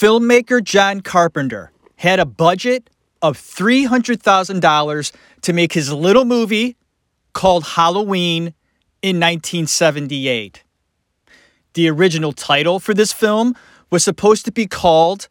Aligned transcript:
Filmmaker 0.00 0.64
John 0.64 1.02
Carpenter 1.02 1.72
had 1.96 2.20
a 2.20 2.24
budget 2.24 2.88
of 3.20 3.36
$300,000 3.36 5.12
to 5.42 5.52
make 5.52 5.74
his 5.74 5.92
little 5.92 6.24
movie 6.24 6.78
called 7.34 7.64
Halloween 7.64 8.54
in 9.02 9.16
1978. 9.16 10.64
The 11.74 11.90
original 11.90 12.32
title 12.32 12.80
for 12.80 12.94
this 12.94 13.12
film 13.12 13.54
was 13.90 14.02
supposed 14.02 14.46
to 14.46 14.52
be 14.52 14.66
called 14.66 15.28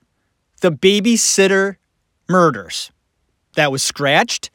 The 0.62 0.72
Babysitter 0.72 1.78
Murders. 2.30 2.92
That 3.56 3.72
was 3.72 3.82
scratched. 3.82 4.52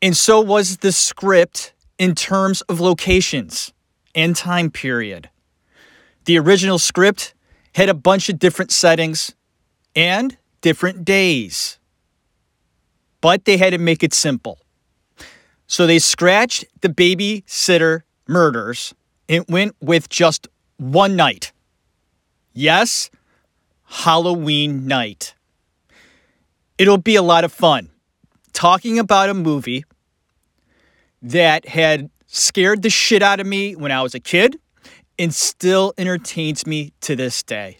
And 0.00 0.16
so 0.16 0.40
was 0.40 0.76
the 0.76 0.92
script 0.92 1.72
in 1.98 2.14
terms 2.14 2.60
of 2.68 2.78
locations 2.78 3.72
and 4.14 4.36
time 4.36 4.70
period. 4.70 5.28
The 6.26 6.38
original 6.38 6.78
script 6.78 7.34
had 7.74 7.88
a 7.88 7.94
bunch 7.94 8.28
of 8.28 8.38
different 8.38 8.70
settings 8.70 9.34
and 9.94 10.36
different 10.60 11.04
days. 11.04 11.78
But 13.20 13.44
they 13.44 13.56
had 13.56 13.70
to 13.70 13.78
make 13.78 14.02
it 14.02 14.14
simple. 14.14 14.58
So 15.66 15.86
they 15.86 15.98
scratched 15.98 16.64
the 16.80 16.88
babysitter 16.88 18.02
murders 18.26 18.94
and 19.28 19.44
went 19.48 19.74
with 19.80 20.08
just 20.08 20.48
one 20.76 21.16
night. 21.16 21.52
Yes, 22.52 23.10
Halloween 23.84 24.86
night. 24.86 25.34
It'll 26.78 26.98
be 26.98 27.16
a 27.16 27.22
lot 27.22 27.44
of 27.44 27.52
fun 27.52 27.90
talking 28.52 28.98
about 28.98 29.30
a 29.30 29.34
movie 29.34 29.84
that 31.22 31.68
had 31.68 32.10
scared 32.26 32.82
the 32.82 32.90
shit 32.90 33.22
out 33.22 33.40
of 33.40 33.46
me 33.46 33.76
when 33.76 33.92
I 33.92 34.02
was 34.02 34.14
a 34.14 34.20
kid 34.20 34.58
and 35.18 35.34
still 35.34 35.92
entertains 35.98 36.66
me 36.66 36.92
to 37.02 37.16
this 37.16 37.42
day. 37.42 37.78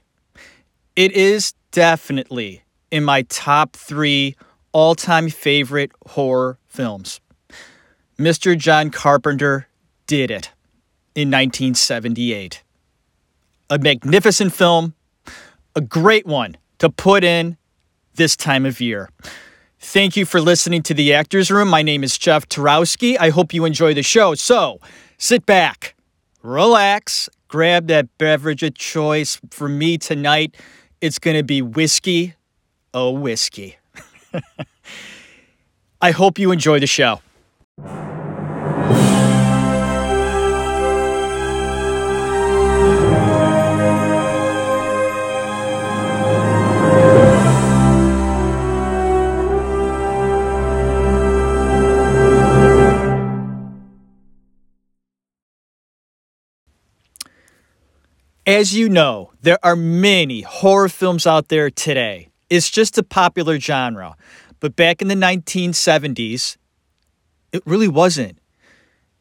It 0.97 1.13
is 1.13 1.55
definitely 1.71 2.63
in 2.91 3.05
my 3.05 3.23
top 3.23 3.75
three 3.75 4.37
all 4.73 4.95
time 4.95 5.29
favorite 5.29 5.93
horror 6.06 6.59
films. 6.67 7.21
Mr. 8.19 8.56
John 8.56 8.91
Carpenter 8.91 9.67
did 10.06 10.31
it 10.31 10.51
in 11.15 11.29
1978. 11.29 12.62
A 13.71 13.78
magnificent 13.78 14.53
film, 14.53 14.95
a 15.75 15.81
great 15.81 16.27
one 16.27 16.56
to 16.78 16.91
put 16.91 17.25
in 17.25 17.56
this 18.15 18.37
time 18.37 18.67
of 18.67 18.81
year. 18.81 19.09
Thank 19.78 20.17
you 20.17 20.25
for 20.25 20.41
listening 20.41 20.83
to 20.84 20.95
The 20.95 21.12
Actors 21.15 21.51
Room. 21.51 21.69
My 21.69 21.83
name 21.83 22.05
is 22.05 22.17
Jeff 22.17 22.49
Tarowski. 22.49 23.17
I 23.19 23.31
hope 23.31 23.53
you 23.53 23.65
enjoy 23.65 23.95
the 23.95 24.03
show. 24.03 24.34
So 24.34 24.81
sit 25.19 25.45
back, 25.45 25.95
relax, 26.43 27.29
grab 27.48 27.87
that 27.89 28.17
beverage 28.19 28.62
of 28.62 28.75
choice. 28.75 29.41
For 29.51 29.69
me 29.69 29.98
tonight, 29.98 30.57
it's 31.01 31.19
going 31.19 31.37
to 31.37 31.43
be 31.43 31.62
whiskey. 31.62 32.34
Oh, 32.95 33.11
whiskey. 33.12 33.77
I 36.01 36.11
hope 36.11 36.39
you 36.39 36.51
enjoy 36.53 36.81
the 36.81 36.87
show. 36.87 37.21
As 58.53 58.75
you 58.75 58.91
know, 58.91 59.31
there 59.41 59.58
are 59.62 59.75
many 59.75 60.42
horror 60.42 60.91
films 60.91 61.27
out 61.27 61.48
there 61.48 61.70
today. 61.70 62.28
It's 62.50 62.69
just 62.69 62.98
a 62.98 63.03
popular 63.03 63.59
genre. 63.59 64.14
But 64.61 64.77
back 64.77 65.00
in 65.00 65.09
the 65.09 65.14
1970s, 65.14 66.59
it 67.53 67.62
really 67.64 67.88
wasn't. 67.88 68.37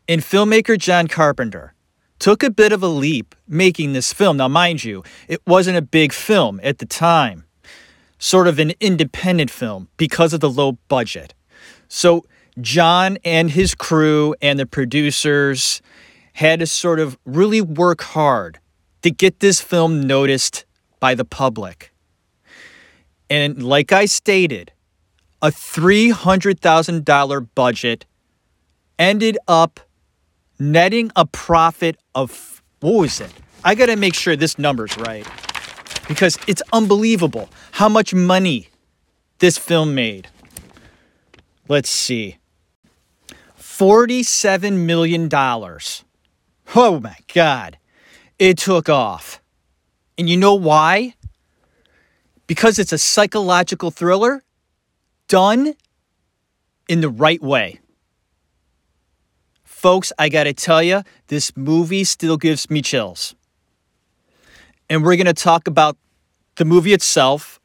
And 0.06 0.20
filmmaker 0.20 0.78
John 0.78 1.08
Carpenter 1.08 1.74
took 2.20 2.44
a 2.44 2.52
bit 2.52 2.74
of 2.74 2.84
a 2.84 2.90
leap 2.90 3.34
making 3.48 3.94
this 3.94 4.12
film. 4.12 4.36
Now, 4.36 4.50
mind 4.50 4.84
you, 4.84 5.02
it 5.30 5.42
wasn't 5.48 5.78
a 5.78 5.82
big 5.82 6.12
film 6.12 6.60
at 6.62 6.80
the 6.80 6.86
time, 6.86 7.46
sort 8.20 8.50
of 8.50 8.60
an 8.60 8.74
independent 8.82 9.50
film 9.50 9.88
because 9.96 10.34
of 10.34 10.42
the 10.42 10.50
low 10.50 10.74
budget. 10.90 11.34
So, 11.88 12.26
John 12.60 13.18
and 13.24 13.52
his 13.52 13.76
crew 13.76 14.36
and 14.42 14.60
the 14.60 14.66
producers 14.66 15.82
had 16.34 16.60
to 16.60 16.68
sort 16.68 17.00
of 17.00 17.18
really 17.24 17.62
work 17.62 18.02
hard 18.02 18.60
to 19.02 19.12
get 19.12 19.40
this 19.40 19.62
film 19.62 20.02
noticed 20.02 20.66
by 21.00 21.16
the 21.16 21.26
public. 21.26 21.92
And 23.30 23.64
like 23.64 23.92
I 23.92 24.06
stated, 24.06 24.72
a 25.42 25.48
$300,000 25.48 27.48
budget 27.56 28.06
ended 29.00 29.38
up 29.48 29.80
netting 30.60 31.12
a 31.16 31.26
profit 31.26 31.98
of, 32.14 32.62
what 32.82 32.94
was 32.94 33.20
it? 33.20 33.34
I 33.64 33.76
got 33.76 33.88
to 33.88 33.96
make 33.96 34.14
sure 34.14 34.36
this 34.36 34.60
number's 34.60 34.96
right 34.98 35.28
because 36.08 36.38
it's 36.48 36.62
unbelievable 36.74 37.50
how 37.72 37.90
much 37.90 38.14
money 38.14 38.70
this 39.40 39.58
film 39.58 39.96
made. 39.96 40.28
Let's 41.68 41.90
see. 41.90 42.38
$47 43.60 44.86
million. 44.86 45.30
Oh 46.76 47.00
my 47.00 47.16
God 47.34 47.78
it 48.42 48.58
took 48.58 48.90
off. 48.90 49.40
And 50.18 50.28
you 50.28 50.36
know 50.36 50.56
why? 50.56 51.14
Because 52.48 52.80
it's 52.80 52.92
a 52.92 52.98
psychological 52.98 53.92
thriller 53.92 54.44
done 55.28 55.76
in 56.90 57.02
the 57.02 57.10
right 57.10 57.40
way. 57.40 57.80
Folks, 59.64 60.12
I 60.18 60.28
gotta 60.28 60.54
tell 60.54 60.82
you, 60.82 61.04
this 61.28 61.56
movie 61.56 62.04
still 62.04 62.36
gives 62.36 62.68
me 62.68 62.82
chills. 62.82 63.36
And 64.90 65.04
we're 65.04 65.18
gonna 65.18 65.34
talk 65.34 65.68
about 65.68 65.96
the 66.56 66.66
movie 66.66 66.94
itself. 66.94 67.60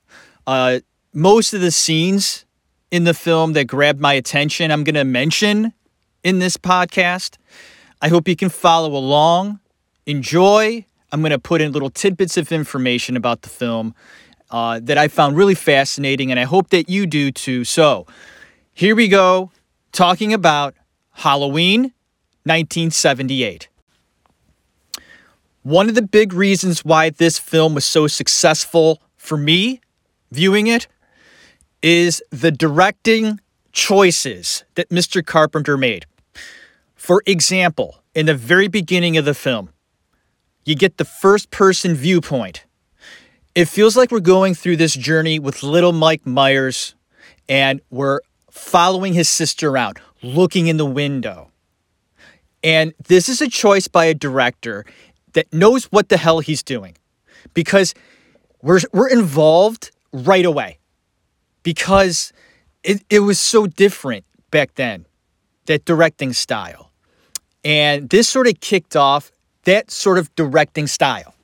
Uh, 0.46 0.80
most 1.14 1.54
of 1.54 1.62
the 1.62 1.70
scenes 1.70 2.44
in 2.90 3.04
the 3.04 3.14
film 3.14 3.54
that 3.54 3.64
grabbed 3.64 4.00
my 4.00 4.12
attention, 4.12 4.70
I'm 4.70 4.84
gonna 4.84 5.06
mention 5.06 5.72
in 6.22 6.38
this 6.38 6.58
podcast. 6.58 7.38
I 8.02 8.08
hope 8.08 8.28
you 8.28 8.36
can 8.36 8.50
follow 8.50 8.94
along 8.94 9.60
enjoy. 10.06 10.86
I'm 11.12 11.20
going 11.20 11.30
to 11.30 11.38
put 11.38 11.60
in 11.60 11.72
little 11.72 11.90
tidbits 11.90 12.36
of 12.36 12.50
information 12.52 13.16
about 13.16 13.42
the 13.42 13.48
film 13.48 13.94
uh, 14.50 14.80
that 14.82 14.96
I 14.96 15.08
found 15.08 15.36
really 15.36 15.54
fascinating, 15.54 16.30
and 16.30 16.38
I 16.38 16.44
hope 16.44 16.70
that 16.70 16.88
you 16.88 17.06
do 17.06 17.30
too. 17.30 17.64
So, 17.64 18.06
here 18.72 18.94
we 18.94 19.08
go, 19.08 19.50
talking 19.92 20.32
about 20.32 20.74
Halloween 21.12 21.92
1978. 22.44 23.68
One 25.62 25.88
of 25.88 25.96
the 25.96 26.02
big 26.02 26.32
reasons 26.32 26.84
why 26.84 27.10
this 27.10 27.38
film 27.38 27.74
was 27.74 27.84
so 27.84 28.06
successful 28.06 29.02
for 29.16 29.36
me 29.36 29.80
viewing 30.30 30.68
it 30.68 30.86
is 31.82 32.22
the 32.30 32.52
directing 32.52 33.40
choices 33.72 34.64
that 34.76 34.88
Mr. 34.90 35.24
Carpenter 35.24 35.76
made. 35.76 36.06
For 36.94 37.22
example, 37.26 38.02
in 38.14 38.26
the 38.26 38.34
very 38.34 38.68
beginning 38.68 39.16
of 39.16 39.24
the 39.24 39.34
film, 39.34 39.70
you 40.66 40.74
get 40.74 40.98
the 40.98 41.04
first 41.04 41.50
person 41.50 41.94
viewpoint. 41.94 42.64
It 43.54 43.66
feels 43.66 43.96
like 43.96 44.10
we're 44.10 44.20
going 44.20 44.52
through 44.52 44.76
this 44.76 44.94
journey 44.94 45.38
with 45.38 45.62
little 45.62 45.92
Mike 45.92 46.26
Myers 46.26 46.94
and 47.48 47.80
we're 47.88 48.20
following 48.50 49.14
his 49.14 49.28
sister 49.28 49.70
around, 49.70 50.00
looking 50.22 50.66
in 50.66 50.76
the 50.76 50.84
window. 50.84 51.50
And 52.62 52.92
this 53.06 53.28
is 53.28 53.40
a 53.40 53.48
choice 53.48 53.86
by 53.86 54.06
a 54.06 54.14
director 54.14 54.84
that 55.34 55.50
knows 55.52 55.84
what 55.86 56.08
the 56.08 56.16
hell 56.16 56.40
he's 56.40 56.64
doing 56.64 56.96
because 57.54 57.94
we're, 58.60 58.80
we're 58.92 59.08
involved 59.08 59.92
right 60.12 60.44
away 60.44 60.78
because 61.62 62.32
it, 62.82 63.04
it 63.08 63.20
was 63.20 63.38
so 63.38 63.68
different 63.68 64.24
back 64.50 64.74
then, 64.74 65.06
that 65.66 65.84
directing 65.84 66.32
style. 66.32 66.90
And 67.64 68.10
this 68.10 68.28
sort 68.28 68.48
of 68.48 68.60
kicked 68.60 68.96
off 68.96 69.30
that 69.66 69.90
sort 69.90 70.16
of 70.16 70.34
directing 70.34 70.86
style 70.86 71.34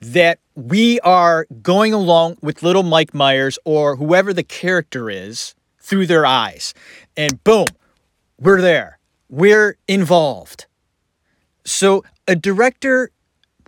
that 0.00 0.38
we 0.54 1.00
are 1.00 1.46
going 1.62 1.92
along 1.92 2.38
with 2.40 2.62
little 2.62 2.82
Mike 2.82 3.12
Myers 3.12 3.58
or 3.64 3.96
whoever 3.96 4.32
the 4.32 4.42
character 4.42 5.10
is 5.10 5.54
through 5.80 6.06
their 6.06 6.24
eyes. 6.24 6.74
And 7.16 7.42
boom, 7.44 7.66
we're 8.38 8.60
there. 8.60 8.98
We're 9.28 9.76
involved. 9.88 10.66
So 11.64 12.04
a 12.28 12.36
director 12.36 13.10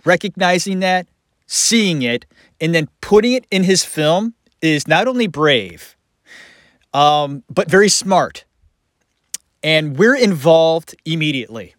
recognizing 0.05 0.79
that, 0.79 1.07
seeing 1.45 2.01
it, 2.01 2.25
and 2.61 2.73
then 2.73 2.87
putting 3.01 3.33
it 3.33 3.45
in 3.51 3.63
his 3.63 3.83
film 3.83 4.33
is 4.61 4.87
not 4.87 5.07
only 5.07 5.27
brave, 5.27 5.97
um, 6.93 7.43
but 7.49 7.69
very 7.69 7.89
smart. 7.89 8.45
And 9.61 9.97
we're 9.97 10.15
involved 10.15 10.95
immediately. 11.05 11.75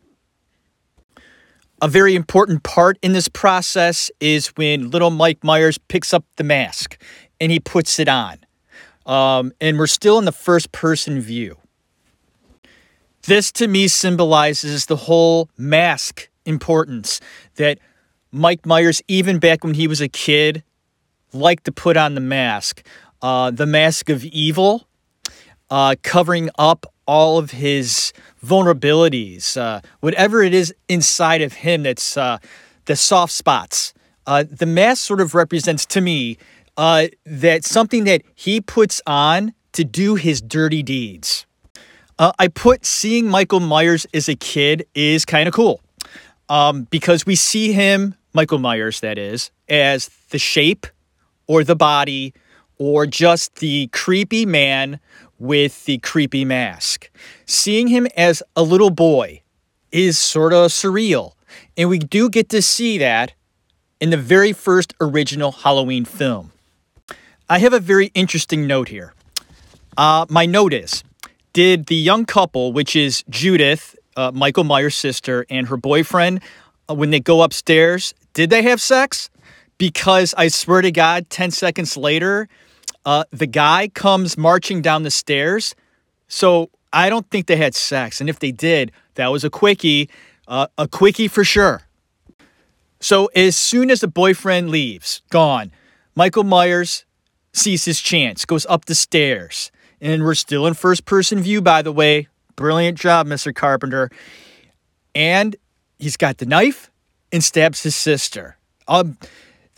A 1.82 1.88
very 1.88 2.14
important 2.14 2.62
part 2.62 2.98
in 3.00 3.14
this 3.14 3.28
process 3.28 4.10
is 4.20 4.48
when 4.48 4.90
little 4.90 5.10
Mike 5.10 5.42
Myers 5.42 5.78
picks 5.78 6.12
up 6.12 6.24
the 6.36 6.44
mask 6.44 7.00
and 7.40 7.50
he 7.50 7.58
puts 7.58 7.98
it 7.98 8.06
on. 8.06 8.38
Um, 9.06 9.52
and 9.62 9.78
we're 9.78 9.86
still 9.86 10.18
in 10.18 10.26
the 10.26 10.32
first 10.32 10.72
person 10.72 11.20
view. 11.20 11.56
This 13.22 13.50
to 13.52 13.66
me 13.66 13.88
symbolizes 13.88 14.86
the 14.86 14.96
whole 14.96 15.48
mask 15.56 16.28
importance 16.44 17.18
that 17.56 17.78
Mike 18.30 18.66
Myers, 18.66 19.00
even 19.08 19.38
back 19.38 19.64
when 19.64 19.74
he 19.74 19.88
was 19.88 20.02
a 20.02 20.08
kid, 20.08 20.62
liked 21.32 21.64
to 21.64 21.72
put 21.72 21.96
on 21.96 22.14
the 22.14 22.20
mask. 22.20 22.86
Uh, 23.22 23.50
the 23.50 23.66
mask 23.66 24.10
of 24.10 24.24
evil, 24.24 24.86
uh, 25.70 25.94
covering 26.02 26.50
up 26.58 26.92
all 27.10 27.38
of 27.38 27.50
his 27.50 28.12
vulnerabilities, 28.40 29.56
uh, 29.56 29.80
whatever 29.98 30.44
it 30.44 30.54
is 30.54 30.72
inside 30.88 31.42
of 31.42 31.54
him 31.54 31.82
that's 31.82 32.16
uh, 32.16 32.38
the 32.84 32.94
soft 32.94 33.32
spots. 33.32 33.92
Uh, 34.28 34.44
the 34.48 34.64
mask 34.64 35.02
sort 35.06 35.20
of 35.20 35.34
represents 35.34 35.84
to 35.84 36.00
me 36.00 36.38
uh, 36.76 37.08
that 37.26 37.64
something 37.64 38.04
that 38.04 38.22
he 38.36 38.60
puts 38.60 39.02
on 39.08 39.52
to 39.72 39.82
do 39.82 40.14
his 40.14 40.40
dirty 40.40 40.84
deeds. 40.84 41.46
Uh, 42.16 42.30
I 42.38 42.46
put 42.46 42.86
seeing 42.86 43.26
Michael 43.26 43.58
Myers 43.58 44.06
as 44.14 44.28
a 44.28 44.36
kid 44.36 44.86
is 44.94 45.24
kind 45.24 45.48
of 45.48 45.52
cool 45.52 45.80
um, 46.48 46.84
because 46.90 47.26
we 47.26 47.34
see 47.34 47.72
him, 47.72 48.14
Michael 48.34 48.60
Myers, 48.60 49.00
that 49.00 49.18
is, 49.18 49.50
as 49.68 50.10
the 50.28 50.38
shape 50.38 50.86
or 51.48 51.64
the 51.64 51.74
body 51.74 52.34
or 52.78 53.04
just 53.04 53.56
the 53.56 53.88
creepy 53.88 54.46
man 54.46 55.00
with 55.40 55.86
the 55.86 55.98
creepy 55.98 56.44
mask. 56.44 57.10
Seeing 57.46 57.88
him 57.88 58.06
as 58.16 58.42
a 58.54 58.62
little 58.62 58.90
boy 58.90 59.42
is 59.90 60.18
sort 60.18 60.52
of 60.52 60.70
surreal. 60.70 61.32
And 61.76 61.88
we 61.88 61.98
do 61.98 62.30
get 62.30 62.48
to 62.50 62.62
see 62.62 62.98
that 62.98 63.32
in 64.00 64.10
the 64.10 64.16
very 64.16 64.52
first 64.52 64.94
original 65.00 65.50
Halloween 65.50 66.04
film. 66.04 66.52
I 67.48 67.58
have 67.58 67.72
a 67.72 67.80
very 67.80 68.12
interesting 68.14 68.66
note 68.68 68.88
here. 68.88 69.14
Uh, 69.96 70.26
my 70.28 70.46
note 70.46 70.72
is 70.72 71.02
did 71.52 71.86
the 71.86 71.96
young 71.96 72.26
couple, 72.26 72.72
which 72.72 72.94
is 72.94 73.24
Judith, 73.28 73.96
uh, 74.16 74.30
Michael 74.32 74.62
Myers' 74.62 74.94
sister, 74.94 75.46
and 75.50 75.66
her 75.66 75.76
boyfriend, 75.76 76.42
uh, 76.88 76.94
when 76.94 77.10
they 77.10 77.18
go 77.18 77.42
upstairs, 77.42 78.14
did 78.34 78.50
they 78.50 78.62
have 78.62 78.80
sex? 78.80 79.30
Because 79.78 80.32
I 80.36 80.48
swear 80.48 80.82
to 80.82 80.92
God, 80.92 81.28
10 81.30 81.50
seconds 81.50 81.96
later, 81.96 82.48
uh, 83.04 83.24
the 83.30 83.46
guy 83.46 83.88
comes 83.88 84.36
marching 84.36 84.82
down 84.82 85.02
the 85.02 85.10
stairs. 85.10 85.74
So 86.28 86.70
I 86.92 87.08
don't 87.08 87.28
think 87.30 87.46
they 87.46 87.56
had 87.56 87.74
sex. 87.74 88.20
And 88.20 88.28
if 88.28 88.38
they 88.38 88.52
did, 88.52 88.92
that 89.14 89.28
was 89.28 89.44
a 89.44 89.50
quickie, 89.50 90.10
uh, 90.48 90.66
a 90.78 90.88
quickie 90.88 91.28
for 91.28 91.44
sure. 91.44 91.82
So 93.00 93.26
as 93.34 93.56
soon 93.56 93.90
as 93.90 94.00
the 94.00 94.08
boyfriend 94.08 94.70
leaves, 94.70 95.22
gone, 95.30 95.72
Michael 96.14 96.44
Myers 96.44 97.04
sees 97.52 97.84
his 97.84 98.00
chance, 98.00 98.44
goes 98.44 98.66
up 98.66 98.84
the 98.84 98.94
stairs. 98.94 99.70
And 100.00 100.22
we're 100.22 100.34
still 100.34 100.66
in 100.66 100.74
first 100.74 101.04
person 101.04 101.40
view, 101.40 101.60
by 101.60 101.82
the 101.82 101.92
way. 101.92 102.28
Brilliant 102.56 102.98
job, 102.98 103.26
Mr. 103.26 103.54
Carpenter. 103.54 104.10
And 105.14 105.56
he's 105.98 106.16
got 106.16 106.38
the 106.38 106.46
knife 106.46 106.90
and 107.32 107.42
stabs 107.42 107.82
his 107.82 107.96
sister. 107.96 108.56
Um, 108.88 109.18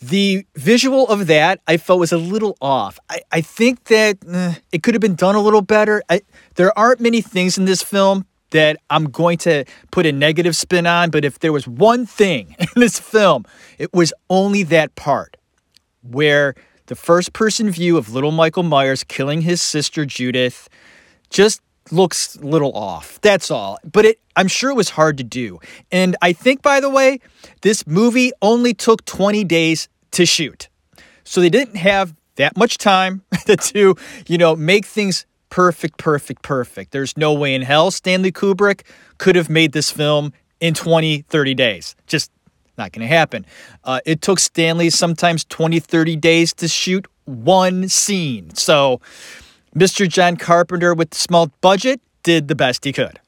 the 0.03 0.45
visual 0.57 1.09
of 1.09 1.29
that 1.29 1.61
I 1.69 1.77
felt 1.77 2.01
was 2.01 2.13
a 2.13 2.19
little 2.19 2.57
off. 2.61 2.99
I, 3.09 3.21
I 3.31 3.41
think 3.41 3.85
that 3.85 4.19
eh, 4.29 4.55
it 4.73 4.83
could 4.83 4.95
have 4.95 5.01
been 5.01 5.15
done 5.15 5.37
a 5.37 5.41
little 5.41 5.63
better. 5.63 6.03
I, 6.11 6.23
there 6.57 6.77
aren't 6.77 7.01
many 7.01 7.21
things 7.21 7.57
in 7.57 7.67
this 7.67 7.83
film 7.83 8.27
that 8.51 8.77
I'm 8.91 9.05
going 9.05 9.39
to 9.39 9.65
put 9.93 10.05
a 10.05 10.13
negative 10.13 10.57
spin 10.57 10.87
on, 10.87 11.11
but 11.11 11.25
if 11.25 11.39
there 11.39 11.53
was 11.53 11.67
one 11.69 12.05
thing 12.05 12.57
in 12.59 12.67
this 12.75 12.99
film, 12.99 13.45
it 13.79 13.93
was 13.95 14.13
only 14.29 14.65
that 14.65 14.95
part 14.97 15.37
where 16.03 16.55
the 16.87 16.97
first 16.97 17.33
person 17.33 17.71
view 17.71 17.97
of 17.97 18.13
little 18.13 18.33
Michael 18.33 18.65
Myers 18.65 19.05
killing 19.05 19.43
his 19.43 19.63
sister 19.63 20.05
Judith 20.05 20.69
just 21.31 21.63
looks 21.91 22.37
a 22.37 22.45
little 22.45 22.73
off. 22.73 23.21
That's 23.21 23.51
all. 23.51 23.79
But 23.85 24.05
it 24.05 24.19
I'm 24.35 24.49
sure 24.49 24.71
it 24.71 24.75
was 24.75 24.91
hard 24.91 25.19
to 25.19 25.25
do. 25.25 25.61
And 25.91 26.17
I 26.23 26.33
think 26.33 26.63
by 26.63 26.81
the 26.81 26.91
way, 26.91 27.21
this 27.61 27.87
movie 27.87 28.33
only 28.41 28.75
took 28.75 29.05
20 29.05 29.45
days 29.45 29.89
to 30.13 30.27
shoot. 30.27 30.69
So 31.25 31.41
they 31.41 31.51
didn't 31.51 31.77
have 31.77 32.15
that 32.37 32.57
much 32.57 32.79
time 32.79 33.23
to, 33.47 33.97
you 34.27 34.39
know, 34.39 34.57
make 34.57 34.87
things 34.87 35.27
perfect, 35.51 35.99
perfect, 35.99 36.43
perfect. 36.43 36.93
There's 36.93 37.17
no 37.17 37.33
way 37.33 37.55
in 37.55 37.63
hell 37.63 37.91
Stanley 37.91 38.33
Kubrick 38.33 38.83
could 39.19 39.37
have 39.37 39.51
made 39.51 39.73
this 39.73 39.91
film 39.91 40.33
in 40.61 40.75
20, 40.75 41.23
30 41.23 41.55
days. 41.55 41.95
Just 42.07 42.31
not 42.79 42.93
going 42.93 43.07
to 43.07 43.15
happen. 43.15 43.45
Uh, 43.85 44.01
it 44.07 44.23
took 44.23 44.39
Stanley 44.39 44.89
sometimes 44.91 45.45
20, 45.45 45.79
30 45.79 46.17
days 46.17 46.55
to 46.55 46.69
shoot 46.69 47.07
one 47.27 47.89
scene. 47.89 48.55
So 48.55 49.01
Mr. 49.77 50.09
John 50.09 50.37
Carpenter, 50.37 50.95
with 50.95 51.11
the 51.11 51.17
small 51.17 51.49
budget, 51.61 52.01
did 52.23 52.49
the 52.49 52.55
best 52.55 52.85
he 52.85 52.93
could. 52.93 53.21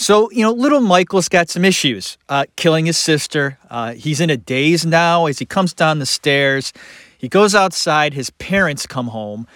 So, 0.00 0.30
you 0.30 0.42
know, 0.42 0.52
little 0.52 0.80
Michael's 0.80 1.28
got 1.28 1.50
some 1.50 1.62
issues 1.62 2.16
uh, 2.30 2.46
killing 2.56 2.86
his 2.86 2.96
sister. 2.96 3.58
Uh, 3.68 3.92
he's 3.92 4.18
in 4.18 4.30
a 4.30 4.36
daze 4.38 4.86
now 4.86 5.26
as 5.26 5.40
he 5.40 5.44
comes 5.44 5.74
down 5.74 5.98
the 5.98 6.06
stairs. 6.06 6.72
He 7.18 7.28
goes 7.28 7.54
outside. 7.54 8.14
His 8.14 8.30
parents 8.30 8.86
come 8.86 9.08
home 9.08 9.46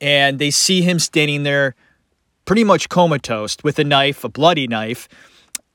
and 0.00 0.38
they 0.38 0.50
see 0.50 0.80
him 0.80 0.98
standing 1.00 1.42
there 1.42 1.74
pretty 2.46 2.64
much 2.64 2.88
comatose 2.88 3.58
with 3.62 3.78
a 3.78 3.84
knife, 3.84 4.24
a 4.24 4.30
bloody 4.30 4.66
knife. 4.66 5.06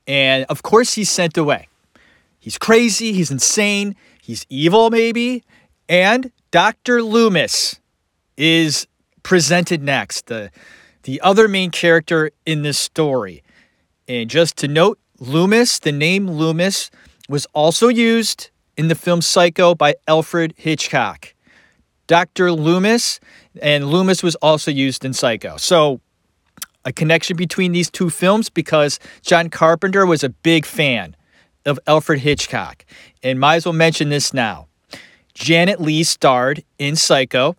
And 0.08 0.44
of 0.48 0.64
course, 0.64 0.94
he's 0.94 1.08
sent 1.08 1.36
away. 1.36 1.68
He's 2.40 2.58
crazy, 2.58 3.12
he's 3.12 3.30
insane, 3.30 3.94
he's 4.20 4.44
evil, 4.48 4.90
maybe. 4.90 5.44
And 5.88 6.32
Dr. 6.50 7.00
Loomis 7.00 7.78
is 8.36 8.88
presented 9.22 9.84
next, 9.84 10.26
the, 10.26 10.50
the 11.04 11.20
other 11.20 11.46
main 11.46 11.70
character 11.70 12.32
in 12.44 12.62
this 12.62 12.76
story. 12.76 13.44
And 14.08 14.30
just 14.30 14.56
to 14.58 14.68
note, 14.68 14.98
Loomis, 15.18 15.78
the 15.78 15.92
name 15.92 16.30
Loomis, 16.30 16.90
was 17.28 17.46
also 17.54 17.88
used 17.88 18.50
in 18.76 18.88
the 18.88 18.94
film 18.94 19.20
Psycho 19.20 19.74
by 19.74 19.94
Alfred 20.06 20.54
Hitchcock. 20.56 21.34
Dr. 22.06 22.52
Loomis 22.52 23.18
and 23.60 23.90
Loomis 23.90 24.22
was 24.22 24.36
also 24.36 24.70
used 24.70 25.04
in 25.04 25.12
Psycho. 25.12 25.56
So, 25.56 26.00
a 26.84 26.92
connection 26.92 27.36
between 27.36 27.72
these 27.72 27.90
two 27.90 28.10
films 28.10 28.48
because 28.48 29.00
John 29.22 29.50
Carpenter 29.50 30.06
was 30.06 30.22
a 30.22 30.28
big 30.28 30.64
fan 30.64 31.16
of 31.64 31.80
Alfred 31.88 32.20
Hitchcock. 32.20 32.84
And 33.24 33.40
might 33.40 33.56
as 33.56 33.66
well 33.66 33.72
mention 33.72 34.08
this 34.08 34.32
now. 34.32 34.68
Janet 35.34 35.80
Leigh 35.80 36.04
starred 36.04 36.64
in 36.78 36.96
Psycho, 36.96 37.56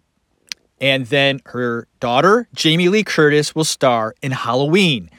and 0.79 1.05
then 1.07 1.41
her 1.47 1.87
daughter, 1.99 2.47
Jamie 2.55 2.89
Lee 2.89 3.03
Curtis, 3.03 3.53
will 3.53 3.65
star 3.65 4.15
in 4.21 4.31
Halloween. 4.31 5.09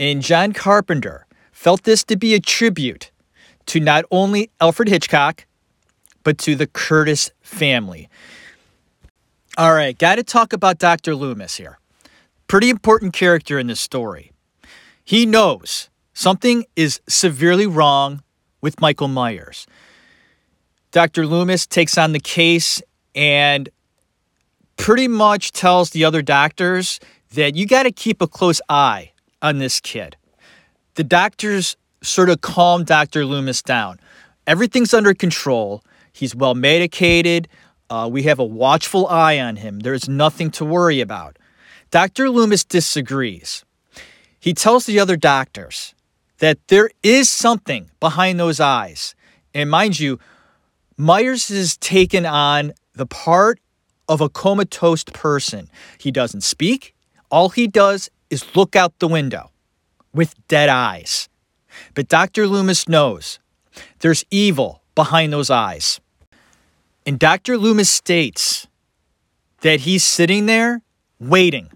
And 0.00 0.22
John 0.22 0.54
Carpenter 0.54 1.26
felt 1.52 1.82
this 1.82 2.04
to 2.04 2.16
be 2.16 2.32
a 2.32 2.40
tribute 2.40 3.10
to 3.66 3.80
not 3.80 4.06
only 4.10 4.50
Alfred 4.58 4.88
Hitchcock, 4.88 5.44
but 6.24 6.38
to 6.38 6.54
the 6.54 6.66
Curtis 6.66 7.30
family. 7.42 8.08
All 9.58 9.74
right, 9.74 9.96
got 9.96 10.14
to 10.14 10.22
talk 10.22 10.54
about 10.54 10.78
Dr. 10.78 11.14
Loomis 11.14 11.56
here. 11.56 11.78
Pretty 12.46 12.70
important 12.70 13.12
character 13.12 13.58
in 13.58 13.66
this 13.66 13.78
story. 13.78 14.32
He 15.04 15.26
knows 15.26 15.90
something 16.14 16.64
is 16.76 17.02
severely 17.06 17.66
wrong 17.66 18.22
with 18.62 18.80
Michael 18.80 19.08
Myers. 19.08 19.66
Dr. 20.92 21.26
Loomis 21.26 21.66
takes 21.66 21.98
on 21.98 22.12
the 22.12 22.20
case 22.20 22.82
and 23.14 23.68
pretty 24.78 25.08
much 25.08 25.52
tells 25.52 25.90
the 25.90 26.06
other 26.06 26.22
doctors 26.22 27.00
that 27.34 27.54
you 27.54 27.66
got 27.66 27.82
to 27.82 27.92
keep 27.92 28.22
a 28.22 28.26
close 28.26 28.62
eye 28.66 29.12
on 29.42 29.58
this 29.58 29.80
kid. 29.80 30.16
The 30.94 31.04
doctors 31.04 31.76
sort 32.02 32.30
of 32.30 32.40
calm 32.40 32.84
Dr. 32.84 33.24
Loomis 33.24 33.62
down. 33.62 34.00
Everything's 34.46 34.94
under 34.94 35.14
control. 35.14 35.84
He's 36.12 36.34
well 36.34 36.54
medicated. 36.54 37.48
Uh, 37.88 38.08
we 38.10 38.22
have 38.24 38.38
a 38.38 38.44
watchful 38.44 39.06
eye 39.08 39.38
on 39.38 39.56
him. 39.56 39.80
There's 39.80 40.08
nothing 40.08 40.50
to 40.52 40.64
worry 40.64 41.00
about. 41.00 41.38
Dr. 41.90 42.30
Loomis 42.30 42.64
disagrees. 42.64 43.64
He 44.38 44.54
tells 44.54 44.86
the 44.86 44.98
other 44.98 45.16
doctors 45.16 45.94
that 46.38 46.58
there 46.68 46.90
is 47.02 47.28
something 47.28 47.90
behind 48.00 48.40
those 48.40 48.60
eyes. 48.60 49.14
And 49.54 49.70
mind 49.70 50.00
you, 50.00 50.18
Myers 50.96 51.48
has 51.48 51.76
taken 51.76 52.24
on 52.26 52.72
the 52.94 53.06
part 53.06 53.60
of 54.08 54.20
a 54.20 54.28
comatose 54.28 55.04
person. 55.04 55.70
He 55.98 56.10
doesn't 56.10 56.42
speak. 56.42 56.94
All 57.30 57.50
he 57.50 57.66
does 57.66 58.10
is 58.30 58.56
look 58.56 58.76
out 58.76 58.98
the 58.98 59.08
window 59.08 59.50
with 60.14 60.34
dead 60.48 60.68
eyes. 60.68 61.28
But 61.94 62.08
Dr. 62.08 62.46
Loomis 62.46 62.88
knows 62.88 63.38
there's 64.00 64.24
evil 64.30 64.82
behind 64.94 65.32
those 65.32 65.50
eyes. 65.50 66.00
And 67.06 67.18
Dr. 67.18 67.58
Loomis 67.58 67.90
states 67.90 68.68
that 69.60 69.80
he's 69.80 70.04
sitting 70.04 70.46
there 70.46 70.82
waiting. 71.18 71.70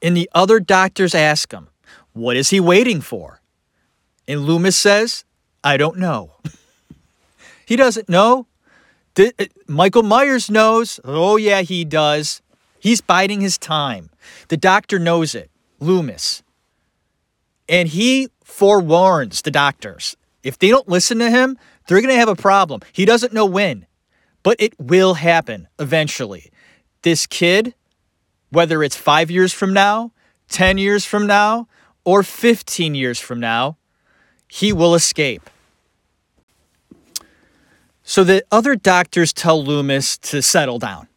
And 0.00 0.16
the 0.16 0.28
other 0.34 0.60
doctors 0.60 1.14
ask 1.14 1.52
him, 1.52 1.68
What 2.12 2.36
is 2.36 2.50
he 2.50 2.60
waiting 2.60 3.00
for? 3.00 3.40
And 4.26 4.40
Loomis 4.40 4.76
says, 4.76 5.24
I 5.62 5.76
don't 5.76 5.98
know. 5.98 6.32
he 7.66 7.76
doesn't 7.76 8.08
know. 8.08 8.46
Uh, 9.18 9.30
Michael 9.66 10.02
Myers 10.02 10.50
knows. 10.50 10.98
Oh, 11.04 11.36
yeah, 11.36 11.62
he 11.62 11.84
does. 11.84 12.42
He's 12.78 13.00
biding 13.00 13.40
his 13.40 13.58
time. 13.58 14.10
The 14.48 14.56
doctor 14.56 14.98
knows 14.98 15.34
it, 15.34 15.50
Loomis. 15.82 16.42
And 17.68 17.88
he 17.88 18.28
forewarns 18.44 19.42
the 19.42 19.50
doctors 19.50 20.16
if 20.42 20.58
they 20.58 20.68
don't 20.68 20.88
listen 20.88 21.18
to 21.18 21.30
him, 21.30 21.56
they're 21.86 22.00
going 22.00 22.12
to 22.12 22.18
have 22.18 22.28
a 22.28 22.36
problem. 22.36 22.80
He 22.92 23.04
doesn't 23.04 23.32
know 23.32 23.46
when, 23.46 23.86
but 24.42 24.56
it 24.58 24.78
will 24.78 25.14
happen 25.14 25.68
eventually. 25.78 26.50
This 27.02 27.26
kid, 27.26 27.74
whether 28.50 28.82
it's 28.82 28.96
five 28.96 29.30
years 29.30 29.52
from 29.52 29.72
now, 29.72 30.12
10 30.48 30.78
years 30.78 31.04
from 31.04 31.26
now, 31.26 31.68
or 32.04 32.22
15 32.22 32.94
years 32.94 33.18
from 33.18 33.40
now, 33.40 33.76
he 34.48 34.72
will 34.72 34.94
escape. 34.94 35.48
So 38.02 38.24
the 38.24 38.44
other 38.50 38.74
doctors 38.74 39.32
tell 39.32 39.64
Loomis 39.64 40.18
to 40.18 40.42
settle 40.42 40.78
down. 40.78 41.08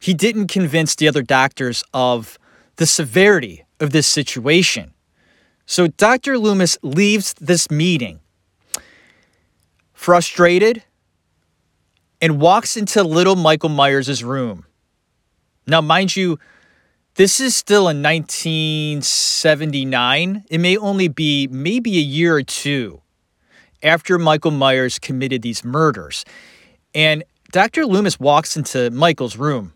He 0.00 0.12
didn't 0.12 0.48
convince 0.48 0.94
the 0.94 1.08
other 1.08 1.22
doctors 1.22 1.82
of 1.94 2.38
the 2.76 2.86
severity 2.86 3.64
of 3.80 3.90
this 3.90 4.06
situation. 4.06 4.92
So 5.66 5.88
Dr. 5.88 6.38
Loomis 6.38 6.78
leaves 6.82 7.34
this 7.40 7.70
meeting 7.70 8.20
frustrated 9.92 10.84
and 12.20 12.40
walks 12.40 12.76
into 12.76 13.02
little 13.02 13.36
Michael 13.36 13.70
Myers' 13.70 14.22
room. 14.22 14.64
Now, 15.66 15.80
mind 15.80 16.14
you, 16.14 16.38
this 17.16 17.40
is 17.40 17.56
still 17.56 17.88
in 17.88 18.00
1979. 18.02 20.44
It 20.48 20.58
may 20.58 20.76
only 20.76 21.08
be 21.08 21.48
maybe 21.48 21.98
a 21.98 22.02
year 22.02 22.36
or 22.36 22.42
two 22.42 23.02
after 23.82 24.16
Michael 24.18 24.52
Myers 24.52 24.98
committed 24.98 25.42
these 25.42 25.64
murders. 25.64 26.24
And 26.94 27.24
Dr. 27.52 27.86
Loomis 27.86 28.20
walks 28.20 28.56
into 28.56 28.90
Michael's 28.90 29.36
room. 29.36 29.74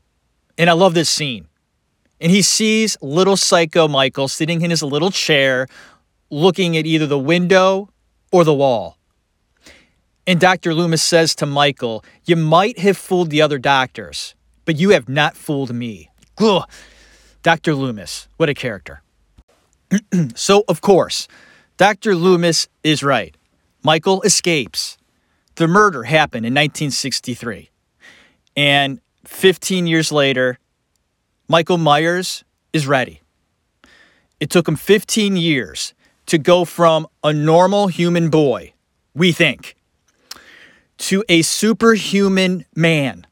And 0.58 0.70
I 0.70 0.72
love 0.74 0.94
this 0.94 1.08
scene. 1.08 1.46
And 2.20 2.30
he 2.30 2.42
sees 2.42 2.96
little 3.00 3.36
psycho 3.36 3.88
Michael 3.88 4.28
sitting 4.28 4.60
in 4.62 4.70
his 4.70 4.82
little 4.82 5.10
chair, 5.10 5.66
looking 6.30 6.76
at 6.76 6.86
either 6.86 7.06
the 7.06 7.18
window 7.18 7.88
or 8.30 8.44
the 8.44 8.54
wall. 8.54 8.98
And 10.26 10.38
Dr. 10.38 10.74
Loomis 10.74 11.02
says 11.02 11.34
to 11.36 11.46
Michael, 11.46 12.04
You 12.24 12.36
might 12.36 12.78
have 12.78 12.96
fooled 12.96 13.30
the 13.30 13.42
other 13.42 13.58
doctors, 13.58 14.34
but 14.64 14.76
you 14.78 14.90
have 14.90 15.08
not 15.08 15.36
fooled 15.36 15.74
me. 15.74 16.10
Ugh. 16.38 16.62
Dr. 17.42 17.74
Loomis, 17.74 18.28
what 18.36 18.48
a 18.48 18.54
character. 18.54 19.02
so, 20.36 20.62
of 20.68 20.82
course, 20.82 21.26
Dr. 21.78 22.14
Loomis 22.14 22.68
is 22.84 23.02
right. 23.02 23.34
Michael 23.82 24.22
escapes. 24.22 24.98
The 25.56 25.66
murder 25.66 26.04
happened 26.04 26.46
in 26.46 26.52
1963. 26.52 27.70
And 28.56 29.00
15 29.24 29.88
years 29.88 30.12
later, 30.12 30.59
Michael 31.50 31.78
Myers 31.78 32.44
is 32.72 32.86
ready. 32.86 33.22
It 34.38 34.50
took 34.50 34.68
him 34.68 34.76
15 34.76 35.36
years 35.36 35.94
to 36.26 36.38
go 36.38 36.64
from 36.64 37.08
a 37.24 37.32
normal 37.32 37.88
human 37.88 38.30
boy, 38.30 38.72
we 39.14 39.32
think, 39.32 39.74
to 40.98 41.24
a 41.28 41.42
superhuman 41.42 42.66
man. 42.76 43.26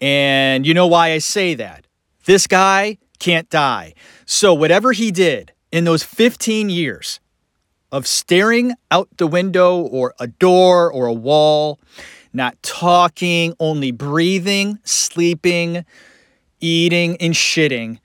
And 0.00 0.64
you 0.64 0.74
know 0.74 0.86
why 0.86 1.10
I 1.10 1.18
say 1.18 1.54
that? 1.54 1.88
This 2.24 2.46
guy 2.46 2.98
can't 3.18 3.50
die. 3.50 3.94
So, 4.24 4.54
whatever 4.54 4.92
he 4.92 5.10
did 5.10 5.50
in 5.72 5.82
those 5.82 6.04
15 6.04 6.70
years 6.70 7.18
of 7.90 8.06
staring 8.06 8.74
out 8.92 9.08
the 9.16 9.26
window 9.26 9.80
or 9.80 10.14
a 10.20 10.28
door 10.28 10.88
or 10.92 11.06
a 11.06 11.12
wall, 11.12 11.80
not 12.32 12.62
talking, 12.62 13.54
only 13.58 13.90
breathing, 13.90 14.78
sleeping, 14.84 15.84
eating, 16.60 17.16
and 17.18 17.34
shitting, 17.34 17.98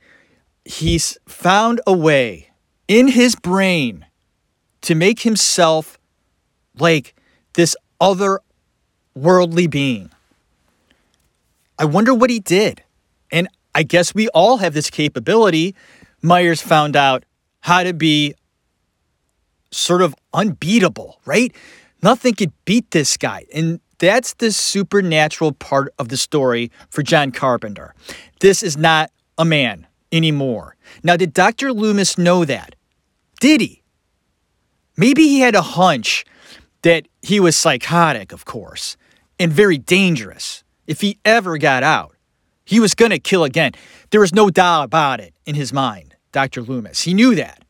he's 0.65 1.17
found 1.27 1.81
a 1.85 1.93
way 1.93 2.49
in 2.87 3.07
his 3.09 3.35
brain 3.35 4.05
to 4.81 4.95
make 4.95 5.21
himself 5.21 5.97
like 6.77 7.15
this 7.53 7.75
other 7.99 8.39
worldly 9.15 9.67
being. 9.67 10.09
I 11.77 11.85
wonder 11.85 12.13
what 12.13 12.29
he 12.29 12.39
did. 12.39 12.83
And 13.31 13.47
I 13.73 13.83
guess 13.83 14.13
we 14.13 14.27
all 14.29 14.57
have 14.57 14.73
this 14.73 14.89
capability. 14.89 15.75
Myers 16.21 16.61
found 16.61 16.95
out 16.95 17.25
how 17.61 17.83
to 17.83 17.93
be 17.93 18.35
sort 19.71 20.01
of 20.01 20.15
unbeatable, 20.33 21.19
right? 21.25 21.53
Nothing 22.01 22.35
could 22.35 22.51
beat 22.65 22.91
this 22.91 23.17
guy. 23.17 23.45
And 23.53 23.79
that's 24.03 24.33
the 24.35 24.51
supernatural 24.51 25.53
part 25.53 25.93
of 25.97 26.09
the 26.09 26.17
story 26.17 26.71
for 26.89 27.03
John 27.03 27.31
Carpenter. 27.31 27.95
This 28.39 28.61
is 28.61 28.77
not 28.77 29.11
a 29.37 29.45
man 29.45 29.87
anymore. 30.11 30.75
Now, 31.03 31.17
did 31.17 31.33
Dr. 31.33 31.71
Loomis 31.71 32.17
know 32.17 32.45
that? 32.45 32.75
Did 33.39 33.61
he? 33.61 33.81
Maybe 34.97 35.23
he 35.23 35.39
had 35.39 35.55
a 35.55 35.61
hunch 35.61 36.25
that 36.83 37.07
he 37.21 37.39
was 37.39 37.55
psychotic, 37.55 38.31
of 38.31 38.45
course 38.45 38.97
and 39.39 39.51
very 39.51 39.77
dangerous. 39.77 40.63
If 40.87 41.01
he 41.01 41.17
ever 41.25 41.57
got 41.57 41.83
out, 41.83 42.15
he 42.65 42.79
was 42.79 42.93
going 42.93 43.11
to 43.11 43.19
kill 43.19 43.43
again. 43.43 43.73
There 44.11 44.21
was 44.21 44.33
no 44.33 44.49
doubt 44.49 44.83
about 44.83 45.19
it 45.19 45.33
in 45.45 45.55
his 45.55 45.73
mind, 45.73 46.15
Dr. 46.31 46.61
Loomis. 46.61 47.01
He 47.01 47.13
knew 47.13 47.35
that. 47.35 47.63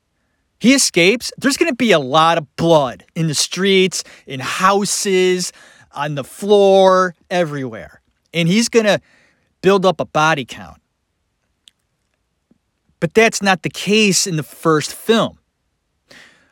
He 0.60 0.74
escapes. 0.74 1.32
There's 1.38 1.58
going 1.58 1.72
to 1.72 1.75
be 1.75 1.92
a 1.92 2.00
lot 2.00 2.38
of 2.38 2.56
blood 2.56 3.06
in 3.16 3.28
the 3.28 3.34
streets, 3.34 4.04
in 4.28 4.40
houses, 4.40 5.52
on 5.93 6.15
the 6.15 6.23
floor, 6.23 7.15
everywhere. 7.29 8.01
And 8.33 8.47
he's 8.47 8.69
going 8.69 8.85
to 8.85 9.00
build 9.62 9.85
up 9.85 10.00
a 10.00 10.05
body 10.05 10.45
count. 10.45 10.81
But 13.00 13.13
that's 13.13 13.41
not 13.41 13.63
the 13.63 13.69
case 13.69 14.25
in 14.25 14.38
the 14.38 14.43
first 14.43 14.93
film. 14.93 15.39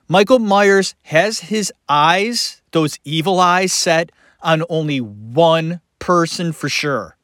Michael 0.07 0.39
Myers 0.39 0.95
has 1.03 1.39
his 1.39 1.71
eyes, 1.87 2.61
those 2.71 2.99
evil 3.05 3.39
eyes, 3.39 3.71
set 3.71 4.11
on 4.41 4.63
only 4.69 4.99
one 4.99 5.79
person 5.99 6.51
for 6.51 6.67
sure. 6.67 7.15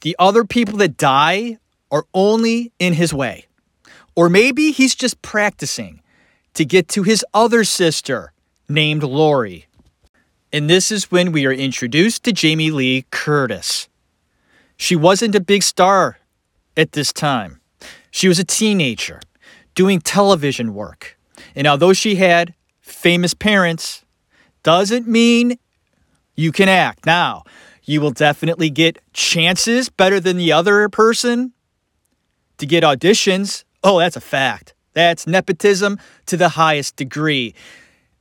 The 0.00 0.16
other 0.18 0.44
people 0.44 0.78
that 0.78 0.96
die 0.96 1.58
are 1.92 2.04
only 2.12 2.72
in 2.80 2.94
his 2.94 3.14
way. 3.14 3.46
Or 4.16 4.28
maybe 4.28 4.72
he's 4.72 4.96
just 4.96 5.22
practicing 5.22 6.02
to 6.54 6.64
get 6.64 6.88
to 6.88 7.04
his 7.04 7.24
other 7.32 7.62
sister 7.62 8.32
named 8.68 9.04
Laurie. 9.04 9.67
And 10.52 10.68
this 10.70 10.90
is 10.90 11.10
when 11.10 11.32
we 11.32 11.44
are 11.46 11.52
introduced 11.52 12.24
to 12.24 12.32
Jamie 12.32 12.70
Lee 12.70 13.04
Curtis. 13.10 13.88
She 14.76 14.96
wasn't 14.96 15.34
a 15.34 15.40
big 15.40 15.62
star 15.62 16.18
at 16.76 16.92
this 16.92 17.12
time. 17.12 17.60
She 18.10 18.28
was 18.28 18.38
a 18.38 18.44
teenager 18.44 19.20
doing 19.74 20.00
television 20.00 20.72
work. 20.72 21.18
And 21.54 21.66
although 21.66 21.92
she 21.92 22.16
had 22.16 22.54
famous 22.80 23.34
parents, 23.34 24.04
doesn't 24.62 25.06
mean 25.06 25.58
you 26.34 26.52
can 26.52 26.68
act. 26.68 27.04
Now, 27.04 27.44
you 27.84 28.00
will 28.00 28.10
definitely 28.10 28.70
get 28.70 28.98
chances 29.12 29.88
better 29.88 30.20
than 30.20 30.36
the 30.36 30.52
other 30.52 30.88
person 30.88 31.52
to 32.58 32.66
get 32.66 32.84
auditions. 32.84 33.64
Oh, 33.84 33.98
that's 33.98 34.16
a 34.16 34.20
fact. 34.20 34.74
That's 34.94 35.26
nepotism 35.26 35.98
to 36.26 36.36
the 36.36 36.50
highest 36.50 36.96
degree. 36.96 37.54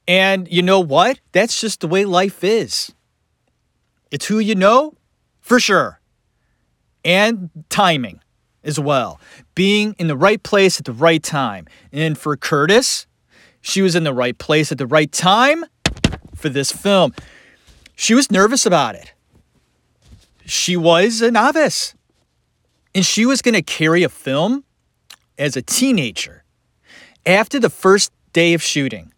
And 0.08 0.48
you 0.50 0.62
know 0.62 0.80
what? 0.80 1.20
That's 1.34 1.60
just 1.60 1.82
the 1.82 1.88
way 1.88 2.06
life 2.06 2.44
is. 2.44 2.94
It's 4.10 4.26
who 4.26 4.40
you 4.40 4.56
know, 4.56 4.94
for 5.42 5.60
sure. 5.60 6.00
And 7.04 7.50
timing 7.70 8.22
as 8.64 8.80
well. 8.80 9.20
Being 9.54 9.96
in 9.98 10.08
the 10.08 10.18
right 10.18 10.42
place 10.42 10.80
at 10.80 10.86
the 10.86 10.94
right 10.94 11.22
time. 11.22 11.68
And 11.92 12.18
for 12.18 12.38
Curtis, 12.38 13.06
she 13.62 13.82
was 13.82 13.96
in 13.96 14.04
the 14.04 14.14
right 14.14 14.38
place 14.38 14.72
at 14.72 14.78
the 14.78 14.88
right 14.88 15.12
time 15.12 15.66
for 16.36 16.50
this 16.50 16.72
film. 16.72 17.14
She 17.96 18.14
was 18.14 18.32
nervous 18.32 18.66
about 18.66 18.96
it. 18.96 19.14
She 20.46 20.78
was 20.78 21.22
a 21.22 21.32
novice. 21.32 21.96
And 22.96 23.06
she 23.06 23.26
was 23.26 23.42
going 23.42 23.56
to 23.56 23.62
carry 23.62 24.04
a 24.04 24.10
film 24.10 24.64
as 25.38 25.58
a 25.58 25.62
teenager. 25.62 26.44
After 27.26 27.60
the 27.60 27.70
first 27.70 28.12
day 28.32 28.54
of 28.54 28.62
shooting, 28.62 29.12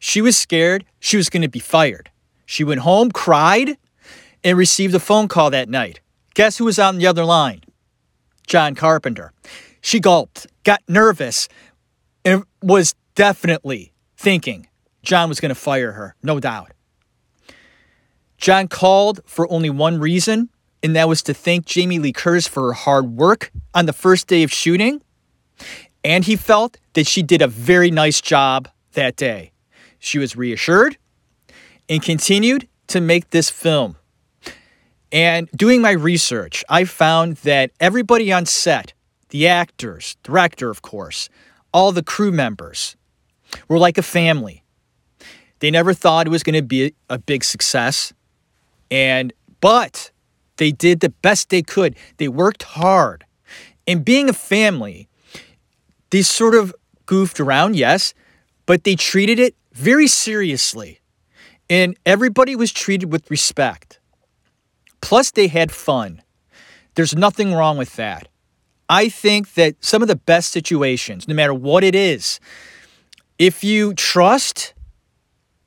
she 0.00 0.20
was 0.20 0.36
scared 0.36 0.84
she 0.98 1.16
was 1.16 1.30
going 1.30 1.42
to 1.42 1.48
be 1.48 1.60
fired. 1.60 2.10
She 2.46 2.64
went 2.64 2.80
home, 2.80 3.12
cried, 3.12 3.76
and 4.42 4.58
received 4.58 4.94
a 4.94 4.98
phone 4.98 5.28
call 5.28 5.50
that 5.50 5.68
night. 5.68 6.00
Guess 6.34 6.58
who 6.58 6.64
was 6.64 6.78
on 6.78 6.98
the 6.98 7.06
other 7.06 7.24
line? 7.24 7.62
John 8.46 8.74
Carpenter. 8.74 9.32
She 9.80 10.00
gulped, 10.00 10.48
got 10.64 10.82
nervous, 10.88 11.48
and 12.24 12.44
was 12.62 12.94
definitely 13.14 13.92
thinking 14.16 14.66
John 15.02 15.28
was 15.28 15.38
going 15.38 15.50
to 15.50 15.54
fire 15.54 15.92
her, 15.92 16.16
no 16.22 16.40
doubt. 16.40 16.72
John 18.36 18.68
called 18.68 19.20
for 19.26 19.50
only 19.52 19.70
one 19.70 20.00
reason, 20.00 20.48
and 20.82 20.96
that 20.96 21.08
was 21.08 21.22
to 21.24 21.34
thank 21.34 21.66
Jamie 21.66 21.98
Lee 21.98 22.12
Curtis 22.12 22.48
for 22.48 22.68
her 22.68 22.72
hard 22.72 23.12
work 23.12 23.52
on 23.74 23.86
the 23.86 23.92
first 23.92 24.26
day 24.26 24.42
of 24.42 24.50
shooting. 24.50 25.02
And 26.02 26.24
he 26.24 26.36
felt 26.36 26.78
that 26.94 27.06
she 27.06 27.22
did 27.22 27.42
a 27.42 27.46
very 27.46 27.90
nice 27.90 28.20
job 28.20 28.68
that 28.92 29.16
day. 29.16 29.52
She 30.00 30.18
was 30.18 30.34
reassured. 30.34 30.96
and 31.88 32.02
continued 32.02 32.68
to 32.86 33.00
make 33.00 33.30
this 33.30 33.50
film. 33.50 33.96
And 35.12 35.50
doing 35.50 35.82
my 35.82 35.90
research, 35.90 36.64
I 36.68 36.84
found 36.84 37.38
that 37.38 37.72
everybody 37.80 38.32
on 38.32 38.46
set, 38.46 38.92
the 39.30 39.48
actors, 39.48 40.16
director, 40.22 40.70
of 40.70 40.82
course, 40.82 41.28
all 41.74 41.90
the 41.90 42.02
crew 42.02 42.30
members, 42.30 42.96
were 43.68 43.78
like 43.78 43.98
a 43.98 44.02
family. 44.02 44.62
They 45.58 45.70
never 45.72 45.92
thought 45.92 46.28
it 46.28 46.30
was 46.30 46.44
going 46.44 46.54
to 46.54 46.62
be 46.62 46.94
a 47.08 47.18
big 47.18 47.42
success. 47.42 48.12
And, 48.90 49.32
but 49.60 50.12
they 50.56 50.70
did 50.70 51.00
the 51.00 51.10
best 51.10 51.48
they 51.48 51.62
could. 51.62 51.96
They 52.18 52.28
worked 52.28 52.62
hard. 52.62 53.24
And 53.86 54.04
being 54.04 54.28
a 54.28 54.32
family, 54.32 55.08
they 56.10 56.22
sort 56.22 56.54
of 56.54 56.72
goofed 57.06 57.40
around, 57.40 57.74
yes, 57.74 58.14
but 58.64 58.84
they 58.84 58.94
treated 58.94 59.40
it 59.40 59.56
very 59.72 60.06
seriously. 60.06 61.00
And 61.68 61.96
everybody 62.04 62.56
was 62.56 62.72
treated 62.72 63.12
with 63.12 63.30
respect. 63.30 64.00
Plus, 65.00 65.30
they 65.30 65.46
had 65.48 65.70
fun. 65.70 66.22
There's 66.94 67.14
nothing 67.14 67.54
wrong 67.54 67.78
with 67.78 67.96
that. 67.96 68.28
I 68.88 69.08
think 69.08 69.54
that 69.54 69.76
some 69.84 70.02
of 70.02 70.08
the 70.08 70.16
best 70.16 70.50
situations, 70.50 71.28
no 71.28 71.34
matter 71.34 71.54
what 71.54 71.84
it 71.84 71.94
is, 71.94 72.40
if 73.38 73.62
you 73.62 73.94
trust 73.94 74.74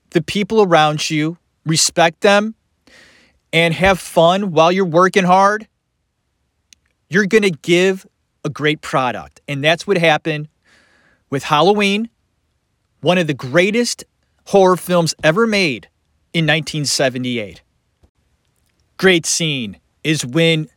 the 0.10 0.22
people 0.22 0.62
around 0.62 1.10
you, 1.10 1.38
respect 1.65 2.22
them, 2.22 2.55
and 3.53 3.74
have 3.74 4.00
fun 4.00 4.51
while 4.51 4.72
you're 4.72 4.86
working 4.86 5.24
hard, 5.24 5.67
you're 7.10 7.25
going 7.25 7.43
to 7.43 7.51
give 7.51 8.05
a 8.43 8.50
great 8.50 8.81
product. 8.81 9.39
And 9.48 9.63
that's 9.63 9.88
what 9.88 9.98
happened 9.98 10.50
with 11.29 11.43
Halloween, 11.43 12.10
one 13.03 13.17
of 13.17 13.27
the 13.27 13.33
greatest 13.33 14.05
horror 14.48 14.77
films 14.77 15.13
ever 15.24 15.45
made 15.45 15.89
in 16.33 16.45
1978. 16.45 17.62
Great 18.98 19.25
scene 19.25 19.77
is 20.05 20.25
when 20.25 20.69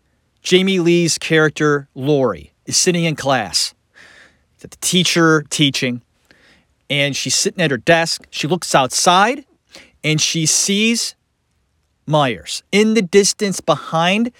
Jamie 0.43 0.81
Lee's 0.81 1.19
character, 1.19 1.89
Laurie, 1.95 2.53
is 2.67 2.77
sitting 2.77 3.05
in 3.05 3.15
class. 3.15 3.75
The 4.59 4.69
teacher 4.81 5.45
teaching, 5.51 6.03
and 6.91 7.15
she's 7.15 7.37
sitting 7.37 7.63
at 7.63 7.71
her 7.71 7.77
desk. 7.77 8.27
She 8.31 8.49
looks 8.49 8.75
outside 8.75 9.45
and 10.03 10.21
she 10.21 10.47
sees 10.47 11.15
Myers 12.07 12.65
in 12.73 12.95
the 12.95 13.03
distance 13.03 13.61
behind 13.61 14.33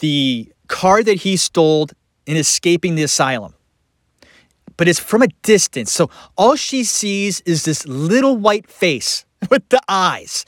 the 0.00 0.52
car 0.68 1.02
that 1.02 1.18
he 1.18 1.36
stole 1.36 1.88
in 2.24 2.36
escaping 2.36 2.94
the 2.94 3.02
asylum. 3.02 3.55
But 4.76 4.88
it's 4.88 4.98
from 4.98 5.22
a 5.22 5.28
distance. 5.42 5.92
So 5.92 6.10
all 6.36 6.56
she 6.56 6.84
sees 6.84 7.40
is 7.42 7.64
this 7.64 7.86
little 7.86 8.36
white 8.36 8.68
face 8.70 9.24
with 9.50 9.68
the 9.68 9.80
eyes. 9.88 10.44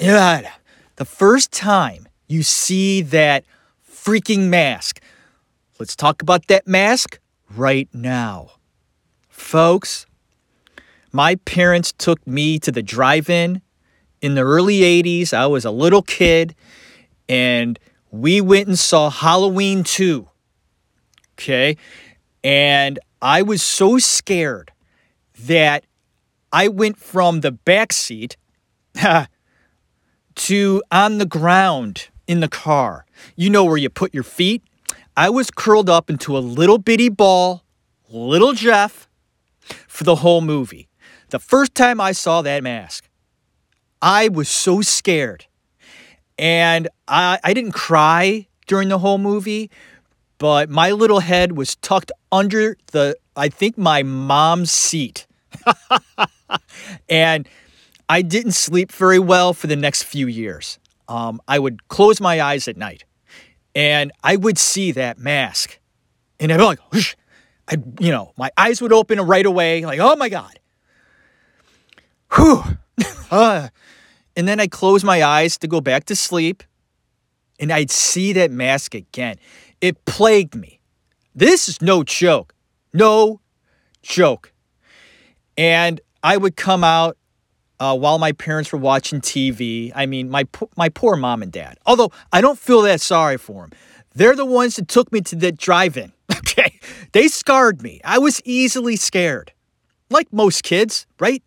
God, 0.00 0.48
the 0.96 1.04
first 1.04 1.52
time 1.52 2.08
you 2.26 2.42
see 2.42 3.02
that 3.02 3.44
freaking 3.88 4.48
mask. 4.48 5.00
Let's 5.78 5.96
talk 5.96 6.22
about 6.22 6.46
that 6.48 6.66
mask 6.66 7.18
right 7.54 7.88
now. 7.92 8.52
Folks, 9.28 10.06
my 11.12 11.36
parents 11.36 11.92
took 11.96 12.24
me 12.26 12.58
to 12.60 12.72
the 12.72 12.82
drive 12.82 13.28
in 13.28 13.62
in 14.20 14.34
the 14.34 14.42
early 14.42 14.80
80s. 14.80 15.32
I 15.34 15.46
was 15.46 15.64
a 15.64 15.70
little 15.70 16.02
kid 16.02 16.54
and 17.28 17.78
we 18.10 18.40
went 18.40 18.68
and 18.68 18.78
saw 18.78 19.10
Halloween 19.10 19.84
2. 19.84 20.28
Okay. 21.34 21.76
And 22.44 22.98
I 23.22 23.42
was 23.42 23.62
so 23.62 23.98
scared 23.98 24.72
that 25.38 25.84
I 26.52 26.66
went 26.66 26.98
from 26.98 27.40
the 27.40 27.52
back 27.52 27.92
seat 27.92 28.36
to 30.34 30.82
on 30.90 31.18
the 31.18 31.26
ground 31.26 32.08
in 32.26 32.40
the 32.40 32.48
car. 32.48 33.06
You 33.36 33.48
know 33.48 33.64
where 33.64 33.76
you 33.76 33.88
put 33.88 34.12
your 34.12 34.24
feet? 34.24 34.64
I 35.16 35.30
was 35.30 35.52
curled 35.52 35.88
up 35.88 36.10
into 36.10 36.36
a 36.36 36.40
little 36.40 36.78
bitty 36.78 37.10
ball, 37.10 37.62
little 38.10 38.54
Jeff, 38.54 39.08
for 39.86 40.02
the 40.02 40.16
whole 40.16 40.40
movie. 40.40 40.88
The 41.28 41.38
first 41.38 41.76
time 41.76 42.00
I 42.00 42.10
saw 42.12 42.42
that 42.42 42.64
mask, 42.64 43.08
I 44.00 44.28
was 44.28 44.48
so 44.48 44.82
scared. 44.82 45.46
And 46.38 46.88
I, 47.06 47.38
I 47.44 47.54
didn't 47.54 47.72
cry 47.72 48.48
during 48.66 48.88
the 48.88 48.98
whole 48.98 49.18
movie, 49.18 49.70
but 50.42 50.68
my 50.68 50.90
little 50.90 51.20
head 51.20 51.56
was 51.56 51.76
tucked 51.76 52.10
under 52.32 52.76
the, 52.90 53.16
I 53.36 53.48
think, 53.48 53.78
my 53.78 54.02
mom's 54.02 54.72
seat. 54.72 55.28
and 57.08 57.48
I 58.08 58.22
didn't 58.22 58.50
sleep 58.50 58.90
very 58.90 59.20
well 59.20 59.54
for 59.54 59.68
the 59.68 59.76
next 59.76 60.02
few 60.02 60.26
years. 60.26 60.80
Um, 61.06 61.40
I 61.46 61.60
would 61.60 61.86
close 61.86 62.20
my 62.20 62.40
eyes 62.40 62.66
at 62.66 62.76
night 62.76 63.04
and 63.72 64.10
I 64.24 64.34
would 64.34 64.58
see 64.58 64.90
that 64.90 65.16
mask 65.16 65.78
and 66.40 66.50
I'd 66.50 66.56
be 66.56 66.64
like, 66.64 66.92
Whoosh! 66.92 67.14
I'd, 67.68 68.00
you 68.00 68.10
know, 68.10 68.32
my 68.36 68.50
eyes 68.56 68.82
would 68.82 68.92
open 68.92 69.20
right 69.20 69.46
away, 69.46 69.84
like, 69.84 70.00
oh 70.00 70.16
my 70.16 70.28
God. 70.28 70.58
Whew. 72.34 72.64
uh, 73.30 73.68
and 74.34 74.48
then 74.48 74.58
I'd 74.58 74.72
close 74.72 75.04
my 75.04 75.22
eyes 75.22 75.56
to 75.58 75.68
go 75.68 75.80
back 75.80 76.06
to 76.06 76.16
sleep, 76.16 76.64
and 77.60 77.72
I'd 77.72 77.92
see 77.92 78.32
that 78.32 78.50
mask 78.50 78.96
again. 78.96 79.36
It 79.82 80.04
plagued 80.06 80.54
me. 80.54 80.80
This 81.34 81.68
is 81.68 81.82
no 81.82 82.04
joke. 82.04 82.54
No 82.94 83.40
joke. 84.02 84.52
And 85.58 86.00
I 86.22 86.36
would 86.36 86.56
come 86.56 86.84
out 86.84 87.18
uh, 87.80 87.96
while 87.96 88.18
my 88.18 88.30
parents 88.30 88.72
were 88.72 88.78
watching 88.78 89.20
TV. 89.20 89.90
I 89.94 90.06
mean, 90.06 90.30
my 90.30 90.46
my 90.76 90.88
poor 90.88 91.16
mom 91.16 91.42
and 91.42 91.50
dad. 91.50 91.78
Although 91.84 92.12
I 92.32 92.40
don't 92.40 92.58
feel 92.58 92.82
that 92.82 93.00
sorry 93.00 93.36
for 93.36 93.62
them. 93.62 93.72
They're 94.14 94.36
the 94.36 94.46
ones 94.46 94.76
that 94.76 94.86
took 94.88 95.10
me 95.10 95.20
to 95.22 95.36
the 95.36 95.52
drive-in. 95.52 96.12
Okay, 96.52 96.80
they 97.12 97.28
scarred 97.28 97.82
me. 97.82 98.00
I 98.04 98.18
was 98.18 98.42
easily 98.44 98.96
scared, 98.96 99.52
like 100.10 100.30
most 100.32 100.64
kids, 100.64 101.06
right? 101.18 101.42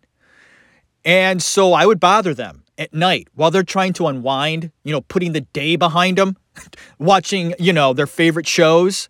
And 1.04 1.40
so 1.40 1.74
I 1.74 1.86
would 1.86 2.00
bother 2.00 2.34
them 2.34 2.64
at 2.76 2.92
night 2.92 3.28
while 3.34 3.52
they're 3.52 3.62
trying 3.62 3.92
to 3.94 4.08
unwind, 4.08 4.72
you 4.82 4.92
know, 4.92 5.02
putting 5.02 5.32
the 5.32 5.42
day 5.42 5.76
behind 5.76 6.18
them, 6.18 6.36
watching, 6.98 7.54
you 7.58 7.72
know, 7.72 7.92
their 7.92 8.06
favorite 8.06 8.46
shows. 8.46 9.08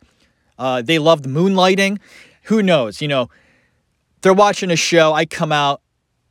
Uh, 0.59 0.83
they 0.83 0.99
loved 0.99 1.27
moonlighting. 1.27 1.99
Who 2.45 2.63
knows? 2.63 3.01
You 3.01 3.09
know, 3.09 3.29
they're 4.23 4.35
watching 4.35 4.71
a 4.71 4.77
show. 4.77 5.13
I 5.13 5.27
come 5.27 5.53
out, 5.53 5.83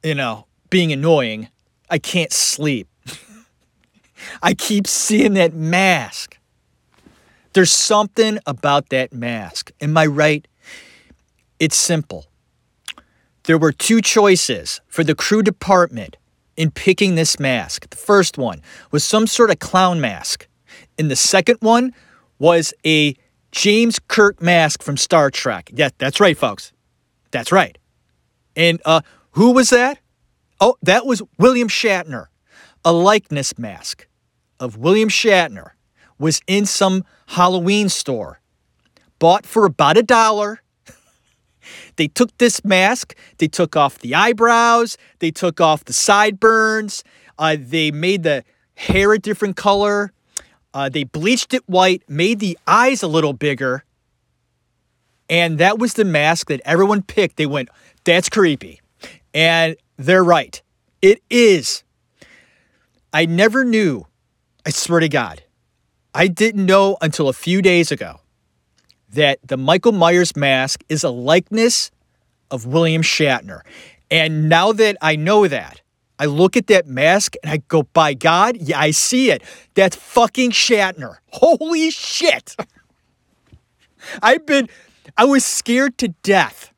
you 0.04 0.16
know, 0.16 0.48
being 0.70 0.92
annoying. 0.92 1.50
I 1.90 2.00
can't 2.00 2.32
sleep. 2.32 2.88
I 4.42 4.54
keep 4.54 4.88
seeing 4.88 5.34
that 5.34 5.54
mask. 5.54 6.38
There's 7.54 7.72
something 7.72 8.40
about 8.46 8.90
that 8.90 9.14
mask. 9.14 9.72
Am 9.80 9.98
I 9.98 10.06
right? 10.08 10.46
It's 11.60 11.78
simple. 11.78 12.26
There 13.44 13.58
were 13.58 13.72
two 13.72 14.02
choices 14.02 14.82
for 14.88 15.04
the 15.04 15.16
crew 15.16 15.42
department 15.42 16.18
in 16.58 16.72
picking 16.72 17.16
this 17.16 17.40
mask. 17.40 17.90
The 17.90 17.98
first 17.98 18.38
one 18.38 18.62
was 18.92 19.04
some 19.04 19.28
sort 19.28 19.52
of 19.52 19.60
clown 19.60 20.02
mask, 20.02 20.48
and 20.98 21.10
the 21.10 21.16
second 21.16 21.58
one 21.62 21.94
was 22.40 22.74
a 22.86 23.16
James 23.52 24.00
Kirk 24.00 24.42
mask 24.42 24.84
from 24.84 24.98
Star 24.98 25.32
Trek. 25.32 25.72
Yeah, 25.74 25.90
that's 25.98 26.20
right, 26.20 26.38
folks. 26.38 26.74
That's 27.32 27.52
right. 27.52 27.78
And 28.56 28.82
uh, 28.86 29.02
who 29.32 29.52
was 29.52 29.70
that? 29.70 30.00
Oh, 30.60 30.76
that 30.82 31.06
was 31.06 31.22
William 31.38 31.68
Shatner. 31.68 32.28
A 32.84 32.94
likeness 32.94 33.58
mask 33.58 34.08
of 34.60 34.78
William 34.78 35.10
Shatner 35.10 35.72
was 36.20 36.42
in 36.48 36.66
some 36.66 37.04
Halloween 37.28 37.90
store, 37.90 38.40
bought 39.20 39.46
for 39.46 39.66
about 39.66 39.98
a 39.98 40.04
dollar 40.04 40.62
they 41.96 42.08
took 42.08 42.38
this 42.38 42.64
mask, 42.64 43.16
they 43.38 43.48
took 43.48 43.76
off 43.76 44.00
the 44.00 44.16
eyebrows, 44.16 44.98
they 45.20 45.32
took 45.32 45.60
off 45.60 45.86
the 45.86 45.94
sideburns, 45.94 47.04
uh, 47.38 47.58
they 47.60 47.92
made 47.92 48.24
the 48.24 48.44
hair 48.76 49.14
a 49.14 49.20
different 49.20 49.56
color, 49.56 50.12
uh, 50.76 50.90
they 50.90 51.06
bleached 51.06 51.54
it 51.54 51.64
white, 51.68 52.04
made 52.10 52.40
the 52.40 52.58
eyes 52.68 53.02
a 53.02 53.08
little 53.08 53.32
bigger, 53.32 53.86
and 55.30 55.58
that 55.58 55.80
was 55.80 55.94
the 55.94 56.04
mask 56.06 56.50
that 56.50 56.62
everyone 56.66 57.02
picked. 57.02 57.38
They 57.38 57.46
went, 57.46 57.70
that's 58.04 58.30
creepy. 58.30 58.82
And 59.34 59.78
they're 59.98 60.24
right. 60.24 60.62
It 61.02 61.24
is. 61.30 61.84
I 63.14 63.26
never 63.26 63.64
knew, 63.64 64.06
I 64.66 64.70
swear 64.70 65.00
to 65.00 65.10
God, 65.10 65.44
I 66.14 66.28
didn't 66.28 66.66
know 66.66 66.98
until 67.02 67.30
a 67.30 67.34
few 67.34 67.62
days 67.62 67.92
ago 67.92 68.20
that 69.10 69.40
the 69.48 69.58
Michael 69.58 69.94
Myers 69.94 70.36
mask 70.36 70.84
is 70.90 71.04
a 71.04 71.10
likeness 71.10 71.90
of 72.52 72.66
William 72.66 73.02
Shatner. 73.02 73.62
And 74.12 74.50
now 74.50 74.74
that 74.74 74.98
I 75.02 75.16
know 75.16 75.48
that, 75.48 75.82
I 76.18 76.26
look 76.26 76.56
at 76.56 76.68
that 76.68 76.88
mask 76.88 77.36
and 77.44 77.52
I 77.52 77.58
go, 77.58 77.84
by 77.84 78.14
God, 78.14 78.58
yeah, 78.58 78.80
I 78.80 78.92
see 78.92 79.32
it. 79.32 79.44
That's 79.74 79.96
fucking 79.96 80.52
Shatner. 80.52 81.18
Holy 81.32 81.90
shit. 81.92 82.56
I've 84.22 84.46
been, 84.46 84.70
I 85.18 85.26
was 85.26 85.44
scared 85.46 85.98
to 86.00 86.10
death 86.10 86.72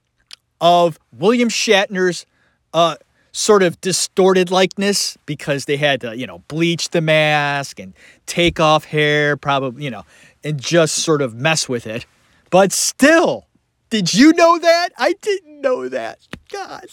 of 0.60 0.98
William 1.12 1.50
Shatner's 1.50 2.26
uh, 2.74 2.96
sort 3.32 3.62
of 3.62 3.80
distorted 3.82 4.50
likeness 4.50 5.18
because 5.26 5.66
they 5.66 5.78
had 5.78 6.02
to, 6.02 6.18
you 6.18 6.26
know, 6.26 6.40
bleach 6.48 6.90
the 6.90 7.02
mask 7.02 7.80
and 7.80 7.94
take 8.26 8.60
off 8.60 8.86
hair, 8.86 9.38
probably, 9.38 9.84
you 9.84 9.92
know, 9.92 10.04
and 10.44 10.60
just 10.60 10.96
sort 10.96 11.22
of 11.22 11.36
mess 11.36 11.70
with 11.70 11.86
it. 11.86 12.06
But 12.50 12.72
still, 12.72 13.46
did 13.90 14.14
you 14.14 14.34
know 14.34 14.58
that? 14.58 14.90
I 14.98 15.14
didn't 15.22 15.62
know 15.62 15.88
that. 15.90 16.20
God. 16.52 16.86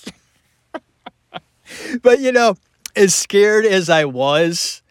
But, 2.02 2.20
you 2.20 2.32
know, 2.32 2.56
as 2.96 3.14
scared 3.14 3.66
as 3.66 3.90
I 3.90 4.04
was 4.04 4.82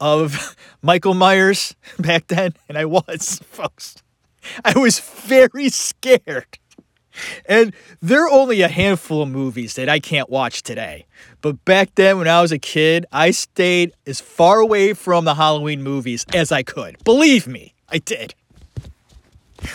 of 0.00 0.56
Michael 0.82 1.14
Myers 1.14 1.74
back 1.98 2.26
then, 2.28 2.54
and 2.68 2.76
I 2.76 2.84
was, 2.84 3.40
folks, 3.44 3.96
I 4.64 4.78
was 4.78 4.98
very 5.00 5.68
scared. 5.68 6.58
And 7.46 7.72
there 8.02 8.24
are 8.26 8.30
only 8.30 8.60
a 8.62 8.68
handful 8.68 9.22
of 9.22 9.28
movies 9.28 9.74
that 9.74 9.88
I 9.88 10.00
can't 10.00 10.28
watch 10.28 10.62
today. 10.62 11.06
But 11.40 11.64
back 11.64 11.94
then, 11.94 12.18
when 12.18 12.26
I 12.26 12.42
was 12.42 12.50
a 12.50 12.58
kid, 12.58 13.06
I 13.12 13.30
stayed 13.30 13.92
as 14.04 14.20
far 14.20 14.58
away 14.58 14.94
from 14.94 15.24
the 15.24 15.36
Halloween 15.36 15.82
movies 15.82 16.26
as 16.34 16.50
I 16.50 16.64
could. 16.64 17.02
Believe 17.04 17.46
me, 17.46 17.74
I 17.88 17.98
did. 17.98 18.34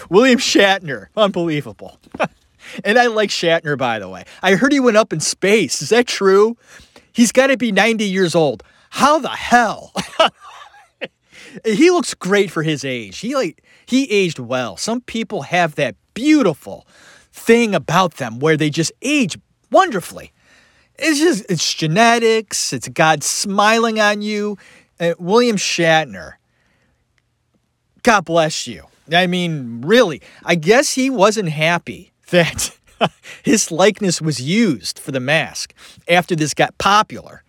William 0.10 0.39
Shatner, 0.39 1.08
unbelievable. 1.15 1.98
and 2.84 2.98
I 2.98 3.08
like 3.08 3.30
Shatner, 3.30 3.78
by 3.78 4.00
the 4.00 4.10
way. 4.10 4.26
I 4.41 4.56
heard 4.56 4.72
he 4.72 4.80
went 4.80 4.98
up 4.98 5.13
in 5.13 5.19
space. 5.19 5.82
Is 5.82 5.89
that 5.89 6.08
true? 6.08 6.58
He's 7.12 7.32
got 7.32 7.48
to 7.48 7.58
be 7.58 7.72
90 7.72 8.06
years 8.06 8.36
old. 8.36 8.63
How 8.91 9.19
the 9.19 9.30
hell? 9.30 9.93
he 11.65 11.91
looks 11.91 12.13
great 12.13 12.52
for 12.52 12.63
his 12.63 12.84
age. 12.84 13.19
He 13.19 13.36
like 13.36 13.63
he 13.86 14.10
aged 14.12 14.39
well. 14.39 14.78
Some 14.78 15.02
people 15.02 15.43
have 15.43 15.76
that 15.76 15.95
beautiful 16.13 16.88
thing 17.32 17.76
about 17.76 18.15
them 18.15 18.39
where 18.39 18.58
they 18.58 18.69
just 18.69 18.91
age 19.02 19.38
wonderfully. 19.72 20.32
It's 20.98 21.19
just 21.19 21.45
it's 21.50 21.74
genetics. 21.74 22.74
It's 22.74 22.88
God 22.89 23.24
smiling 23.24 24.00
on 24.00 24.22
you. 24.22 24.58
Uh, 25.00 25.13
William 25.17 25.56
Shatner. 25.56 26.34
God 28.04 28.26
bless 28.26 28.67
you. 28.67 28.84
I 29.12 29.28
mean, 29.28 29.82
really, 29.82 30.22
I 30.43 30.56
guess 30.56 30.93
he 30.93 31.10
wasn't 31.10 31.50
happy 31.50 32.12
that 32.30 32.78
his 33.44 33.72
likeness 33.72 34.22
was 34.22 34.42
used 34.42 35.00
for 35.00 35.12
the 35.12 35.20
mask 35.20 35.74
after 36.08 36.36
this 36.36 36.54
got 36.54 36.78
popular. 36.78 37.44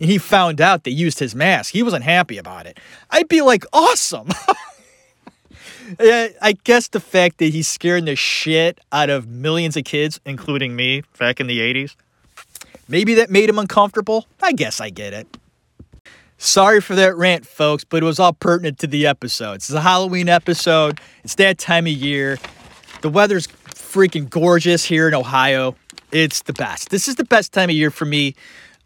And 0.00 0.10
he 0.10 0.18
found 0.18 0.60
out 0.60 0.84
they 0.84 0.90
used 0.90 1.18
his 1.18 1.34
mask. 1.34 1.72
He 1.72 1.82
wasn't 1.82 2.04
happy 2.04 2.38
about 2.38 2.66
it. 2.66 2.78
I'd 3.10 3.28
be 3.28 3.40
like, 3.40 3.64
awesome. 3.72 4.28
I 6.00 6.56
guess 6.64 6.88
the 6.88 7.00
fact 7.00 7.38
that 7.38 7.46
he's 7.46 7.68
scaring 7.68 8.06
the 8.06 8.16
shit 8.16 8.80
out 8.92 9.08
of 9.08 9.28
millions 9.28 9.76
of 9.76 9.84
kids, 9.84 10.20
including 10.26 10.74
me 10.74 11.02
back 11.18 11.40
in 11.40 11.46
the 11.46 11.60
80s, 11.60 11.94
maybe 12.88 13.14
that 13.14 13.30
made 13.30 13.48
him 13.48 13.58
uncomfortable. 13.58 14.26
I 14.42 14.52
guess 14.52 14.80
I 14.80 14.90
get 14.90 15.12
it. 15.12 15.36
Sorry 16.38 16.82
for 16.82 16.94
that 16.96 17.16
rant, 17.16 17.46
folks, 17.46 17.84
but 17.84 18.02
it 18.02 18.06
was 18.06 18.18
all 18.18 18.34
pertinent 18.34 18.78
to 18.80 18.86
the 18.86 19.06
episode. 19.06 19.54
It's 19.54 19.70
a 19.70 19.80
Halloween 19.80 20.28
episode. 20.28 21.00
It's 21.24 21.36
that 21.36 21.56
time 21.56 21.86
of 21.86 21.92
year. 21.92 22.38
The 23.00 23.08
weather's 23.08 23.48
freaking 23.86 24.28
gorgeous 24.28 24.84
here 24.84 25.08
in 25.08 25.14
Ohio. 25.14 25.76
It's 26.12 26.42
the 26.42 26.52
best. 26.52 26.90
This 26.90 27.08
is 27.08 27.16
the 27.16 27.24
best 27.24 27.52
time 27.52 27.70
of 27.70 27.76
year 27.76 27.90
for 27.90 28.04
me. 28.04 28.34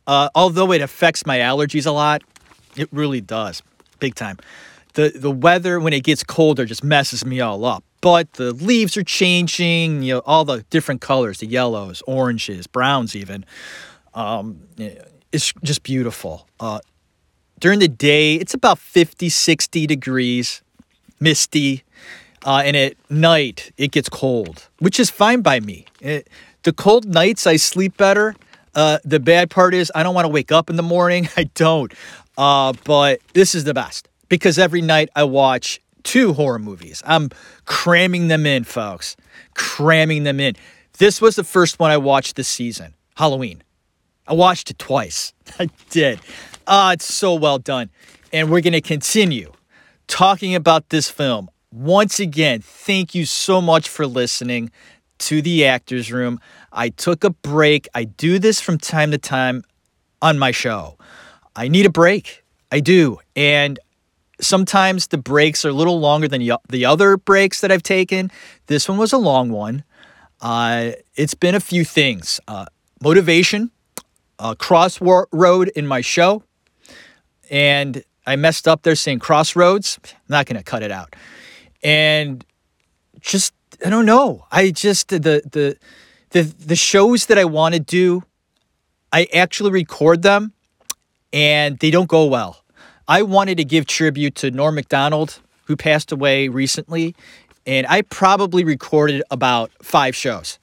Uh, 0.07 0.29
although 0.35 0.73
it 0.73 0.81
affects 0.81 1.27
my 1.27 1.39
allergies 1.39 1.87
a 1.87 1.91
lot, 1.91 2.23
it 2.77 2.89
really 2.93 3.21
does. 3.21 3.63
Big 3.99 4.15
time. 4.15 4.39
The, 4.95 5.13
the 5.15 5.31
weather, 5.31 5.79
when 5.79 5.93
it 5.93 6.03
gets 6.03 6.25
colder, 6.25 6.65
just 6.65 6.83
messes 6.83 7.25
me 7.25 7.41
all 7.41 7.65
up. 7.65 7.85
But 8.01 8.33
the 8.35 8.53
leaves 8.53 8.97
are 8.97 9.05
changing, 9.05 10.03
you 10.03 10.15
know, 10.15 10.23
all 10.25 10.45
the 10.45 10.65
different 10.71 11.01
colors 11.01 11.39
the 11.39 11.47
yellows, 11.47 12.03
oranges, 12.07 12.67
browns, 12.67 13.15
even. 13.15 13.45
Um, 14.15 14.63
it's 15.33 15.53
just 15.63 15.83
beautiful. 15.83 16.49
Uh, 16.59 16.81
during 17.59 17.79
the 17.79 17.89
day, 17.89 18.37
it's 18.37 18.55
about 18.55 18.79
50, 18.79 19.29
60 19.29 19.87
degrees, 19.87 20.63
misty. 21.21 21.85
Uh, 22.45 22.63
and 22.65 22.77
at 22.77 22.95
night, 23.11 23.73
it 23.77 23.91
gets 23.91 24.09
cold, 24.09 24.69
which 24.79 24.99
is 24.99 25.11
fine 25.11 25.43
by 25.43 25.61
me. 25.61 25.87
It, 26.01 26.29
the 26.63 26.73
cold 26.73 27.07
nights, 27.07 27.47
I 27.47 27.57
sleep 27.57 27.97
better. 27.97 28.35
Uh, 28.75 28.99
the 29.05 29.21
bad 29.21 29.51
part 29.51 29.75
is, 29.75 29.91
I 29.95 30.03
don't 30.03 30.15
want 30.15 30.25
to 30.25 30.31
wake 30.31 30.53
up 30.53 30.71
in 30.71 30.77
the 30.77 30.83
morning. 30.83 31.29
I 31.37 31.45
don't. 31.55 31.93
Uh, 32.39 32.73
but 32.85 33.21
this 33.35 33.55
is 33.55 33.65
the 33.65 33.75
best 33.75 34.09
because 34.29 34.59
every 34.59 34.81
night 34.81 35.11
I 35.15 35.25
watch 35.25 35.81
two 36.03 36.33
horror 36.33 36.59
movies. 36.59 37.03
I'm 37.05 37.31
cramming 37.67 38.29
them 38.29 38.47
in, 38.47 38.65
folks. 38.65 39.17
Cramming 39.55 40.23
them 40.23 40.41
in. 40.41 40.55
This 40.99 41.21
was 41.21 41.37
the 41.37 41.45
first 41.45 41.79
one 41.79 41.91
I 41.91 41.97
watched 41.97 42.37
this 42.37 42.49
season 42.49 42.95
Halloween. 43.17 43.63
I 44.27 44.35
watched 44.35 44.71
it 44.71 44.79
twice. 44.79 45.35
I 45.59 45.69
did. 45.91 46.21
Ah, 46.67 46.93
it's 46.93 47.13
so 47.13 47.35
well 47.35 47.59
done. 47.59 47.91
And 48.33 48.51
we're 48.51 48.61
going 48.61 48.75
to 48.75 48.81
continue 48.81 49.53
talking 50.07 50.55
about 50.55 50.91
this 50.91 51.11
film. 51.11 51.51
Once 51.73 52.19
again, 52.19 52.61
thank 52.61 53.15
you 53.15 53.25
so 53.25 53.61
much 53.61 53.89
for 53.89 54.05
listening 54.05 54.73
to 55.19 55.41
the 55.41 55.65
Actors 55.65 56.11
Room. 56.11 56.41
I 56.73 56.89
took 56.89 57.23
a 57.23 57.31
break. 57.31 57.89
I 57.95 58.05
do 58.05 58.41
this 58.41 58.61
from 58.61 58.77
time 58.77 59.13
to 59.13 59.19
time 59.19 59.63
on 60.21 60.37
my 60.37 60.51
show. 60.51 60.99
I 61.55 61.69
need 61.69 61.87
a 61.87 61.91
break. 61.91 62.43
I 62.73 62.81
do. 62.81 63.21
And 63.37 63.79
sometimes 64.41 65.07
the 65.09 65.19
breaks 65.19 65.65
are 65.65 65.69
a 65.69 65.73
little 65.73 66.01
longer 66.01 66.27
than 66.27 66.41
the 66.69 66.85
other 66.85 67.17
breaks 67.17 67.61
that 67.61 67.71
I've 67.71 67.85
taken. 67.85 68.33
This 68.67 68.89
one 68.89 68.99
was 68.99 69.13
a 69.13 69.19
long 69.19 69.51
one. 69.51 69.85
Uh, 70.41 70.93
it's 71.15 71.35
been 71.35 71.55
a 71.55 71.61
few 71.61 71.85
things 71.85 72.41
uh, 72.49 72.67
motivation, 73.01 73.71
crossroad 74.59 75.69
in 75.77 75.87
my 75.87 76.01
show, 76.01 76.43
and 77.49 78.03
I 78.27 78.35
messed 78.35 78.67
up 78.67 78.83
there 78.83 78.97
saying 78.97 79.21
crossroads. 79.21 80.01
I'm 80.05 80.19
not 80.29 80.47
going 80.47 80.57
to 80.57 80.65
cut 80.65 80.83
it 80.83 80.91
out. 80.91 81.15
And 81.83 82.45
just 83.21 83.53
I 83.85 83.91
don't 83.91 84.07
know. 84.07 84.47
I 84.51 84.71
just 84.71 85.09
the 85.09 85.19
the 85.19 85.77
the 86.31 86.43
the 86.43 86.77
shows 86.77 87.27
that 87.27 87.39
I 87.39 87.45
want 87.45 87.75
to 87.75 87.81
do, 87.81 88.23
I 89.13 89.27
actually 89.33 89.71
record 89.71 90.23
them 90.23 90.53
and 91.33 91.79
they 91.79 91.91
don't 91.91 92.09
go 92.09 92.27
well. 92.27 92.65
I 93.09 93.23
wanted 93.23 93.57
to 93.59 93.65
give 93.65 93.87
tribute 93.87 94.35
to 94.37 94.51
Norm 94.51 94.75
Macdonald 94.75 95.41
who 95.65 95.77
passed 95.77 96.13
away 96.13 96.49
recently 96.49 97.15
and 97.67 97.87
I 97.89 98.03
probably 98.03 98.65
recorded 98.65 99.23
about 99.31 99.71
5 99.83 100.15
shows. 100.15 100.59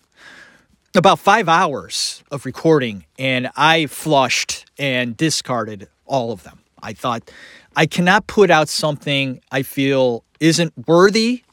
About 0.95 1.19
5 1.19 1.47
hours 1.49 2.23
of 2.31 2.45
recording 2.45 3.05
and 3.19 3.49
I 3.55 3.87
flushed 3.87 4.65
and 4.77 5.15
discarded 5.15 5.87
all 6.05 6.31
of 6.31 6.43
them. 6.43 6.59
I 6.81 6.93
thought 6.93 7.29
I 7.75 7.85
cannot 7.85 8.27
put 8.27 8.49
out 8.49 8.69
something 8.69 9.41
I 9.51 9.63
feel 9.63 10.23
isn't 10.39 10.73
worthy 10.87 11.43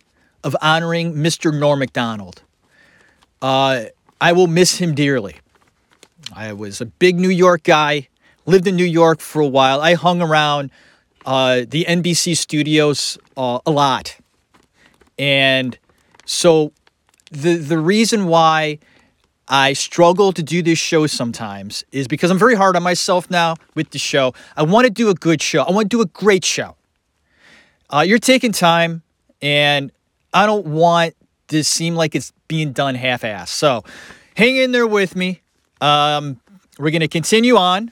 of 0.43 0.57
honoring 0.61 1.15
Mr. 1.15 1.57
Norm 1.59 1.79
Macdonald. 1.79 2.43
Uh, 3.41 3.85
I 4.21 4.33
will 4.33 4.47
miss 4.47 4.79
him 4.79 4.95
dearly. 4.95 5.37
I 6.35 6.53
was 6.53 6.81
a 6.81 6.87
big 6.87 7.19
New 7.19 7.31
York 7.31 7.63
guy, 7.63 8.09
lived 8.47 8.67
in 8.67 8.77
New 8.77 8.85
York 8.85 9.21
for 9.21 9.41
a 9.41 9.47
while. 9.47 9.81
I 9.81 9.95
hung 9.95 10.23
around 10.23 10.71
uh, 11.27 11.63
the 11.69 11.85
NBC 11.89 12.37
studios 12.37 13.19
uh, 13.37 13.59
a 13.67 13.71
lot. 13.71 14.17
And 15.19 15.79
so 16.25 16.73
the 17.31 17.57
the 17.57 17.79
reason 17.79 18.27
why 18.27 18.79
I 19.49 19.75
struggle 19.75 20.33
to 20.33 20.43
do 20.43 20.63
this 20.63 20.79
show 20.79 21.07
sometimes 21.07 21.85
is 21.93 22.09
because 22.09 22.31
I'm 22.31 22.39
very 22.39 22.55
hard 22.55 22.77
on 22.77 22.83
myself 22.83 23.31
now 23.31 23.57
with 23.75 23.91
the 23.91 23.99
show. 23.99 24.33
I 24.57 24.63
want 24.63 24.87
to 24.87 24.91
do 24.91 25.11
a 25.11 25.15
good 25.15 25.43
show. 25.43 25.63
I 25.63 25.71
want 25.71 25.91
to 25.91 25.97
do 25.97 26.01
a 26.01 26.07
great 26.07 26.45
show. 26.45 26.77
Uh, 27.91 28.05
you're 28.07 28.19
taking 28.19 28.53
time, 28.53 29.03
and 29.43 29.93
I 30.33 30.47
don't 30.47 30.67
want 30.67 31.15
this 31.49 31.69
seem 31.69 31.95
like 31.95 32.15
it's 32.15 32.33
being 32.49 32.73
done 32.73 32.95
half-assed. 32.95 33.49
So, 33.49 33.85
hang 34.37 34.57
in 34.57 34.73
there 34.73 34.87
with 34.87 35.15
me. 35.15 35.43
Um, 35.81 36.41
we're 36.79 36.91
going 36.91 37.01
to 37.01 37.09
continue 37.09 37.57
on 37.57 37.91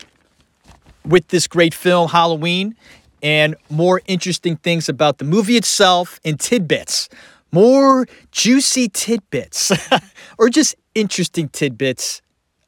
with 1.05 1.29
this 1.29 1.47
great 1.47 1.75
film, 1.75 2.09
Halloween, 2.09 2.75
and 3.23 3.55
more 3.71 4.01
interesting 4.07 4.57
things 4.57 4.89
about 4.89 5.19
the 5.19 5.25
movie 5.25 5.57
itself 5.57 6.19
and 6.25 6.41
tidbits 6.41 7.09
more 7.53 8.07
juicy 8.31 8.89
tidbits 8.89 9.71
or 10.39 10.49
just 10.49 10.75
interesting 10.95 11.49
tidbits 11.51 12.23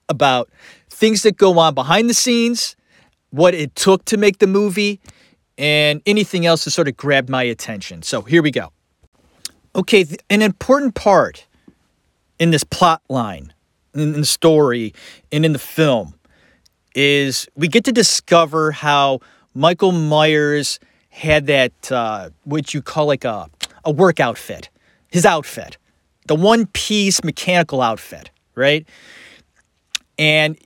about 0.08 0.50
things 0.90 1.22
that 1.22 1.36
go 1.36 1.58
on 1.58 1.74
behind 1.74 2.08
the 2.08 2.14
scenes, 2.14 2.76
what 3.30 3.54
it 3.54 3.74
took 3.74 4.04
to 4.04 4.16
make 4.16 4.38
the 4.38 4.46
movie, 4.46 5.00
and 5.56 6.02
anything 6.06 6.46
else 6.46 6.64
that 6.64 6.70
sort 6.70 6.88
of 6.88 6.96
grabbed 6.96 7.28
my 7.28 7.42
attention. 7.42 8.02
So 8.02 8.22
here 8.22 8.42
we 8.42 8.50
go. 8.50 8.72
Okay, 9.76 10.06
an 10.30 10.42
important 10.42 10.94
part 10.94 11.46
in 12.38 12.50
this 12.50 12.64
plot 12.64 13.02
line, 13.08 13.52
in 13.94 14.12
the 14.12 14.24
story, 14.24 14.94
and 15.32 15.44
in 15.44 15.52
the 15.52 15.58
film 15.58 16.14
is 16.94 17.48
we 17.56 17.66
get 17.66 17.84
to 17.84 17.92
discover 17.92 18.70
how 18.70 19.20
Michael 19.54 19.92
Myers 19.92 20.78
had 21.08 21.46
that, 21.46 21.92
uh, 21.92 22.30
what 22.44 22.74
you 22.74 22.82
call 22.82 23.06
like 23.06 23.24
a, 23.24 23.48
a 23.84 23.90
work 23.90 24.20
outfit 24.20 24.68
his 25.14 25.24
outfit, 25.24 25.78
the 26.26 26.34
one 26.34 26.66
piece 26.66 27.22
mechanical 27.22 27.80
outfit, 27.80 28.30
right? 28.56 28.84
And 30.18 30.58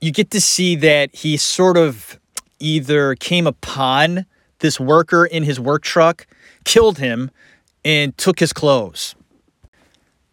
you 0.00 0.10
get 0.10 0.30
to 0.30 0.40
see 0.40 0.74
that 0.76 1.14
he 1.14 1.36
sort 1.36 1.76
of 1.76 2.17
either 2.58 3.14
came 3.14 3.46
upon 3.46 4.26
this 4.60 4.80
worker 4.80 5.24
in 5.24 5.44
his 5.44 5.60
work 5.60 5.82
truck, 5.82 6.26
killed 6.64 6.98
him, 6.98 7.30
and 7.84 8.16
took 8.18 8.40
his 8.40 8.52
clothes. 8.52 9.14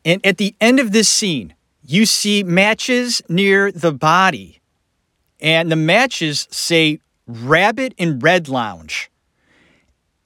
And 0.03 0.23
at 0.25 0.37
the 0.37 0.55
end 0.59 0.79
of 0.79 0.91
this 0.91 1.09
scene, 1.09 1.53
you 1.83 2.05
see 2.05 2.43
matches 2.43 3.21
near 3.29 3.71
the 3.71 3.93
body, 3.93 4.59
and 5.39 5.71
the 5.71 5.75
matches 5.75 6.47
say 6.51 6.99
Rabbit 7.27 7.93
in 7.97 8.19
Red 8.19 8.47
Lounge. 8.47 9.09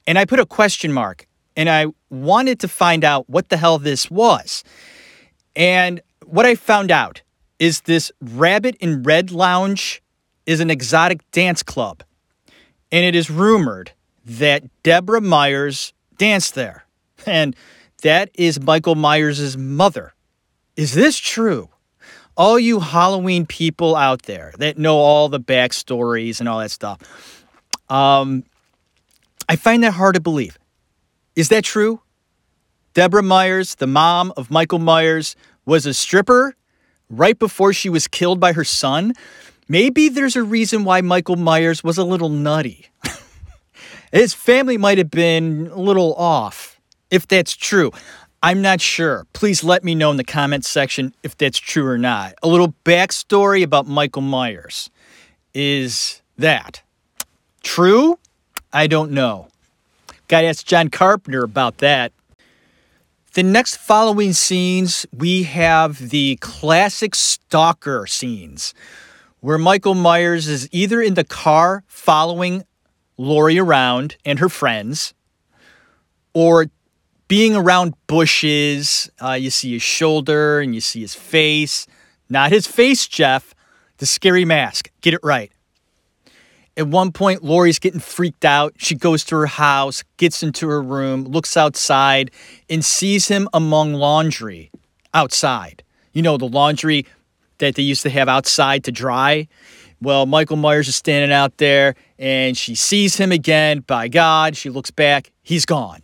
And 0.06 0.18
I 0.18 0.24
put 0.24 0.40
a 0.40 0.46
question 0.46 0.92
mark, 0.92 1.26
and 1.56 1.68
I 1.68 1.86
wanted 2.08 2.60
to 2.60 2.68
find 2.68 3.04
out 3.04 3.28
what 3.28 3.48
the 3.48 3.56
hell 3.56 3.78
this 3.78 4.10
was. 4.10 4.64
And 5.54 6.00
what 6.24 6.46
I 6.46 6.54
found 6.54 6.90
out 6.90 7.22
is 7.58 7.82
this 7.82 8.10
Rabbit 8.20 8.76
in 8.76 9.02
Red 9.02 9.30
Lounge 9.30 10.02
is 10.50 10.58
an 10.58 10.68
exotic 10.68 11.20
dance 11.30 11.62
club. 11.62 12.02
And 12.90 13.04
it 13.04 13.14
is 13.14 13.30
rumored 13.30 13.92
that 14.24 14.64
Deborah 14.82 15.20
Myers 15.20 15.92
danced 16.18 16.56
there. 16.56 16.84
And 17.24 17.54
that 18.02 18.30
is 18.34 18.60
Michael 18.60 18.96
Myers' 18.96 19.56
mother. 19.56 20.12
Is 20.74 20.94
this 20.94 21.18
true? 21.18 21.68
All 22.36 22.58
you 22.58 22.80
Halloween 22.80 23.46
people 23.46 23.94
out 23.94 24.22
there 24.22 24.52
that 24.58 24.76
know 24.76 24.96
all 24.96 25.28
the 25.28 25.38
backstories 25.38 26.40
and 26.40 26.48
all 26.48 26.58
that 26.58 26.72
stuff, 26.72 27.44
um, 27.88 28.42
I 29.48 29.54
find 29.54 29.84
that 29.84 29.92
hard 29.92 30.14
to 30.14 30.20
believe. 30.20 30.58
Is 31.36 31.48
that 31.50 31.62
true? 31.62 32.00
Deborah 32.94 33.22
Myers, 33.22 33.76
the 33.76 33.86
mom 33.86 34.32
of 34.36 34.50
Michael 34.50 34.80
Myers, 34.80 35.36
was 35.64 35.86
a 35.86 35.94
stripper 35.94 36.56
right 37.08 37.38
before 37.38 37.72
she 37.72 37.88
was 37.88 38.08
killed 38.08 38.40
by 38.40 38.52
her 38.52 38.64
son. 38.64 39.12
Maybe 39.70 40.08
there's 40.08 40.34
a 40.34 40.42
reason 40.42 40.82
why 40.82 41.00
Michael 41.00 41.36
Myers 41.36 41.84
was 41.84 41.96
a 41.96 42.02
little 42.02 42.28
nutty. 42.28 42.88
His 44.12 44.34
family 44.34 44.76
might 44.76 44.98
have 44.98 45.12
been 45.12 45.68
a 45.68 45.78
little 45.78 46.12
off, 46.14 46.80
if 47.08 47.28
that's 47.28 47.54
true. 47.54 47.92
I'm 48.42 48.62
not 48.62 48.80
sure. 48.80 49.28
Please 49.32 49.62
let 49.62 49.84
me 49.84 49.94
know 49.94 50.10
in 50.10 50.16
the 50.16 50.24
comments 50.24 50.68
section 50.68 51.14
if 51.22 51.38
that's 51.38 51.56
true 51.56 51.86
or 51.86 51.98
not. 51.98 52.34
A 52.42 52.48
little 52.48 52.74
backstory 52.84 53.62
about 53.62 53.86
Michael 53.86 54.22
Myers. 54.22 54.90
Is 55.54 56.20
that 56.36 56.82
true? 57.62 58.18
I 58.72 58.88
don't 58.88 59.12
know. 59.12 59.50
Gotta 60.26 60.48
ask 60.48 60.66
John 60.66 60.90
Carpenter 60.90 61.44
about 61.44 61.78
that. 61.78 62.10
The 63.34 63.44
next 63.44 63.76
following 63.76 64.32
scenes, 64.32 65.06
we 65.16 65.44
have 65.44 66.10
the 66.10 66.38
classic 66.40 67.14
stalker 67.14 68.08
scenes 68.08 68.74
where 69.40 69.58
Michael 69.58 69.94
Myers 69.94 70.48
is 70.48 70.68
either 70.70 71.00
in 71.02 71.14
the 71.14 71.24
car 71.24 71.84
following 71.86 72.64
Laurie 73.16 73.58
around 73.58 74.16
and 74.24 74.38
her 74.38 74.48
friends, 74.48 75.14
or 76.32 76.66
being 77.28 77.54
around 77.54 77.94
bushes. 78.06 79.10
Uh, 79.22 79.32
you 79.32 79.50
see 79.50 79.72
his 79.72 79.82
shoulder 79.82 80.60
and 80.60 80.74
you 80.74 80.80
see 80.80 81.00
his 81.00 81.14
face. 81.14 81.86
Not 82.28 82.50
his 82.50 82.66
face, 82.66 83.06
Jeff. 83.06 83.54
The 83.98 84.06
scary 84.06 84.44
mask. 84.44 84.90
Get 85.00 85.14
it 85.14 85.20
right. 85.22 85.52
At 86.76 86.88
one 86.88 87.12
point, 87.12 87.44
Laurie's 87.44 87.78
getting 87.78 88.00
freaked 88.00 88.44
out. 88.44 88.74
She 88.78 88.94
goes 88.94 89.24
to 89.24 89.36
her 89.36 89.46
house, 89.46 90.02
gets 90.16 90.42
into 90.42 90.66
her 90.68 90.80
room, 90.80 91.24
looks 91.24 91.56
outside, 91.56 92.30
and 92.68 92.84
sees 92.84 93.28
him 93.28 93.48
among 93.52 93.94
laundry 93.94 94.70
outside. 95.12 95.82
You 96.12 96.22
know, 96.22 96.36
the 96.36 96.48
laundry 96.48 97.06
that 97.60 97.76
they 97.76 97.82
used 97.82 98.02
to 98.02 98.10
have 98.10 98.28
outside 98.28 98.84
to 98.84 98.92
dry. 98.92 99.48
Well, 100.02 100.26
Michael 100.26 100.56
Myers 100.56 100.88
is 100.88 100.96
standing 100.96 101.32
out 101.32 101.58
there 101.58 101.94
and 102.18 102.56
she 102.56 102.74
sees 102.74 103.16
him 103.16 103.32
again. 103.32 103.80
By 103.80 104.08
God, 104.08 104.56
she 104.56 104.68
looks 104.68 104.90
back. 104.90 105.30
He's 105.42 105.64
gone. 105.64 106.02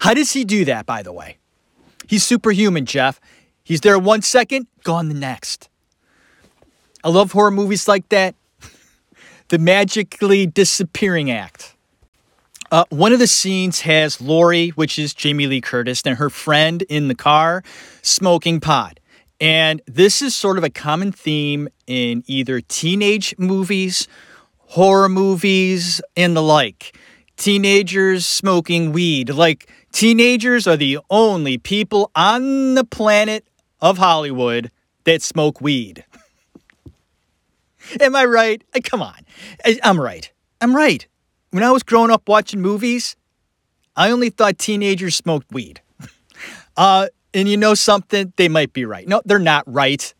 How 0.00 0.14
does 0.14 0.32
he 0.32 0.44
do 0.44 0.64
that, 0.64 0.86
by 0.86 1.02
the 1.02 1.12
way? 1.12 1.38
He's 2.06 2.24
superhuman, 2.24 2.86
Jeff. 2.86 3.20
He's 3.62 3.80
there 3.80 3.98
one 3.98 4.22
second, 4.22 4.66
gone 4.82 5.08
the 5.08 5.14
next. 5.14 5.68
I 7.02 7.08
love 7.08 7.32
horror 7.32 7.50
movies 7.50 7.88
like 7.88 8.08
that. 8.10 8.34
the 9.48 9.58
magically 9.58 10.46
disappearing 10.46 11.30
act. 11.30 11.74
Uh, 12.70 12.84
one 12.88 13.12
of 13.12 13.18
the 13.18 13.26
scenes 13.26 13.80
has 13.80 14.20
Laurie, 14.20 14.70
which 14.70 14.98
is 14.98 15.14
Jamie 15.14 15.46
Lee 15.46 15.60
Curtis, 15.60 16.02
and 16.04 16.18
her 16.18 16.28
friend 16.28 16.82
in 16.82 17.08
the 17.08 17.14
car 17.14 17.62
smoking 18.02 18.58
pot. 18.58 18.98
And 19.44 19.82
this 19.84 20.22
is 20.22 20.34
sort 20.34 20.56
of 20.56 20.64
a 20.64 20.70
common 20.70 21.12
theme 21.12 21.68
in 21.86 22.24
either 22.26 22.62
teenage 22.62 23.34
movies, 23.36 24.08
horror 24.56 25.10
movies, 25.10 26.00
and 26.16 26.34
the 26.34 26.40
like. 26.40 26.96
Teenagers 27.36 28.24
smoking 28.24 28.92
weed. 28.92 29.28
Like, 29.28 29.70
teenagers 29.92 30.66
are 30.66 30.78
the 30.78 30.98
only 31.10 31.58
people 31.58 32.10
on 32.16 32.72
the 32.74 32.84
planet 32.84 33.46
of 33.82 33.98
Hollywood 33.98 34.70
that 35.04 35.20
smoke 35.20 35.60
weed. 35.60 36.06
Am 38.00 38.16
I 38.16 38.24
right? 38.24 38.64
Come 38.84 39.02
on. 39.02 39.26
I'm 39.82 40.00
right. 40.00 40.32
I'm 40.62 40.74
right. 40.74 41.06
When 41.50 41.62
I 41.62 41.70
was 41.70 41.82
growing 41.82 42.10
up 42.10 42.30
watching 42.30 42.62
movies, 42.62 43.14
I 43.94 44.10
only 44.10 44.30
thought 44.30 44.56
teenagers 44.56 45.16
smoked 45.16 45.52
weed. 45.52 45.82
Uh, 46.76 47.06
and 47.34 47.48
you 47.48 47.56
know 47.56 47.74
something? 47.74 48.32
They 48.36 48.48
might 48.48 48.72
be 48.72 48.84
right. 48.84 49.06
No, 49.06 49.20
they're 49.24 49.38
not 49.38 49.64
right. 49.66 50.14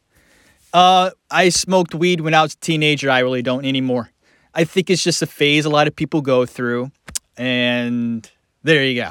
Uh, 0.72 1.11
I 1.31 1.48
smoked 1.50 1.94
weed 1.94 2.20
when 2.20 2.35
I 2.35 2.42
was 2.42 2.55
a 2.55 2.59
teenager. 2.59 3.11
I 3.11 3.20
really 3.20 3.42
don't 3.42 3.64
anymore. 3.64 4.11
I 4.55 4.64
think 4.64 4.90
it's 4.90 5.03
just 5.03 5.22
a 5.22 5.27
phase 5.27 5.64
a 5.64 5.70
lot 5.70 5.87
of 5.87 5.96
people 5.96 6.20
go 6.20 6.44
through. 6.46 6.90
And 7.37 8.29
there 8.62 8.85
you 8.85 9.00
go. 9.00 9.11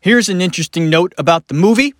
Here's 0.00 0.28
an 0.28 0.40
interesting 0.40 0.88
note 0.88 1.14
about 1.18 1.48
the 1.48 1.54
movie. 1.54 1.94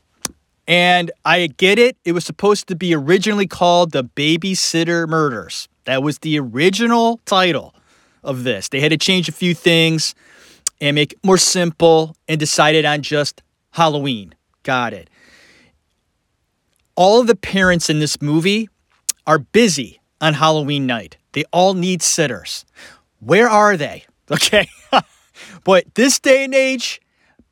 And 0.68 1.10
I 1.24 1.46
get 1.46 1.78
it. 1.78 1.96
It 2.04 2.12
was 2.12 2.24
supposed 2.24 2.66
to 2.68 2.74
be 2.74 2.94
originally 2.94 3.46
called 3.46 3.92
The 3.92 4.02
Babysitter 4.02 5.06
Murders. 5.06 5.68
That 5.84 6.02
was 6.02 6.18
the 6.18 6.38
original 6.38 7.20
title 7.24 7.74
of 8.24 8.44
this. 8.44 8.68
They 8.68 8.80
had 8.80 8.90
to 8.90 8.96
change 8.96 9.28
a 9.28 9.32
few 9.32 9.54
things 9.54 10.14
and 10.80 10.94
make 10.94 11.12
it 11.12 11.18
more 11.24 11.38
simple 11.38 12.16
and 12.26 12.40
decided 12.40 12.84
on 12.84 13.02
just 13.02 13.42
Halloween. 13.72 14.34
Got 14.66 14.94
it. 14.94 15.08
All 16.96 17.20
of 17.20 17.28
the 17.28 17.36
parents 17.36 17.88
in 17.88 18.00
this 18.00 18.20
movie 18.20 18.68
are 19.24 19.38
busy 19.38 20.00
on 20.20 20.34
Halloween 20.34 20.86
night. 20.86 21.16
They 21.34 21.44
all 21.52 21.74
need 21.74 22.02
sitters. 22.02 22.64
Where 23.20 23.48
are 23.48 23.76
they? 23.76 24.04
Okay. 24.28 24.68
but 25.62 25.94
this 25.94 26.18
day 26.18 26.42
and 26.42 26.52
age, 26.52 27.00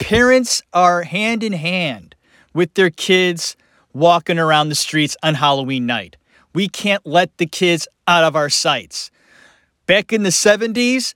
parents 0.01 0.61
are 0.73 1.05
hand 1.05 1.45
in 1.45 1.53
hand 1.53 2.17
with 2.53 2.75
their 2.75 2.91
kids 2.91 3.55
walking 3.93 4.41
around 4.41 4.71
the 4.71 4.75
streets 4.75 5.17
on 5.23 5.35
Halloween 5.35 5.87
night. 5.87 6.17
We 6.53 6.67
can't 6.67 7.07
let 7.07 7.39
the 7.39 7.47
kids 7.47 7.87
out 8.09 8.25
of 8.25 8.35
our 8.35 8.51
sights. 8.51 9.13
Back 9.87 10.13
in 10.13 10.25
the 10.25 10.31
70s, 10.31 11.15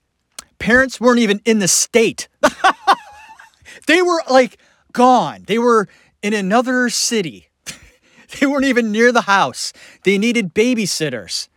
parents 0.59 1.01
weren't 1.01 1.19
even 1.19 1.41
in 1.43 1.59
the 1.59 1.67
state. 1.67 2.29
they 3.87 4.01
were 4.01 4.23
like 4.29 4.57
gone. 4.91 5.43
They 5.47 5.57
were 5.57 5.87
in 6.21 6.33
another 6.33 6.89
city. 6.89 7.49
they 8.39 8.45
weren't 8.45 8.65
even 8.65 8.91
near 8.91 9.11
the 9.11 9.21
house. 9.21 9.73
They 10.03 10.17
needed 10.17 10.53
babysitters. 10.53 11.47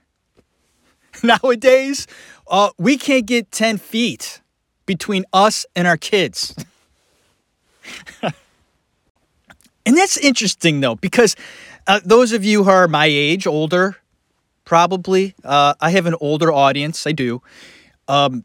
Nowadays, 1.23 2.07
uh, 2.49 2.71
we 2.79 2.97
can't 2.97 3.27
get 3.27 3.51
10 3.51 3.79
feet 3.79 4.41
between 4.87 5.25
us 5.33 5.67
and 5.77 5.87
our 5.87 5.97
kids. 5.97 6.55
and 8.23 8.33
that's 9.85 10.17
interesting, 10.17 10.81
though, 10.81 10.97
because 10.97 11.37
uh, 11.87 12.01
those 12.05 12.33
of 12.33 12.45
you 12.45 12.65
who 12.65 12.71
are 12.71 12.89
my 12.89 13.07
age, 13.07 13.47
older, 13.47 13.97
probably, 14.65 15.35
uh, 15.45 15.75
I 15.81 15.91
have 15.91 16.07
an 16.07 16.15
older 16.21 16.53
audience, 16.53 17.07
I 17.07 17.13
do. 17.13 17.43
Um, 18.09 18.45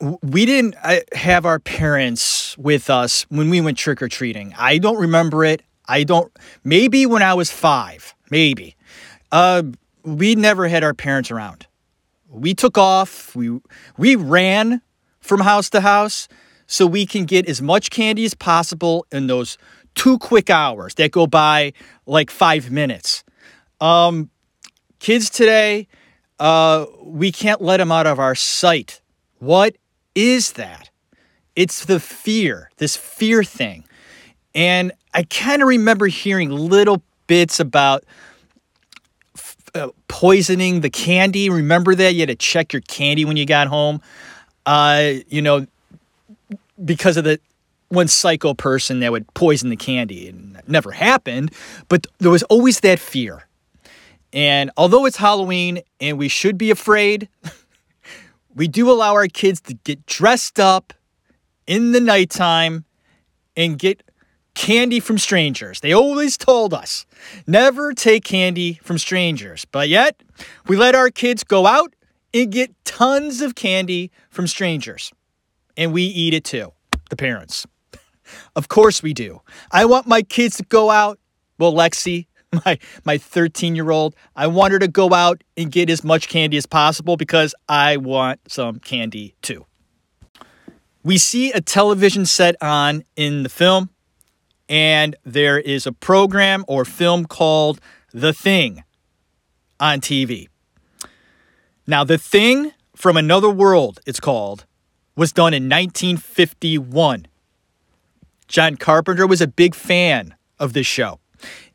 we 0.00 0.44
didn't 0.44 0.76
uh, 0.82 1.00
have 1.12 1.46
our 1.46 1.58
parents 1.58 2.56
with 2.58 2.90
us 2.90 3.22
when 3.30 3.50
we 3.50 3.60
went 3.60 3.78
trick 3.78 4.02
or 4.02 4.08
treating. 4.08 4.54
I 4.58 4.78
don't 4.78 4.98
remember 4.98 5.44
it. 5.44 5.62
I 5.86 6.04
don't. 6.04 6.32
Maybe 6.62 7.06
when 7.06 7.22
I 7.22 7.34
was 7.34 7.50
five, 7.50 8.14
maybe. 8.30 8.76
Uh, 9.30 9.62
we 10.02 10.34
never 10.34 10.68
had 10.68 10.84
our 10.84 10.94
parents 10.94 11.30
around. 11.30 11.66
We 12.28 12.54
took 12.54 12.78
off. 12.78 13.34
We 13.34 13.60
we 13.96 14.16
ran 14.16 14.82
from 15.20 15.40
house 15.40 15.70
to 15.70 15.80
house 15.80 16.28
so 16.66 16.86
we 16.86 17.06
can 17.06 17.24
get 17.24 17.48
as 17.48 17.62
much 17.62 17.90
candy 17.90 18.24
as 18.24 18.34
possible 18.34 19.06
in 19.12 19.26
those 19.26 19.58
two 19.94 20.18
quick 20.18 20.50
hours 20.50 20.94
that 20.94 21.12
go 21.12 21.26
by 21.26 21.72
like 22.06 22.30
five 22.30 22.70
minutes. 22.70 23.24
Um, 23.80 24.30
kids 24.98 25.30
today, 25.30 25.88
uh, 26.38 26.86
we 27.02 27.30
can't 27.30 27.60
let 27.60 27.76
them 27.78 27.92
out 27.92 28.06
of 28.06 28.18
our 28.18 28.34
sight. 28.34 29.00
What 29.38 29.76
is 30.14 30.52
that? 30.52 30.90
It's 31.56 31.84
the 31.84 32.00
fear, 32.00 32.70
this 32.78 32.96
fear 32.96 33.44
thing. 33.44 33.84
And 34.54 34.92
I 35.12 35.24
kind 35.24 35.62
of 35.62 35.68
remember 35.68 36.06
hearing 36.06 36.50
little 36.50 37.02
bits 37.26 37.60
about 37.60 38.04
uh, 39.74 39.88
poisoning 40.08 40.80
the 40.80 40.90
candy. 40.90 41.50
Remember 41.50 41.94
that? 41.94 42.14
You 42.14 42.20
had 42.20 42.28
to 42.28 42.34
check 42.36 42.72
your 42.72 42.82
candy 42.82 43.24
when 43.24 43.36
you 43.36 43.46
got 43.46 43.68
home. 43.68 44.00
Uh, 44.66 45.14
you 45.28 45.42
know, 45.42 45.66
because 46.84 47.16
of 47.16 47.24
the 47.24 47.38
one 47.88 48.08
psycho 48.08 48.54
person 48.54 49.00
that 49.00 49.12
would 49.12 49.32
poison 49.34 49.70
the 49.70 49.76
candy. 49.76 50.28
And 50.28 50.56
that 50.56 50.68
never 50.68 50.92
happened, 50.92 51.52
but 51.88 52.06
there 52.18 52.30
was 52.30 52.42
always 52.44 52.80
that 52.80 52.98
fear. 52.98 53.46
And 54.32 54.70
although 54.76 55.06
it's 55.06 55.16
Halloween 55.16 55.80
and 56.00 56.18
we 56.18 56.28
should 56.28 56.58
be 56.58 56.70
afraid, 56.70 57.28
we 58.54 58.68
do 58.68 58.90
allow 58.90 59.14
our 59.14 59.26
kids 59.26 59.60
to 59.62 59.74
get 59.74 60.06
dressed 60.06 60.60
up 60.60 60.92
in 61.66 61.92
the 61.92 62.00
nighttime 62.00 62.84
and 63.56 63.78
get 63.78 64.02
candy 64.54 65.00
from 65.00 65.18
strangers. 65.18 65.80
They 65.80 65.92
always 65.92 66.36
told 66.36 66.72
us 66.72 67.06
never 67.46 67.92
take 67.92 68.24
candy 68.24 68.74
from 68.82 68.98
strangers. 68.98 69.64
But 69.64 69.88
yet, 69.88 70.22
we 70.66 70.76
let 70.76 70.94
our 70.94 71.10
kids 71.10 71.44
go 71.44 71.66
out 71.66 71.94
and 72.32 72.50
get 72.50 72.72
tons 72.84 73.40
of 73.40 73.54
candy 73.54 74.10
from 74.30 74.46
strangers. 74.46 75.12
And 75.76 75.92
we 75.92 76.02
eat 76.02 76.34
it 76.34 76.44
too, 76.44 76.72
the 77.10 77.16
parents. 77.16 77.66
Of 78.56 78.68
course 78.68 79.02
we 79.02 79.12
do. 79.12 79.42
I 79.70 79.84
want 79.84 80.06
my 80.06 80.22
kids 80.22 80.56
to 80.56 80.62
go 80.62 80.90
out. 80.90 81.18
Well, 81.58 81.74
Lexi, 81.74 82.26
my 82.64 82.78
my 83.04 83.18
13 83.18 83.74
year 83.74 83.90
old, 83.90 84.14
I 84.36 84.46
want 84.46 84.72
her 84.72 84.78
to 84.78 84.88
go 84.88 85.12
out 85.12 85.42
and 85.56 85.70
get 85.70 85.90
as 85.90 86.04
much 86.04 86.28
candy 86.28 86.56
as 86.56 86.66
possible 86.66 87.16
because 87.16 87.54
I 87.68 87.96
want 87.96 88.40
some 88.48 88.78
candy 88.78 89.34
too. 89.42 89.66
We 91.02 91.18
see 91.18 91.52
a 91.52 91.60
television 91.60 92.24
set 92.24 92.56
on 92.62 93.04
in 93.14 93.42
the 93.42 93.50
film, 93.50 93.90
and 94.68 95.16
there 95.22 95.58
is 95.58 95.86
a 95.86 95.92
program 95.92 96.64
or 96.66 96.86
film 96.86 97.26
called 97.26 97.78
The 98.12 98.32
Thing 98.32 98.84
on 99.78 100.00
TV. 100.00 100.48
Now, 101.86 102.04
The 102.04 102.16
Thing 102.16 102.72
from 102.96 103.18
Another 103.18 103.50
World, 103.50 104.00
it's 104.06 104.18
called, 104.18 104.64
was 105.14 105.30
done 105.30 105.52
in 105.52 105.64
1951. 105.64 107.26
John 108.48 108.76
Carpenter 108.76 109.26
was 109.26 109.42
a 109.42 109.46
big 109.46 109.74
fan 109.74 110.34
of 110.58 110.72
this 110.72 110.86
show 110.86 111.20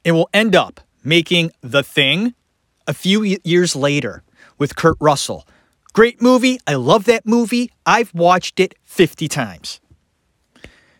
and 0.03 0.15
will 0.15 0.29
end 0.33 0.55
up 0.55 0.81
making 1.03 1.51
The 1.61 1.83
Thing 1.83 2.33
a 2.87 2.93
few 2.93 3.37
years 3.43 3.75
later 3.75 4.23
with 4.57 4.75
Kurt 4.75 4.97
Russell. 4.99 5.47
Great 5.93 6.21
movie. 6.21 6.59
I 6.67 6.75
love 6.75 7.05
that 7.05 7.25
movie. 7.25 7.71
I've 7.85 8.13
watched 8.13 8.59
it 8.59 8.75
50 8.83 9.27
times. 9.27 9.79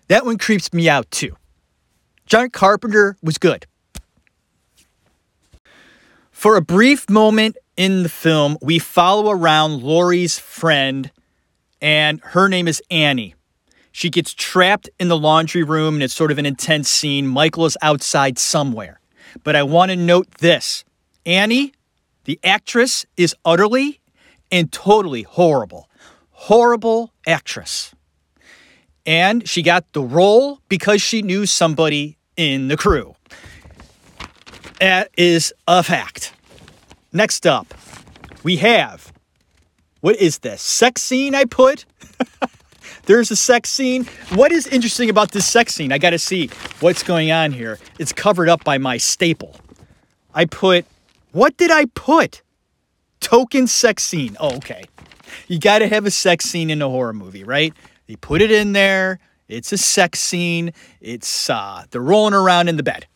That 0.08 0.26
one 0.26 0.38
creeps 0.38 0.74
me 0.74 0.90
out 0.90 1.10
too. 1.12 1.36
John 2.26 2.50
Carpenter 2.50 3.18
was 3.22 3.38
good. 3.38 3.66
For 6.32 6.56
a 6.56 6.62
brief 6.62 7.10
moment 7.10 7.58
in 7.76 8.04
the 8.04 8.10
film, 8.10 8.58
we 8.62 8.80
follow 8.80 9.30
around 9.30 9.84
Laurie's 9.84 10.40
friend, 10.40 11.12
and 11.82 12.22
her 12.22 12.48
name 12.48 12.68
is 12.68 12.82
Annie. 12.90 13.36
She 13.92 14.10
gets 14.10 14.34
trapped 14.34 14.90
in 15.00 15.08
the 15.08 15.18
laundry 15.18 15.64
room, 15.64 15.96
and 15.96 16.04
it's 16.04 16.14
sort 16.14 16.32
of 16.32 16.38
an 16.38 16.46
intense 16.46 16.90
scene. 16.90 17.28
Michael 17.28 17.66
is 17.66 17.78
outside 17.82 18.38
somewhere. 18.38 19.00
But 19.44 19.56
I 19.56 19.64
want 19.64 19.92
to 19.92 19.96
note 19.96 20.30
this 20.40 20.84
Annie, 21.26 21.74
the 22.26 22.40
actress, 22.44 23.06
is 23.18 23.36
utterly 23.46 24.00
and 24.52 24.72
totally 24.72 25.24
horrible. 25.24 25.90
Horrible 26.32 27.12
actress. 27.28 27.94
And 29.06 29.48
she 29.48 29.62
got 29.62 29.92
the 29.94 30.02
role 30.02 30.60
because 30.70 31.02
she 31.02 31.22
knew 31.22 31.46
somebody 31.46 32.18
in 32.38 32.68
the 32.68 32.78
crew. 32.78 33.16
That 34.80 35.10
is 35.18 35.54
a 35.68 35.84
fact. 35.84 36.34
Next 37.12 37.46
up, 37.46 37.74
we 38.44 38.58
have 38.58 39.12
what 40.02 40.16
is 40.16 40.40
this? 40.40 40.62
Sex 40.62 41.02
scene 41.02 41.36
I 41.36 41.46
put? 41.46 41.86
There's 43.10 43.32
a 43.32 43.36
sex 43.36 43.72
scene. 43.72 44.06
What 44.36 44.52
is 44.52 44.68
interesting 44.68 45.10
about 45.10 45.32
this 45.32 45.48
sex 45.48 45.74
scene? 45.74 45.92
I 45.92 45.98
got 45.98 46.12
to 46.12 46.20
see 46.20 46.52
what's 46.80 47.02
going 47.02 47.32
on 47.32 47.52
here. 47.52 47.80
It's 47.98 48.14
covered 48.14 48.50
up 48.50 48.64
by 48.64 48.78
my 48.78 48.98
staple. 48.98 49.56
I 50.32 50.46
put, 50.46 50.86
what 51.32 51.58
did 51.58 51.72
I 51.72 51.86
put? 51.96 52.44
Token 53.20 53.66
sex 53.66 54.04
scene. 54.04 54.38
Oh, 54.40 54.58
okay. 54.58 54.84
You 55.48 55.58
got 55.58 55.80
to 55.80 55.88
have 55.88 56.06
a 56.06 56.12
sex 56.12 56.46
scene 56.46 56.70
in 56.70 56.84
a 56.84 56.88
horror 56.88 57.14
movie, 57.14 57.44
right? 57.44 57.74
You 58.06 58.16
put 58.16 58.44
it 58.44 58.52
in 58.52 58.74
there. 58.74 59.18
It's 59.48 59.72
a 59.72 59.78
sex 59.80 60.20
scene. 60.20 60.72
It's, 61.02 61.50
uh, 61.50 61.86
they're 61.90 62.02
rolling 62.02 62.36
around 62.36 62.68
in 62.68 62.78
the 62.78 62.84
bed. 62.84 63.08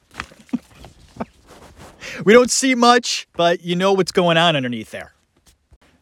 we 2.25 2.33
don't 2.33 2.49
see 2.49 2.73
much, 2.73 3.27
but 3.33 3.63
you 3.63 3.75
know 3.75 3.93
what's 3.93 4.11
going 4.11 4.37
on 4.37 4.55
underneath 4.55 4.89
there. 4.89 5.13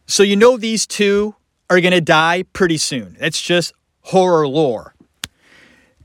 So 0.06 0.24
you 0.24 0.38
know 0.38 0.56
these 0.56 0.88
two 0.88 1.36
are 1.70 1.82
going 1.82 1.92
to 1.92 2.00
die 2.00 2.44
pretty 2.54 2.78
soon. 2.78 3.18
That's 3.20 3.42
just 3.42 3.74
horror 4.04 4.48
lore. 4.48 4.94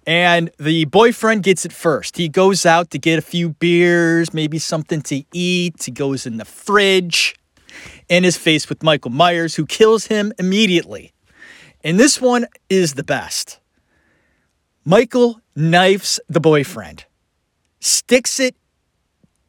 And 0.07 0.51
the 0.59 0.85
boyfriend 0.85 1.43
gets 1.43 1.65
it 1.65 1.73
first. 1.73 2.17
He 2.17 2.29
goes 2.29 2.65
out 2.65 2.91
to 2.93 2.99
get 2.99 3.19
a 3.19 3.23
few 3.23 3.51
beers, 3.51 4.33
maybe 4.33 4.59
something 4.59 5.03
to 5.03 5.25
eat. 5.33 5.83
He 5.83 5.91
goes 5.91 6.27
in 6.27 6.37
the 6.37 6.45
fridge 6.45 7.35
and 8.09 8.25
is 8.25 8.37
faced 8.37 8.69
with 8.69 8.85
Michael 8.85 9.11
Myers, 9.11 9.57
who 9.57 9.67
kills 9.67 10.07
him 10.07 10.33
immediately. 10.39 11.13
And 11.83 11.99
this 11.99 12.21
one 12.21 12.47
is 12.69 12.95
the 12.95 13.03
best. 13.03 13.59
Michael 14.85 15.41
knifes 15.57 16.21
the 16.29 16.41
boyfriend, 16.41 17.05
sticks 17.81 18.39
it 18.39 18.55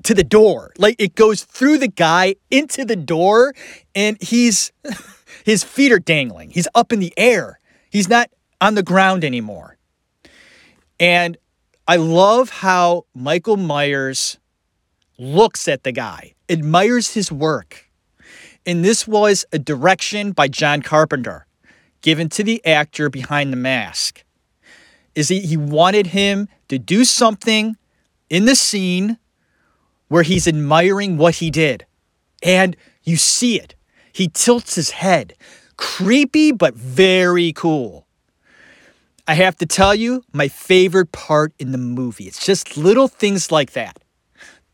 to 0.04 0.16
the 0.16 0.24
door. 0.24 0.72
Like 0.78 0.96
it 0.98 1.14
goes 1.14 1.44
through 1.44 1.78
the 1.78 1.88
guy 1.88 2.36
into 2.50 2.86
the 2.86 2.96
door, 2.96 3.54
and 3.94 4.18
he's 4.22 4.72
his 5.46 5.64
feet 5.64 5.92
are 5.92 6.00
dangling. 6.00 6.50
He's 6.50 6.68
up 6.74 6.92
in 6.92 7.00
the 7.00 7.14
air. 7.18 7.60
He's 7.90 8.10
not 8.10 8.30
on 8.60 8.76
the 8.76 8.84
ground 8.84 9.24
anymore. 9.24 9.78
And 11.00 11.38
I 11.88 11.96
love 11.96 12.50
how 12.50 13.06
Michael 13.14 13.58
Myers 13.58 14.38
looks 15.18 15.68
at 15.68 15.84
the 15.84 15.92
guy, 15.92 16.34
admires 16.50 17.14
his 17.14 17.32
work. 17.32 17.90
And 18.66 18.84
this 18.84 19.08
was 19.08 19.46
a 19.54 19.60
direction 19.60 20.32
by 20.32 20.48
John 20.48 20.82
Carpenter 20.82 21.46
given 22.02 22.30
to 22.30 22.44
the 22.44 22.64
actor 22.66 23.10
behind 23.10 23.52
the 23.52 23.58
mask. 23.58 24.24
Is 25.16 25.30
he, 25.30 25.40
he 25.40 25.58
wanted 25.58 26.08
him 26.08 26.48
to 26.68 26.78
do 26.78 27.06
something 27.06 27.76
in 28.30 28.46
the 28.46 28.56
scene 28.56 29.18
where 30.08 30.24
he's 30.24 30.48
admiring 30.48 31.18
what 31.18 31.36
he 31.36 31.50
did. 31.50 31.86
And 32.44 32.76
you 33.04 33.18
see 33.18 33.60
it. 33.60 33.76
He 34.12 34.30
tilts 34.30 34.76
his 34.76 34.92
head. 34.92 35.34
Creepy, 35.78 36.52
but 36.52 36.76
very 36.76 37.54
cool. 37.54 38.07
I 39.28 39.34
have 39.34 39.58
to 39.58 39.66
tell 39.66 39.94
you, 39.94 40.24
my 40.32 40.48
favorite 40.48 41.12
part 41.12 41.54
in 41.60 41.74
the 41.74 41.78
movie. 41.78 42.26
It's 42.26 42.46
just 42.46 42.78
little 42.78 43.10
things 43.10 43.52
like 43.52 43.74
that. 43.74 44.00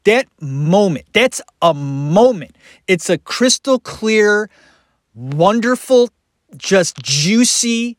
That 0.03 0.27
moment, 0.39 1.05
that's 1.13 1.41
a 1.61 1.73
moment. 1.73 2.55
It's 2.87 3.09
a 3.09 3.17
crystal 3.17 3.79
clear, 3.79 4.49
wonderful, 5.15 6.09
just 6.55 6.97
juicy 7.01 7.97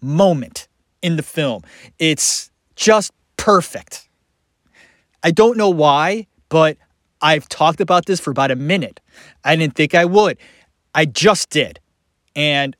moment 0.00 0.66
in 1.02 1.16
the 1.16 1.22
film. 1.22 1.62
It's 1.98 2.50
just 2.74 3.12
perfect. 3.36 4.08
I 5.22 5.30
don't 5.30 5.56
know 5.56 5.70
why, 5.70 6.26
but 6.48 6.78
I've 7.20 7.48
talked 7.48 7.80
about 7.80 8.06
this 8.06 8.18
for 8.18 8.30
about 8.30 8.50
a 8.50 8.56
minute. 8.56 8.98
I 9.44 9.54
didn't 9.54 9.76
think 9.76 9.94
I 9.94 10.04
would. 10.04 10.38
I 10.94 11.04
just 11.04 11.50
did. 11.50 11.78
And 12.34 12.74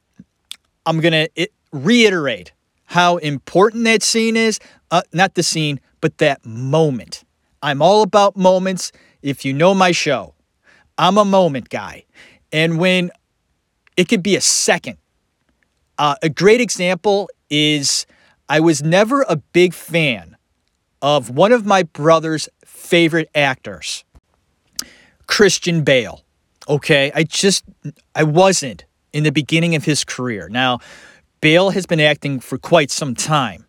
I'm 0.87 0.99
going 1.01 1.29
to 1.29 1.49
reiterate 1.73 2.53
how 2.93 3.17
important 3.17 3.85
that 3.85 4.03
scene 4.03 4.37
is. 4.37 4.61
Uh, 4.91 5.01
not 5.15 5.35
the 5.35 5.43
scene, 5.43 5.81
but 6.03 6.19
that 6.19 6.45
moment. 6.45 7.25
I'm 7.63 7.81
all 7.81 8.03
about 8.03 8.37
moments. 8.37 8.93
If 9.23 9.47
you 9.47 9.55
know 9.55 9.73
my 9.75 9.93
show, 9.93 10.35
I'm 10.99 11.17
a 11.17 11.25
moment 11.25 11.71
guy. 11.71 12.05
And 12.53 12.79
when 12.79 13.11
it 13.97 14.09
could 14.09 14.23
be 14.23 14.37
a 14.37 14.43
second, 14.43 14.99
uh, 15.97 16.17
a 16.23 16.29
great 16.29 16.61
example 16.61 17.31
is 17.49 18.05
I 18.47 18.61
was 18.61 18.83
never 18.83 19.23
a 19.23 19.37
big 19.37 19.73
fan 19.73 20.37
of 21.01 21.31
one 21.31 21.53
of 21.53 21.65
my 21.65 21.85
brother's 21.85 22.47
favorite 22.63 23.31
actors, 23.35 24.05
Christian 25.27 25.83
Bale. 25.83 26.23
Okay, 26.69 27.11
I 27.15 27.23
just, 27.23 27.65
I 28.15 28.25
wasn't 28.25 28.85
in 29.15 29.25
the 29.25 29.33
beginning 29.33 29.75
of 29.75 29.87
his 29.87 30.05
career. 30.05 30.51
Now, 30.51 30.81
Bale 31.43 31.71
has 31.71 31.87
been 31.87 32.01
acting 32.01 32.39
for 32.41 32.57
quite 32.57 32.91
some 32.91 33.15
time 33.15 33.67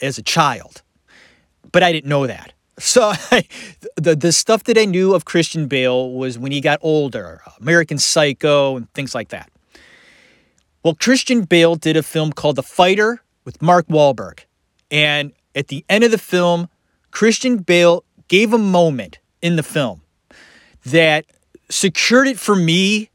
as 0.00 0.18
a 0.18 0.22
child, 0.22 0.82
but 1.72 1.82
I 1.82 1.92
didn't 1.92 2.10
know 2.10 2.26
that. 2.28 2.52
So 2.78 3.12
the 3.96 4.14
the 4.14 4.32
stuff 4.32 4.64
that 4.64 4.78
I 4.78 4.84
knew 4.84 5.14
of 5.14 5.24
Christian 5.24 5.66
Bale 5.66 6.12
was 6.12 6.38
when 6.38 6.52
he 6.52 6.60
got 6.60 6.78
older, 6.82 7.40
American 7.58 7.98
Psycho 7.98 8.76
and 8.76 8.92
things 8.92 9.14
like 9.14 9.30
that. 9.30 9.50
Well, 10.84 10.94
Christian 10.94 11.44
Bale 11.44 11.74
did 11.74 11.96
a 11.96 12.02
film 12.02 12.32
called 12.32 12.56
The 12.56 12.62
Fighter 12.62 13.22
with 13.44 13.60
Mark 13.62 13.88
Wahlberg, 13.88 14.40
and 14.90 15.32
at 15.54 15.68
the 15.68 15.84
end 15.88 16.04
of 16.04 16.10
the 16.10 16.18
film, 16.18 16.68
Christian 17.10 17.58
Bale 17.58 18.04
gave 18.28 18.52
a 18.52 18.58
moment 18.58 19.18
in 19.40 19.56
the 19.56 19.62
film 19.62 20.02
that 20.84 21.24
secured 21.70 22.28
it 22.28 22.38
for 22.38 22.54
me 22.54 23.10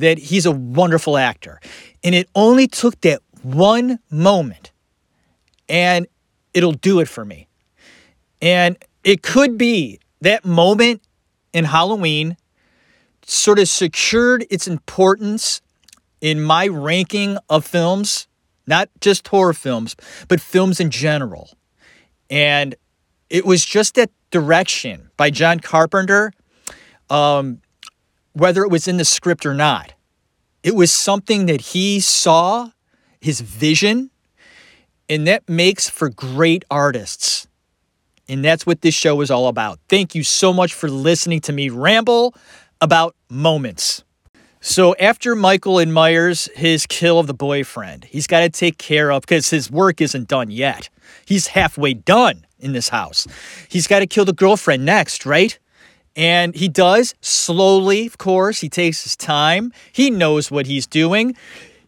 that 0.00 0.18
he's 0.18 0.46
a 0.46 0.52
wonderful 0.52 1.16
actor. 1.16 1.60
And 2.02 2.14
it 2.14 2.28
only 2.34 2.66
took 2.66 3.00
that 3.02 3.20
one 3.42 3.98
moment 4.10 4.72
and 5.68 6.06
it'll 6.52 6.72
do 6.72 7.00
it 7.00 7.08
for 7.08 7.24
me. 7.24 7.48
And 8.40 8.76
it 9.02 9.22
could 9.22 9.56
be 9.56 10.00
that 10.20 10.44
moment 10.44 11.02
in 11.52 11.64
Halloween 11.64 12.36
sort 13.24 13.58
of 13.58 13.68
secured 13.68 14.46
its 14.50 14.66
importance 14.66 15.60
in 16.20 16.42
my 16.42 16.66
ranking 16.66 17.38
of 17.48 17.64
films, 17.64 18.28
not 18.66 18.88
just 19.00 19.28
horror 19.28 19.52
films, 19.52 19.96
but 20.28 20.40
films 20.40 20.80
in 20.80 20.90
general. 20.90 21.50
And 22.30 22.74
it 23.30 23.44
was 23.44 23.64
just 23.64 23.94
that 23.94 24.10
direction 24.30 25.10
by 25.16 25.30
John 25.30 25.60
Carpenter, 25.60 26.32
um, 27.10 27.60
whether 28.34 28.62
it 28.62 28.70
was 28.70 28.86
in 28.86 28.98
the 28.98 29.04
script 29.04 29.46
or 29.46 29.54
not. 29.54 29.94
It 30.62 30.74
was 30.74 30.92
something 30.92 31.46
that 31.46 31.60
he 31.60 32.00
saw, 32.00 32.70
his 33.20 33.40
vision, 33.40 34.10
and 35.08 35.26
that 35.26 35.48
makes 35.48 35.88
for 35.88 36.10
great 36.10 36.64
artists. 36.70 37.46
And 38.28 38.44
that's 38.44 38.66
what 38.66 38.80
this 38.80 38.94
show 38.94 39.20
is 39.20 39.30
all 39.30 39.48
about. 39.48 39.78
Thank 39.88 40.14
you 40.14 40.22
so 40.22 40.52
much 40.52 40.72
for 40.72 40.88
listening 40.88 41.40
to 41.40 41.52
me 41.52 41.68
ramble 41.68 42.34
about 42.80 43.14
moments. 43.28 44.02
So 44.60 44.94
after 44.98 45.36
Michael 45.36 45.78
admires 45.78 46.48
his 46.56 46.86
kill 46.86 47.18
of 47.18 47.26
the 47.26 47.34
boyfriend, 47.34 48.04
he's 48.04 48.26
got 48.26 48.40
to 48.40 48.48
take 48.48 48.78
care 48.78 49.12
of 49.12 49.20
because 49.20 49.50
his 49.50 49.70
work 49.70 50.00
isn't 50.00 50.26
done 50.26 50.50
yet. 50.50 50.88
He's 51.26 51.48
halfway 51.48 51.92
done 51.92 52.46
in 52.58 52.72
this 52.72 52.88
house. 52.88 53.26
He's 53.68 53.86
got 53.86 53.98
to 53.98 54.06
kill 54.06 54.24
the 54.24 54.32
girlfriend 54.32 54.86
next, 54.86 55.26
right? 55.26 55.58
And 56.16 56.54
he 56.54 56.68
does 56.68 57.14
slowly, 57.20 58.06
of 58.06 58.18
course. 58.18 58.60
He 58.60 58.68
takes 58.68 59.02
his 59.02 59.16
time. 59.16 59.72
He 59.92 60.10
knows 60.10 60.50
what 60.50 60.66
he's 60.66 60.86
doing. 60.86 61.36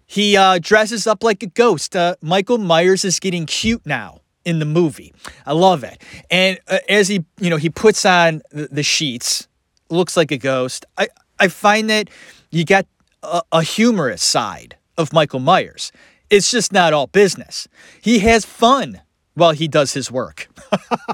He 0.06 0.36
uh, 0.36 0.58
dresses 0.60 1.06
up 1.06 1.22
like 1.22 1.42
a 1.42 1.46
ghost. 1.46 1.94
Uh, 1.94 2.16
Michael 2.20 2.58
Myers 2.58 3.04
is 3.04 3.20
getting 3.20 3.46
cute 3.46 3.84
now 3.84 4.20
in 4.44 4.58
the 4.60 4.64
movie. 4.64 5.12
I 5.44 5.52
love 5.52 5.84
it. 5.84 6.02
And 6.30 6.58
uh, 6.68 6.78
as 6.88 7.08
he, 7.08 7.24
you 7.40 7.50
know, 7.50 7.56
he 7.56 7.68
puts 7.70 8.04
on 8.04 8.42
the, 8.50 8.68
the 8.70 8.82
sheets, 8.82 9.48
looks 9.90 10.16
like 10.16 10.30
a 10.30 10.38
ghost. 10.38 10.86
I, 10.96 11.08
I 11.38 11.48
find 11.48 11.90
that 11.90 12.08
you 12.50 12.64
got 12.64 12.86
a, 13.22 13.42
a 13.52 13.62
humorous 13.62 14.22
side 14.22 14.76
of 14.96 15.12
Michael 15.12 15.40
Myers. 15.40 15.92
It's 16.30 16.50
just 16.50 16.72
not 16.72 16.92
all 16.92 17.06
business. 17.08 17.68
He 18.00 18.20
has 18.20 18.44
fun 18.44 19.02
while 19.36 19.52
he 19.52 19.68
does 19.68 19.92
his 19.92 20.10
work. 20.10 20.48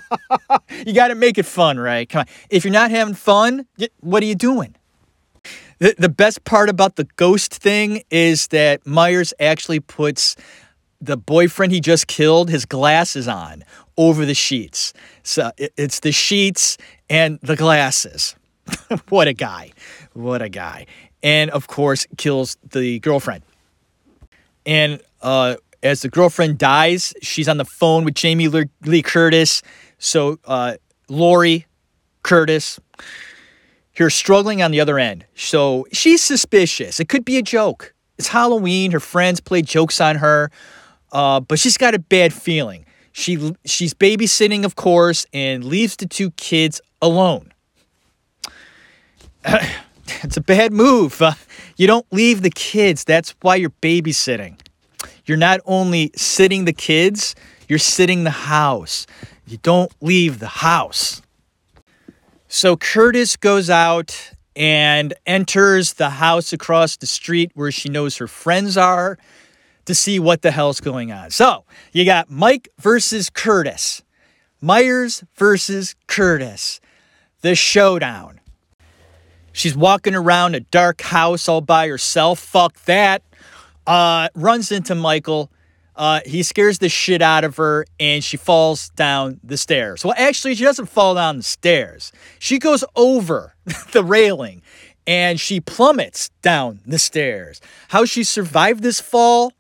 you 0.86 0.94
got 0.94 1.08
to 1.08 1.14
make 1.14 1.36
it 1.36 1.44
fun, 1.44 1.78
right? 1.78 2.08
Come 2.08 2.20
on. 2.20 2.26
If 2.48 2.64
you're 2.64 2.72
not 2.72 2.90
having 2.90 3.14
fun, 3.14 3.66
what 4.00 4.22
are 4.22 4.26
you 4.26 4.34
doing? 4.34 4.74
The, 5.78 5.94
the 5.98 6.08
best 6.08 6.44
part 6.44 6.68
about 6.68 6.96
the 6.96 7.04
ghost 7.16 7.52
thing 7.52 8.02
is 8.10 8.46
that 8.48 8.86
Myers 8.86 9.34
actually 9.38 9.80
puts 9.80 10.36
the 11.00 11.16
boyfriend 11.16 11.72
he 11.72 11.80
just 11.80 12.06
killed 12.06 12.48
his 12.48 12.64
glasses 12.64 13.28
on 13.28 13.64
over 13.96 14.24
the 14.24 14.34
sheets. 14.34 14.94
So 15.22 15.50
it's 15.58 16.00
the 16.00 16.12
sheets 16.12 16.78
and 17.10 17.38
the 17.42 17.56
glasses. 17.56 18.36
what 19.08 19.28
a 19.28 19.32
guy. 19.32 19.72
What 20.14 20.40
a 20.40 20.48
guy 20.48 20.86
and 21.22 21.50
of 21.50 21.66
course 21.66 22.06
kills 22.16 22.56
the 22.70 22.98
girlfriend. 22.98 23.42
And 24.66 25.00
uh, 25.20 25.56
as 25.82 26.02
the 26.02 26.08
girlfriend 26.08 26.58
dies, 26.58 27.14
she's 27.22 27.48
on 27.48 27.56
the 27.56 27.64
phone 27.64 28.04
with 28.04 28.14
Jamie 28.14 28.48
Lee 28.48 29.02
Curtis. 29.02 29.62
So 29.98 30.38
uh, 30.44 30.74
Laurie 31.08 31.66
Curtis, 32.22 32.78
here 33.92 34.10
struggling 34.10 34.62
on 34.62 34.70
the 34.70 34.80
other 34.80 34.98
end. 34.98 35.26
So 35.34 35.86
she's 35.92 36.22
suspicious. 36.22 37.00
It 37.00 37.08
could 37.08 37.24
be 37.24 37.36
a 37.38 37.42
joke. 37.42 37.94
It's 38.18 38.28
Halloween. 38.28 38.92
Her 38.92 39.00
friends 39.00 39.40
play 39.40 39.62
jokes 39.62 40.00
on 40.00 40.16
her, 40.16 40.50
uh, 41.12 41.40
but 41.40 41.58
she's 41.58 41.76
got 41.76 41.94
a 41.94 41.98
bad 41.98 42.32
feeling. 42.32 42.86
She 43.12 43.52
she's 43.64 43.92
babysitting, 43.92 44.64
of 44.64 44.76
course, 44.76 45.26
and 45.32 45.64
leaves 45.64 45.96
the 45.96 46.06
two 46.06 46.30
kids 46.32 46.80
alone. 47.00 47.52
It's 50.24 50.36
a 50.36 50.42
bad 50.42 50.72
move. 50.72 51.20
Uh, 51.20 51.32
you 51.76 51.86
don't 51.86 52.06
leave 52.12 52.42
the 52.42 52.50
kids. 52.50 53.02
That's 53.04 53.34
why 53.40 53.56
you're 53.56 53.70
babysitting. 53.70 54.56
You're 55.24 55.38
not 55.38 55.60
only 55.64 56.10
sitting 56.16 56.64
the 56.64 56.72
kids, 56.72 57.34
you're 57.68 57.78
sitting 57.78 58.24
the 58.24 58.30
house. 58.30 59.06
You 59.46 59.58
don't 59.58 59.92
leave 60.00 60.38
the 60.38 60.48
house. 60.48 61.22
So 62.48 62.76
Curtis 62.76 63.36
goes 63.36 63.70
out 63.70 64.32
and 64.54 65.14
enters 65.26 65.94
the 65.94 66.10
house 66.10 66.52
across 66.52 66.96
the 66.96 67.06
street 67.06 67.50
where 67.54 67.72
she 67.72 67.88
knows 67.88 68.18
her 68.18 68.28
friends 68.28 68.76
are 68.76 69.18
to 69.86 69.94
see 69.94 70.18
what 70.18 70.42
the 70.42 70.50
hell's 70.50 70.80
going 70.80 71.12
on. 71.12 71.30
So 71.30 71.64
you 71.92 72.04
got 72.04 72.30
Mike 72.30 72.68
versus 72.78 73.30
Curtis, 73.30 74.02
Myers 74.60 75.24
versus 75.34 75.94
Curtis, 76.06 76.80
the 77.40 77.54
showdown. 77.54 78.40
She's 79.52 79.76
walking 79.76 80.14
around 80.14 80.54
a 80.54 80.60
dark 80.60 81.02
house 81.02 81.48
all 81.48 81.60
by 81.60 81.88
herself. 81.88 82.38
Fuck 82.38 82.84
that. 82.84 83.22
Uh, 83.86 84.28
runs 84.34 84.70
into 84.72 84.94
Michael. 84.94 85.50
Uh, 85.94 86.20
he 86.24 86.42
scares 86.42 86.78
the 86.78 86.88
shit 86.88 87.20
out 87.20 87.44
of 87.44 87.56
her 87.56 87.84
and 88.00 88.24
she 88.24 88.36
falls 88.36 88.88
down 88.90 89.38
the 89.44 89.56
stairs. 89.56 90.04
Well, 90.04 90.14
actually, 90.16 90.54
she 90.54 90.64
doesn't 90.64 90.86
fall 90.86 91.14
down 91.14 91.36
the 91.36 91.42
stairs. 91.42 92.12
She 92.38 92.58
goes 92.58 92.82
over 92.96 93.54
the 93.92 94.02
railing 94.02 94.62
and 95.06 95.38
she 95.38 95.60
plummets 95.60 96.30
down 96.40 96.80
the 96.86 96.98
stairs. 96.98 97.60
How 97.88 98.04
she 98.04 98.24
survived 98.24 98.82
this 98.82 99.00
fall, 99.00 99.52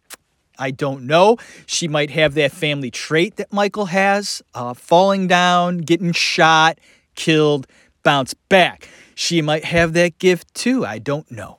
I 0.58 0.70
don't 0.70 1.06
know. 1.06 1.36
She 1.66 1.88
might 1.88 2.10
have 2.10 2.34
that 2.34 2.52
family 2.52 2.90
trait 2.90 3.36
that 3.36 3.52
Michael 3.52 3.86
has 3.86 4.42
uh, 4.54 4.74
falling 4.74 5.26
down, 5.26 5.78
getting 5.78 6.12
shot, 6.12 6.78
killed, 7.14 7.66
bounce 8.02 8.34
back. 8.34 8.88
She 9.14 9.42
might 9.42 9.64
have 9.64 9.92
that 9.94 10.18
gift 10.18 10.54
too. 10.54 10.84
I 10.84 10.98
don't 10.98 11.30
know. 11.30 11.58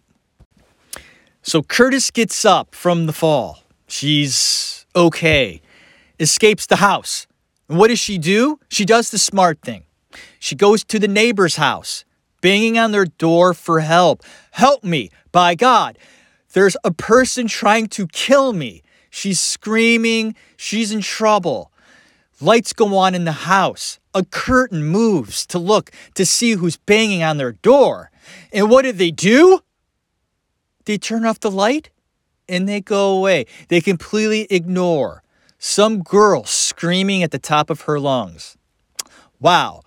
So 1.43 1.61
Curtis 1.61 2.09
gets 2.09 2.45
up 2.45 2.73
from 2.73 3.05
the 3.05 3.13
fall. 3.13 3.59
She's 3.87 4.85
okay, 4.95 5.61
escapes 6.17 6.65
the 6.65 6.77
house. 6.77 7.27
And 7.67 7.77
what 7.77 7.89
does 7.89 7.99
she 7.99 8.17
do? 8.17 8.59
She 8.69 8.85
does 8.85 9.11
the 9.11 9.19
smart 9.19 9.61
thing. 9.61 9.83
She 10.39 10.55
goes 10.55 10.85
to 10.85 10.99
the 10.99 11.07
neighbor's 11.07 11.57
house, 11.57 12.05
banging 12.41 12.79
on 12.79 12.93
their 12.93 13.05
door 13.05 13.53
for 13.53 13.81
help. 13.81 14.23
Help 14.51 14.85
me, 14.85 15.09
by 15.33 15.53
God. 15.53 15.97
There's 16.53 16.77
a 16.85 16.91
person 16.91 17.47
trying 17.47 17.87
to 17.89 18.07
kill 18.07 18.53
me. 18.53 18.81
She's 19.09 19.39
screaming. 19.39 20.35
She's 20.55 20.93
in 20.93 21.01
trouble. 21.01 21.71
Lights 22.39 22.71
go 22.71 22.95
on 22.95 23.15
in 23.15 23.25
the 23.25 23.31
house. 23.31 23.99
A 24.13 24.23
curtain 24.23 24.83
moves 24.83 25.45
to 25.47 25.59
look 25.59 25.91
to 26.13 26.25
see 26.25 26.51
who's 26.51 26.77
banging 26.77 27.21
on 27.21 27.37
their 27.37 27.51
door. 27.51 28.11
And 28.53 28.69
what 28.69 28.83
did 28.83 28.97
they 28.97 29.11
do? 29.11 29.59
They 30.85 30.97
turn 30.97 31.25
off 31.25 31.39
the 31.39 31.51
light 31.51 31.89
and 32.47 32.67
they 32.67 32.81
go 32.81 33.17
away. 33.17 33.45
They 33.69 33.81
completely 33.81 34.47
ignore 34.49 35.23
some 35.57 36.01
girl 36.01 36.43
screaming 36.43 37.23
at 37.23 37.31
the 37.31 37.39
top 37.39 37.69
of 37.69 37.81
her 37.81 37.99
lungs. 37.99 38.57
Wow, 39.39 39.81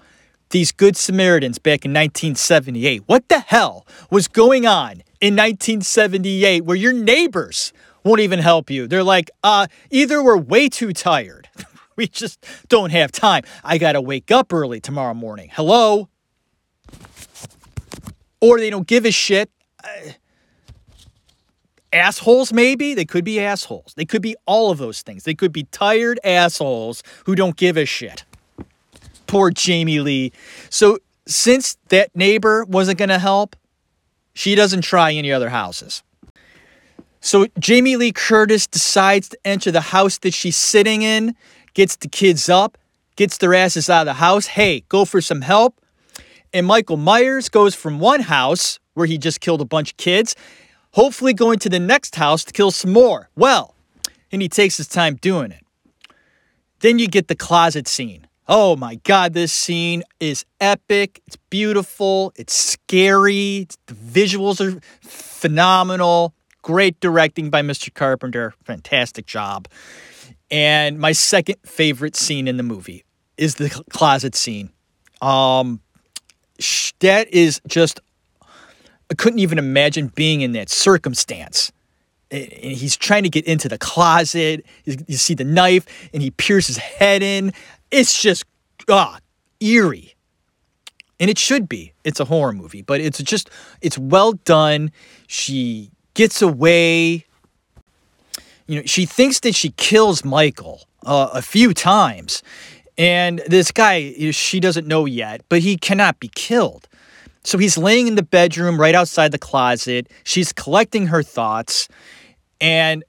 these 0.51 0.73
good 0.73 0.97
Samaritans 0.97 1.59
back 1.59 1.85
in 1.85 1.93
1978. 1.93 3.03
What 3.07 3.29
the 3.29 3.41
hell 3.41 3.87
was 4.11 4.29
going 4.29 4.67
on 4.67 5.03
in 5.21 5.35
1978 5.35 6.65
where 6.65 6.77
your 6.77 6.93
neighbors 6.93 7.73
won't 8.05 8.21
even 8.21 8.39
help 8.39 8.71
you? 8.71 8.87
They're 8.87 9.05
like, 9.05 9.31
uh, 9.43 9.67
either 9.91 10.23
we're 10.23 10.39
way 10.39 10.69
too 10.69 10.93
tired 10.93 11.49
we 11.97 12.07
just 12.07 12.45
don't 12.69 12.91
have 12.91 13.11
time. 13.11 13.43
I 13.65 13.79
got 13.79 13.93
to 13.93 14.01
wake 14.01 14.31
up 14.31 14.53
early 14.53 14.81
tomorrow 14.81 15.15
morning. 15.15 15.51
Hello? 15.53 16.09
Or 18.41 18.59
they 18.59 18.71
don't 18.71 18.87
give 18.87 19.05
a 19.05 19.11
shit. 19.11 19.51
Uh, 19.83 20.13
assholes, 21.97 22.53
maybe? 22.53 22.95
They 22.95 23.05
could 23.05 23.25
be 23.25 23.41
assholes. 23.41 23.95
They 23.97 24.05
could 24.05 24.23
be 24.23 24.37
all 24.47 24.71
of 24.71 24.79
those 24.79 25.03
things. 25.03 25.25
They 25.25 25.35
could 25.35 25.53
be 25.53 25.65
tired 25.65 26.21
assholes 26.25 27.03
who 27.25 27.35
don't 27.35 27.57
give 27.57 27.77
a 27.77 27.85
shit. 27.85 28.25
Poor 29.27 29.51
Jamie 29.51 30.01
Lee. 30.01 30.33
So, 30.71 30.99
since 31.27 31.77
that 31.89 32.15
neighbor 32.15 32.65
wasn't 32.67 32.99
going 32.99 33.09
to 33.09 33.19
help, 33.19 33.57
she 34.33 34.55
doesn't 34.55 34.83
try 34.83 35.13
any 35.13 35.33
other 35.33 35.49
houses. 35.49 36.05
So 37.21 37.47
Jamie 37.59 37.97
Lee 37.97 38.13
Curtis 38.13 38.69
decides 38.69 39.31
to 39.31 39.39
enter 39.45 39.73
the 39.73 39.81
house 39.81 40.19
that 40.19 40.33
she's 40.33 40.57
sitting 40.57 41.03
in 41.03 41.35
gets 41.77 41.97
the 41.97 42.09
kids 42.09 42.49
up, 42.49 42.79
gets 43.17 43.37
their 43.37 43.53
asses 43.53 43.91
out 43.91 44.01
of 44.01 44.07
the 44.07 44.15
house. 44.15 44.47
Hey, 44.47 44.85
go 44.89 45.05
for 45.05 45.21
some 45.21 45.43
help. 45.43 45.79
And 46.53 46.67
Michael 46.67 46.97
Myers 46.97 47.51
goes 47.51 47.75
from 47.75 48.01
one 48.01 48.21
house 48.21 48.79
where 48.95 49.07
he 49.07 49.19
just 49.19 49.41
killed 49.41 49.61
a 49.61 49.67
bunch 49.67 49.91
of 49.91 49.97
kids, 49.99 50.35
hopefully 50.97 51.33
going 51.33 51.59
to 51.61 51.69
the 51.69 51.81
next 51.81 52.17
house 52.17 52.45
to 52.45 52.53
kill 52.53 52.73
some 52.73 52.93
more. 52.93 53.31
Well, 53.37 53.75
and 54.33 54.43
he 54.43 54.49
takes 54.49 54.77
his 54.77 54.89
time 54.89 55.15
doing 55.15 55.53
it. 55.53 55.65
Then 56.81 56.99
you 56.99 57.07
get 57.09 57.29
the 57.29 57.37
closet 57.37 57.89
scene 57.89 58.27
Oh 58.49 58.77
my 58.77 58.95
God, 58.97 59.33
this 59.33 59.53
scene 59.53 60.05
is 60.21 60.45
epic. 60.61 61.21
It's 61.27 61.37
beautiful. 61.51 62.33
It's 62.37 62.55
scary. 62.55 63.59
It's, 63.59 63.77
the 63.87 63.95
visuals 63.95 64.61
are 64.61 64.81
phenomenal. 65.01 66.33
Great 66.63 67.01
directing 67.01 67.51
by 67.51 67.63
Mr. 67.63 67.93
Carpenter. 67.93 68.55
Fantastic 68.63 69.27
job. 69.27 69.67
And 70.49 71.01
my 71.01 71.11
second 71.11 71.57
favorite 71.65 72.15
scene 72.15 72.47
in 72.47 72.57
the 72.57 72.63
movie 72.63 73.05
is 73.37 73.57
the 73.57 73.69
closet 73.91 74.37
scene. 74.37 74.71
Um, 75.21 75.81
that 77.01 77.29
is 77.33 77.61
just, 77.67 77.99
I 79.11 79.15
couldn't 79.15 79.39
even 79.39 79.59
imagine 79.59 80.09
being 80.09 80.41
in 80.41 80.53
that 80.53 80.69
circumstance. 80.69 81.73
And 82.31 82.51
he's 82.51 82.97
trying 82.97 83.23
to 83.23 83.29
get 83.29 83.45
into 83.45 83.69
the 83.69 83.79
closet. 83.79 84.67
You 84.85 85.17
see 85.17 85.35
the 85.35 85.45
knife, 85.45 85.87
and 86.13 86.23
he 86.23 86.33
pierces 86.33 86.77
his 86.77 86.85
head 86.85 87.23
in. 87.23 87.53
It's 87.91 88.21
just 88.21 88.45
ah 88.89 89.19
eerie. 89.61 90.15
And 91.19 91.31
it 91.31 91.39
should 91.39 91.69
be. 91.69 91.93
It's 92.05 92.21
a 92.21 92.25
horror 92.25 92.53
movie, 92.53 92.83
but 92.83 93.01
it's 93.01 93.23
just 93.23 93.49
it's 93.81 93.97
well 93.97 94.33
done. 94.33 94.91
She 95.29 95.91
gets 96.15 96.43
away. 96.43 97.25
You 98.67 98.81
know, 98.81 98.83
she 98.85 99.07
thinks 99.07 99.41
that 99.41 99.55
she 99.55 99.71
kills 99.77 100.25
Michael 100.25 100.87
uh, 101.05 101.31
a 101.33 101.43
few 101.43 101.73
times. 101.73 102.43
And 102.99 103.43
this 103.47 103.71
guy, 103.71 104.31
she 104.33 104.59
doesn't 104.59 104.87
know 104.87 105.05
yet, 105.05 105.43
but 105.49 105.61
he 105.61 105.77
cannot 105.77 106.19
be 106.19 106.29
killed. 106.35 106.89
So 107.47 107.59
he's 107.59 107.79
laying 107.79 108.09
in 108.09 108.17
the 108.17 108.23
bedroom 108.23 108.81
right 108.81 108.95
outside 108.95 109.33
the 109.33 109.39
closet. 109.39 110.11
She's 110.25 110.53
collecting 110.53 111.07
her 111.07 111.23
thoughts, 111.23 111.89
and 112.61 113.05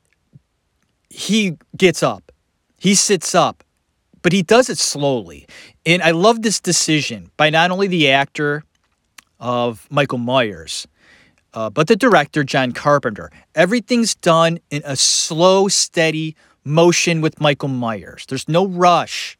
he 1.09 1.57
gets 1.75 2.03
up. 2.03 2.31
He 2.77 2.95
sits 2.95 3.33
up 3.33 3.63
but 4.27 4.33
he 4.33 4.43
does 4.43 4.69
it 4.69 4.77
slowly. 4.77 5.47
And 5.85 6.01
I 6.01 6.11
love 6.11 6.41
this 6.41 6.59
decision 6.59 7.31
by 7.37 7.49
not 7.49 7.71
only 7.71 7.87
the 7.87 8.11
actor 8.11 8.65
of 9.39 9.87
Michael 9.89 10.17
Myers, 10.17 10.85
uh, 11.53 11.69
but 11.69 11.87
the 11.87 11.95
director, 11.95 12.43
John 12.43 12.73
Carpenter. 12.73 13.31
Everything's 13.55 14.15
done 14.15 14.59
in 14.69 14.81
a 14.83 14.97
slow, 14.97 15.69
steady 15.69 16.35
motion 16.65 17.21
with 17.21 17.39
Michael 17.39 17.69
Myers. 17.69 18.25
There's 18.27 18.49
no 18.49 18.67
rush. 18.67 19.37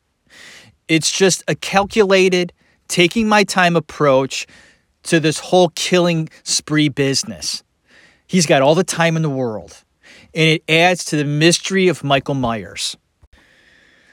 It's 0.87 1.11
just 1.11 1.43
a 1.49 1.55
calculated, 1.55 2.53
taking 2.87 3.27
my 3.27 3.43
time 3.43 3.75
approach 3.75 4.47
to 5.03 5.19
this 5.19 5.39
whole 5.39 5.69
killing 5.69 6.29
spree 6.43 6.89
business. 6.89 7.63
He's 8.27 8.45
got 8.45 8.61
all 8.61 8.75
the 8.75 8.83
time 8.83 9.15
in 9.15 9.21
the 9.21 9.29
world, 9.29 9.83
and 10.33 10.49
it 10.49 10.63
adds 10.67 11.05
to 11.05 11.15
the 11.15 11.25
mystery 11.25 11.87
of 11.87 12.03
Michael 12.03 12.35
Myers. 12.35 12.97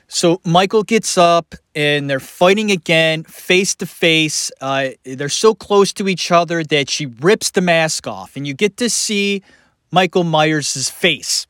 So 0.07 0.41
Michael 0.45 0.85
gets 0.85 1.19
up 1.19 1.55
and 1.75 2.09
they're 2.09 2.21
fighting 2.21 2.71
again, 2.71 3.25
face 3.25 3.75
to 3.77 3.87
face. 3.87 4.53
Uh, 4.61 4.91
they're 5.05 5.29
so 5.29 5.55
close 5.55 5.93
to 5.95 6.09
each 6.09 6.31
other 6.31 6.63
that 6.63 6.89
she 6.89 7.07
rips 7.07 7.51
the 7.51 7.61
mask 7.61 8.07
off, 8.07 8.37
and 8.37 8.47
you 8.47 8.55
get 8.55 8.77
to 8.77 8.89
see 8.89 9.43
Michael 9.91 10.25
Myers' 10.25 10.91
face 10.91 11.47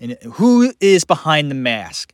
and 0.00 0.18
who 0.34 0.74
is 0.80 1.04
behind 1.04 1.50
the 1.50 1.54
mask. 1.54 2.12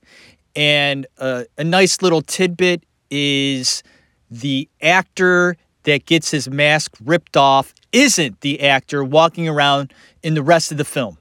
And 0.54 1.06
uh, 1.18 1.44
a 1.56 1.64
nice 1.64 2.02
little 2.02 2.20
tidbit 2.20 2.84
is 3.10 3.82
the 4.30 4.68
actor 4.82 5.56
that 5.88 6.04
gets 6.06 6.30
his 6.30 6.48
mask 6.48 6.94
ripped 7.04 7.36
off 7.36 7.74
isn't 7.92 8.42
the 8.42 8.60
actor 8.60 9.02
walking 9.02 9.48
around 9.48 9.92
in 10.22 10.34
the 10.34 10.42
rest 10.42 10.70
of 10.70 10.78
the 10.78 10.84
film. 10.84 11.18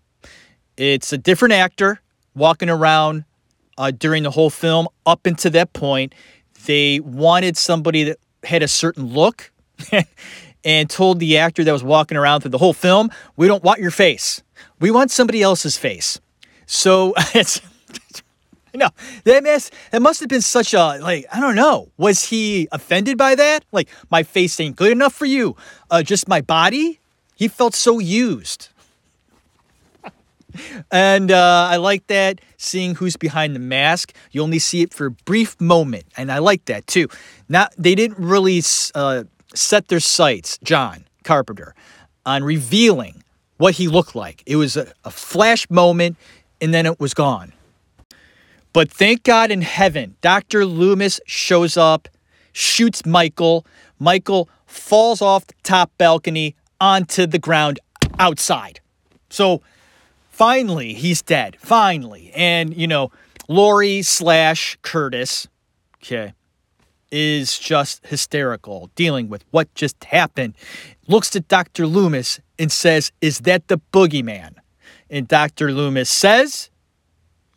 It's 0.75 1.13
a 1.13 1.17
different 1.17 1.53
actor 1.53 2.01
walking 2.35 2.69
around 2.69 3.23
uh, 3.77 3.91
during 3.91 4.23
the 4.23 4.31
whole 4.31 4.49
film. 4.49 4.87
Up 5.05 5.25
until 5.25 5.51
that 5.51 5.73
point, 5.73 6.13
they 6.65 6.99
wanted 6.99 7.55
somebody 7.57 8.03
that 8.03 8.17
had 8.43 8.61
a 8.61 8.67
certain 8.67 9.07
look 9.07 9.51
and 10.63 10.89
told 10.89 11.19
the 11.19 11.37
actor 11.37 11.63
that 11.63 11.71
was 11.71 11.83
walking 11.83 12.17
around 12.17 12.41
through 12.41 12.51
the 12.51 12.57
whole 12.57 12.73
film, 12.73 13.09
We 13.37 13.47
don't 13.47 13.63
want 13.63 13.79
your 13.79 13.91
face. 13.91 14.43
We 14.79 14.91
want 14.91 15.11
somebody 15.11 15.41
else's 15.41 15.77
face. 15.77 16.19
So 16.65 17.13
it's. 17.33 17.61
No, 18.83 18.89
that 19.23 19.43
must 19.43 19.73
that 19.91 20.01
must 20.03 20.19
have 20.19 20.29
been 20.29 20.41
such 20.41 20.75
a 20.75 20.99
like 20.99 21.25
I 21.33 21.39
don't 21.39 21.55
know. 21.55 21.89
Was 21.97 22.25
he 22.25 22.67
offended 22.71 23.17
by 23.17 23.33
that? 23.33 23.65
Like 23.71 23.89
my 24.11 24.21
face 24.21 24.59
ain't 24.59 24.75
good 24.75 24.91
enough 24.91 25.13
for 25.13 25.25
you. 25.25 25.55
Uh, 25.89 26.03
just 26.03 26.27
my 26.27 26.41
body. 26.41 26.99
He 27.35 27.47
felt 27.47 27.73
so 27.73 27.97
used 27.97 28.69
and 30.91 31.31
uh, 31.31 31.67
I 31.71 31.77
like 31.77 32.07
that 32.07 32.41
seeing 32.57 32.95
who's 32.95 33.17
behind 33.17 33.55
the 33.55 33.59
mask. 33.59 34.13
You 34.31 34.41
only 34.41 34.59
see 34.59 34.81
it 34.81 34.93
for 34.93 35.07
a 35.07 35.11
brief 35.11 35.59
moment, 35.59 36.05
and 36.15 36.31
I 36.31 36.39
like 36.39 36.65
that 36.65 36.87
too. 36.87 37.07
Now 37.49 37.67
they 37.77 37.95
didn't 37.95 38.19
really 38.19 38.61
uh, 38.95 39.23
set 39.53 39.87
their 39.87 39.99
sights, 39.99 40.57
John 40.63 41.05
Carpenter, 41.23 41.75
on 42.25 42.43
revealing 42.43 43.23
what 43.57 43.75
he 43.75 43.87
looked 43.87 44.15
like. 44.15 44.43
It 44.45 44.55
was 44.55 44.77
a, 44.77 44.91
a 45.03 45.11
flash 45.11 45.69
moment, 45.69 46.17
and 46.61 46.73
then 46.73 46.85
it 46.85 46.99
was 46.99 47.13
gone. 47.13 47.53
But 48.73 48.91
thank 48.91 49.23
God 49.23 49.51
in 49.51 49.61
heaven, 49.61 50.15
Dr. 50.21 50.65
Loomis 50.65 51.19
shows 51.25 51.77
up, 51.77 52.07
shoots 52.51 53.05
Michael. 53.05 53.65
Michael 53.99 54.49
falls 54.65 55.21
off 55.21 55.47
the 55.47 55.55
top 55.63 55.91
balcony 55.97 56.55
onto 56.79 57.25
the 57.25 57.39
ground 57.39 57.79
outside. 58.19 58.79
So 59.29 59.61
finally, 60.29 60.93
he's 60.93 61.21
dead. 61.21 61.57
Finally. 61.59 62.31
And, 62.35 62.75
you 62.75 62.87
know, 62.87 63.11
Laurie 63.47 64.01
slash 64.01 64.77
Curtis, 64.81 65.47
okay, 66.03 66.33
is 67.11 67.57
just 67.57 68.05
hysterical 68.05 68.91
dealing 68.95 69.29
with 69.29 69.43
what 69.51 69.73
just 69.73 70.03
happened. 70.03 70.53
Looks 71.07 71.35
at 71.35 71.47
Dr. 71.47 71.87
Loomis 71.87 72.39
and 72.59 72.71
says, 72.71 73.11
Is 73.21 73.39
that 73.39 73.67
the 73.67 73.79
boogeyman? 73.93 74.55
And 75.09 75.27
Dr. 75.27 75.71
Loomis 75.71 76.09
says, 76.09 76.69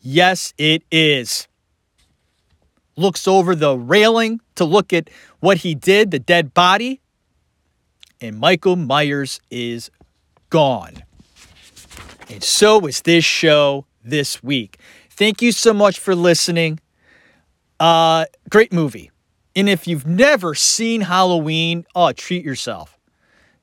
Yes, 0.01 0.55
it 0.57 0.83
is. 0.91 1.47
Looks 2.97 3.29
over 3.29 3.55
the 3.55 3.77
railing 3.77 4.41
to 4.57 4.65
look 4.65 4.93
at 4.93 5.11
what 5.41 5.59
he 5.59 5.75
did, 5.75 6.11
the 6.11 6.19
dead 6.19 6.53
body, 6.55 7.01
and 8.21 8.39
Michael 8.39 8.77
Myers 8.77 9.41
is 9.51 9.91
gone. 10.51 11.03
And 12.29 12.43
so 12.43 12.87
is 12.87 13.03
this 13.03 13.25
show 13.25 13.87
this 14.05 14.43
week. 14.43 14.79
Thank 15.11 15.43
you 15.43 15.53
so 15.53 15.73
much 15.73 15.99
for 15.99 16.15
listening. 16.15 16.81
Uh, 17.79 18.27
great 18.49 18.73
movie. 18.73 19.11
And 19.57 19.69
if 19.69 19.87
you've 19.87 20.07
never 20.07 20.55
seen 20.55 21.03
Halloween, 21.03 21.85
oh, 21.95 22.13
treat 22.13 22.45
yourself. 22.45 22.99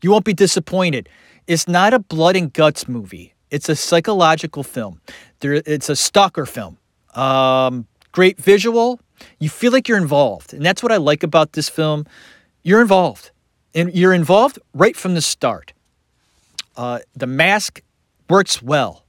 You 0.02 0.12
won't 0.12 0.26
be 0.26 0.34
disappointed. 0.34 1.10
It's 1.48 1.68
not 1.68 1.94
a 1.94 2.00
blood 2.00 2.36
and 2.36 2.52
guts 2.52 2.88
movie. 2.88 3.34
It's 3.50 3.70
a 3.70 3.76
psychological 3.76 4.64
film. 4.64 5.02
There, 5.40 5.62
it's 5.66 5.90
a 5.90 5.96
stalker 5.96 6.46
film. 6.46 6.78
Um, 7.14 7.88
great 8.12 8.38
visual. 8.40 9.00
You 9.40 9.50
feel 9.50 9.72
like 9.72 9.88
you're 9.88 9.98
involved, 9.98 10.54
and 10.54 10.66
that's 10.66 10.84
what 10.84 10.92
I 10.92 10.98
like 10.98 11.24
about 11.24 11.54
this 11.54 11.70
film. 11.70 12.06
You're 12.64 12.82
involved, 12.82 13.32
and 13.74 13.94
you're 13.96 14.14
involved 14.14 14.60
right 14.74 14.96
from 14.96 15.16
the 15.16 15.22
start. 15.22 15.74
Uh, 16.76 17.00
the 17.16 17.28
mask 17.28 17.82
works 18.30 18.62
well. 18.62 19.04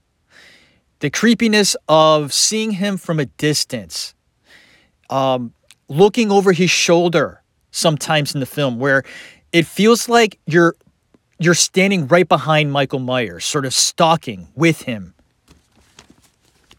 The 1.01 1.11
creepiness 1.11 1.77
of 1.89 2.33
seeing 2.33 2.73
him 2.73 2.97
from 2.97 3.21
a 3.21 3.27
distance, 3.27 4.15
um, 5.11 5.53
looking 5.89 6.31
over 6.31 6.53
his 6.53 6.71
shoulder 6.71 7.43
sometimes 7.71 8.35
in 8.35 8.41
the 8.41 8.47
film, 8.47 8.79
where 8.79 9.05
it 9.53 9.67
feels 9.67 10.09
like 10.09 10.39
you're 10.47 10.75
you're 11.39 11.55
standing 11.55 12.09
right 12.09 12.29
behind 12.29 12.73
Michael 12.73 12.99
Myers, 12.99 13.45
sort 13.45 13.65
of 13.65 13.73
stalking 13.73 14.49
with 14.57 14.83
him. 14.83 15.15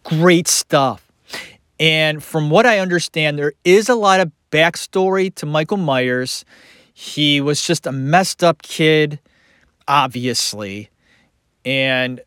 Great 0.09 0.47
stuff. 0.47 1.11
And 1.79 2.23
from 2.23 2.49
what 2.49 2.65
I 2.65 2.79
understand, 2.79 3.37
there 3.37 3.53
is 3.63 3.89
a 3.89 3.95
lot 3.95 4.19
of 4.19 4.31
backstory 4.51 5.33
to 5.35 5.45
Michael 5.45 5.77
Myers. 5.77 6.43
He 6.93 7.39
was 7.39 7.61
just 7.61 7.85
a 7.85 7.91
messed 7.91 8.43
up 8.43 8.63
kid, 8.63 9.19
obviously. 9.87 10.89
And 11.63 12.21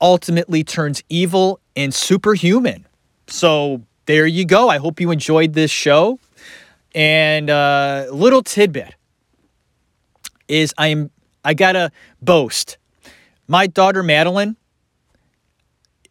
ultimately 0.00 0.64
turns 0.64 1.02
evil 1.10 1.60
and 1.76 1.92
superhuman. 1.92 2.86
So 3.26 3.82
there 4.06 4.26
you 4.26 4.46
go. 4.46 4.70
I 4.70 4.78
hope 4.78 4.98
you 4.98 5.10
enjoyed 5.10 5.52
this 5.52 5.70
show. 5.70 6.18
And 6.94 7.50
uh, 7.50 8.06
little 8.10 8.42
tidbit 8.42 8.94
is 10.48 10.72
I'm 10.78 11.10
I 11.44 11.54
gotta 11.54 11.92
boast. 12.22 12.78
My 13.46 13.66
daughter 13.66 14.02
Madeline 14.02 14.56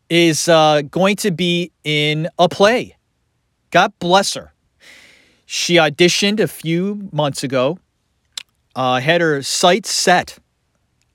is 0.10 0.48
uh, 0.48 0.82
going 0.90 1.16
to 1.18 1.32
be 1.32 1.72
in 1.84 2.30
a 2.40 2.48
play. 2.48 2.96
God 3.72 3.94
bless 4.00 4.34
her. 4.36 4.54
She 5.46 5.76
auditioned 5.76 6.40
a 6.40 6.48
few 6.48 7.10
months 7.12 7.44
ago, 7.44 7.80
uh, 8.76 9.00
had 9.00 9.22
her 9.22 9.42
sights 9.42 9.90
set 9.90 10.38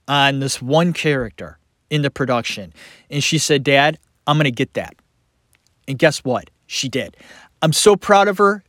on 0.09 0.40
this 0.40 0.61
one 0.61 0.93
character 0.93 1.59
in 1.90 2.03
the 2.03 2.11
production. 2.11 2.72
And 3.11 3.22
she 3.22 3.38
said, 3.38 3.62
Dad, 3.62 3.99
I'm 4.26 4.36
going 4.36 4.45
to 4.45 4.51
get 4.51 4.74
that. 4.74 4.95
And 5.86 5.99
guess 5.99 6.24
what? 6.24 6.51
She 6.66 6.88
did. 6.88 7.16
I'm 7.61 7.72
so 7.72 7.97
proud 7.97 8.28
of 8.28 8.38
her. 8.38 8.62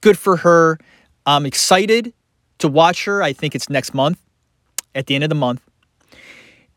good 0.00 0.18
for 0.18 0.36
her. 0.38 0.78
I'm 1.26 1.46
excited 1.46 2.12
to 2.58 2.68
watch 2.68 3.04
her. 3.04 3.22
I 3.22 3.32
think 3.32 3.54
it's 3.54 3.68
next 3.68 3.92
month, 3.92 4.18
at 4.94 5.06
the 5.06 5.14
end 5.14 5.24
of 5.24 5.30
the 5.30 5.36
month. 5.36 5.60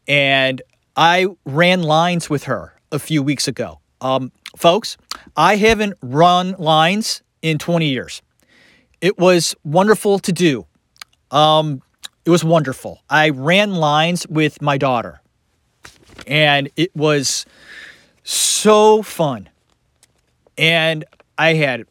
And 0.07 0.61
I 0.99 1.27
ran 1.45 1.81
lines 1.81 2.29
with 2.29 2.43
her 2.43 2.73
a 2.91 2.99
few 2.99 3.23
weeks 3.23 3.47
ago. 3.47 3.79
Um, 4.01 4.33
folks, 4.57 4.97
I 5.37 5.55
haven't 5.55 5.93
run 6.01 6.55
lines 6.59 7.21
in 7.41 7.57
20 7.57 7.87
years. 7.87 8.21
It 8.99 9.17
was 9.17 9.55
wonderful 9.63 10.19
to 10.19 10.33
do. 10.33 10.65
Um, 11.31 11.81
it 12.25 12.29
was 12.29 12.43
wonderful. 12.43 13.01
I 13.09 13.29
ran 13.29 13.75
lines 13.75 14.27
with 14.27 14.61
my 14.61 14.77
daughter, 14.77 15.21
and 16.27 16.69
it 16.75 16.93
was 16.93 17.45
so 18.23 19.01
fun. 19.01 19.47
And 20.57 21.05
I 21.37 21.53
had 21.53 21.85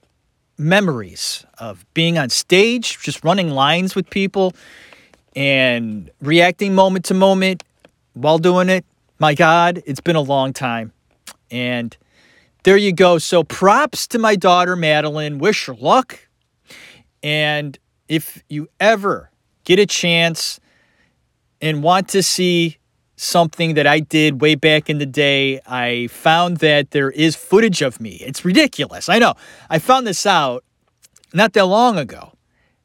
memories 0.59 1.47
of 1.57 1.87
being 1.95 2.19
on 2.19 2.29
stage, 2.29 2.99
just 3.01 3.25
running 3.25 3.49
lines 3.49 3.95
with 3.95 4.11
people 4.11 4.53
and 5.35 6.11
reacting 6.21 6.75
moment 6.75 7.07
to 7.07 7.15
moment 7.15 7.63
while 8.13 8.37
doing 8.37 8.69
it. 8.69 8.85
My 9.19 9.35
God, 9.35 9.83
it's 9.85 10.01
been 10.01 10.17
a 10.17 10.21
long 10.21 10.53
time. 10.53 10.93
And 11.51 11.97
there 12.63 12.77
you 12.77 12.93
go. 12.93 13.19
So 13.19 13.43
props 13.43 14.07
to 14.09 14.19
my 14.19 14.37
daughter, 14.37 14.77
Madeline. 14.77 15.39
Wish 15.39 15.67
her 15.67 15.75
luck. 15.75 16.29
And 17.23 17.79
if 18.09 18.43
you 18.49 18.69
ever 18.79 19.31
get 19.65 19.79
a 19.79 19.87
chance 19.87 20.61
and 21.61 21.83
want 21.83 22.09
to 22.11 22.23
see 22.23 22.79
something 23.17 23.75
that 23.75 23.87
I 23.87 23.99
did 24.01 24.41
way 24.41 24.55
back 24.55 24.89
in 24.89 24.99
the 24.99 25.07
day, 25.07 25.61
I 25.67 26.07
found 26.09 26.59
that 26.59 26.93
there 26.93 27.11
is 27.11 27.35
footage 27.35 27.83
of 27.83 28.01
me. 28.01 28.23
It's 28.25 28.45
ridiculous. 28.45 29.09
I 29.09 29.19
know. 29.19 29.35
I 29.69 29.81
found 29.81 30.07
this 30.07 30.25
out 30.27 30.65
not 31.35 31.53
that 31.55 31.67
long 31.67 31.99
ago. 31.99 32.33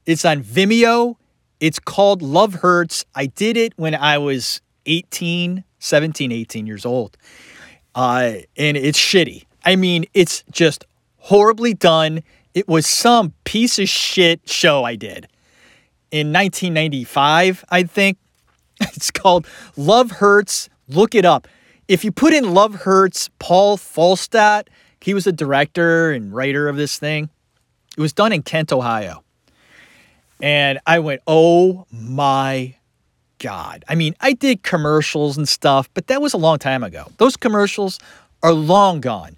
It's 0.06 0.26
on 0.26 0.44
Vimeo. 0.44 1.16
It's 1.60 1.80
called 1.80 2.22
Love 2.22 2.56
Hurts. 2.56 3.06
I 3.14 3.28
did 3.28 3.56
it 3.56 3.74
when 3.76 3.94
I 3.96 4.18
was 4.18 4.62
18, 4.86 5.64
17, 5.84 6.32
18 6.32 6.66
years 6.66 6.86
old. 6.86 7.18
Uh, 7.96 8.34
and 8.58 8.78
it's 8.78 9.00
shitty. 9.00 9.46
I 9.66 9.76
mean, 9.76 10.06
it's 10.14 10.44
just 10.52 10.86
horribly 11.18 11.74
done. 11.74 12.24
It 12.54 12.68
was 12.68 12.88
some 12.88 13.34
piece 13.44 13.80
of 13.80 13.90
shit 13.90 14.48
show 14.50 14.84
I 14.84 14.96
did 14.96 15.28
in 16.12 16.32
1995, 16.32 17.66
I 17.70 17.84
think. 17.84 18.18
It's 18.96 19.12
called 19.12 19.48
Love 19.78 20.12
Hurts. 20.12 20.68
Look 20.90 21.16
it 21.16 21.24
up. 21.24 21.48
If 21.88 22.04
you 22.04 22.12
put 22.12 22.34
in 22.34 22.54
Love 22.54 22.76
Hurts, 22.76 23.30
Paul 23.40 23.78
Falstad, 23.78 24.68
he 25.00 25.14
was 25.14 25.24
the 25.24 25.32
director 25.32 26.12
and 26.12 26.34
writer 26.34 26.68
of 26.68 26.76
this 26.76 26.98
thing. 26.98 27.30
It 27.96 28.02
was 28.02 28.12
done 28.12 28.34
in 28.34 28.42
Kent, 28.42 28.74
Ohio. 28.74 29.24
And 30.42 30.80
I 30.86 31.00
went, 31.00 31.22
oh 31.28 31.86
my 31.92 32.76
God. 33.44 33.84
I 33.90 33.96
mean, 33.96 34.16
I 34.22 34.32
did 34.32 34.64
commercials 34.64 35.38
and 35.38 35.48
stuff, 35.48 35.90
but 35.94 36.08
that 36.08 36.22
was 36.22 36.34
a 36.34 36.38
long 36.38 36.60
time 36.60 36.82
ago. 36.82 37.12
Those 37.18 37.36
commercials 37.36 38.00
are 38.42 38.54
long 38.54 39.02
gone. 39.02 39.36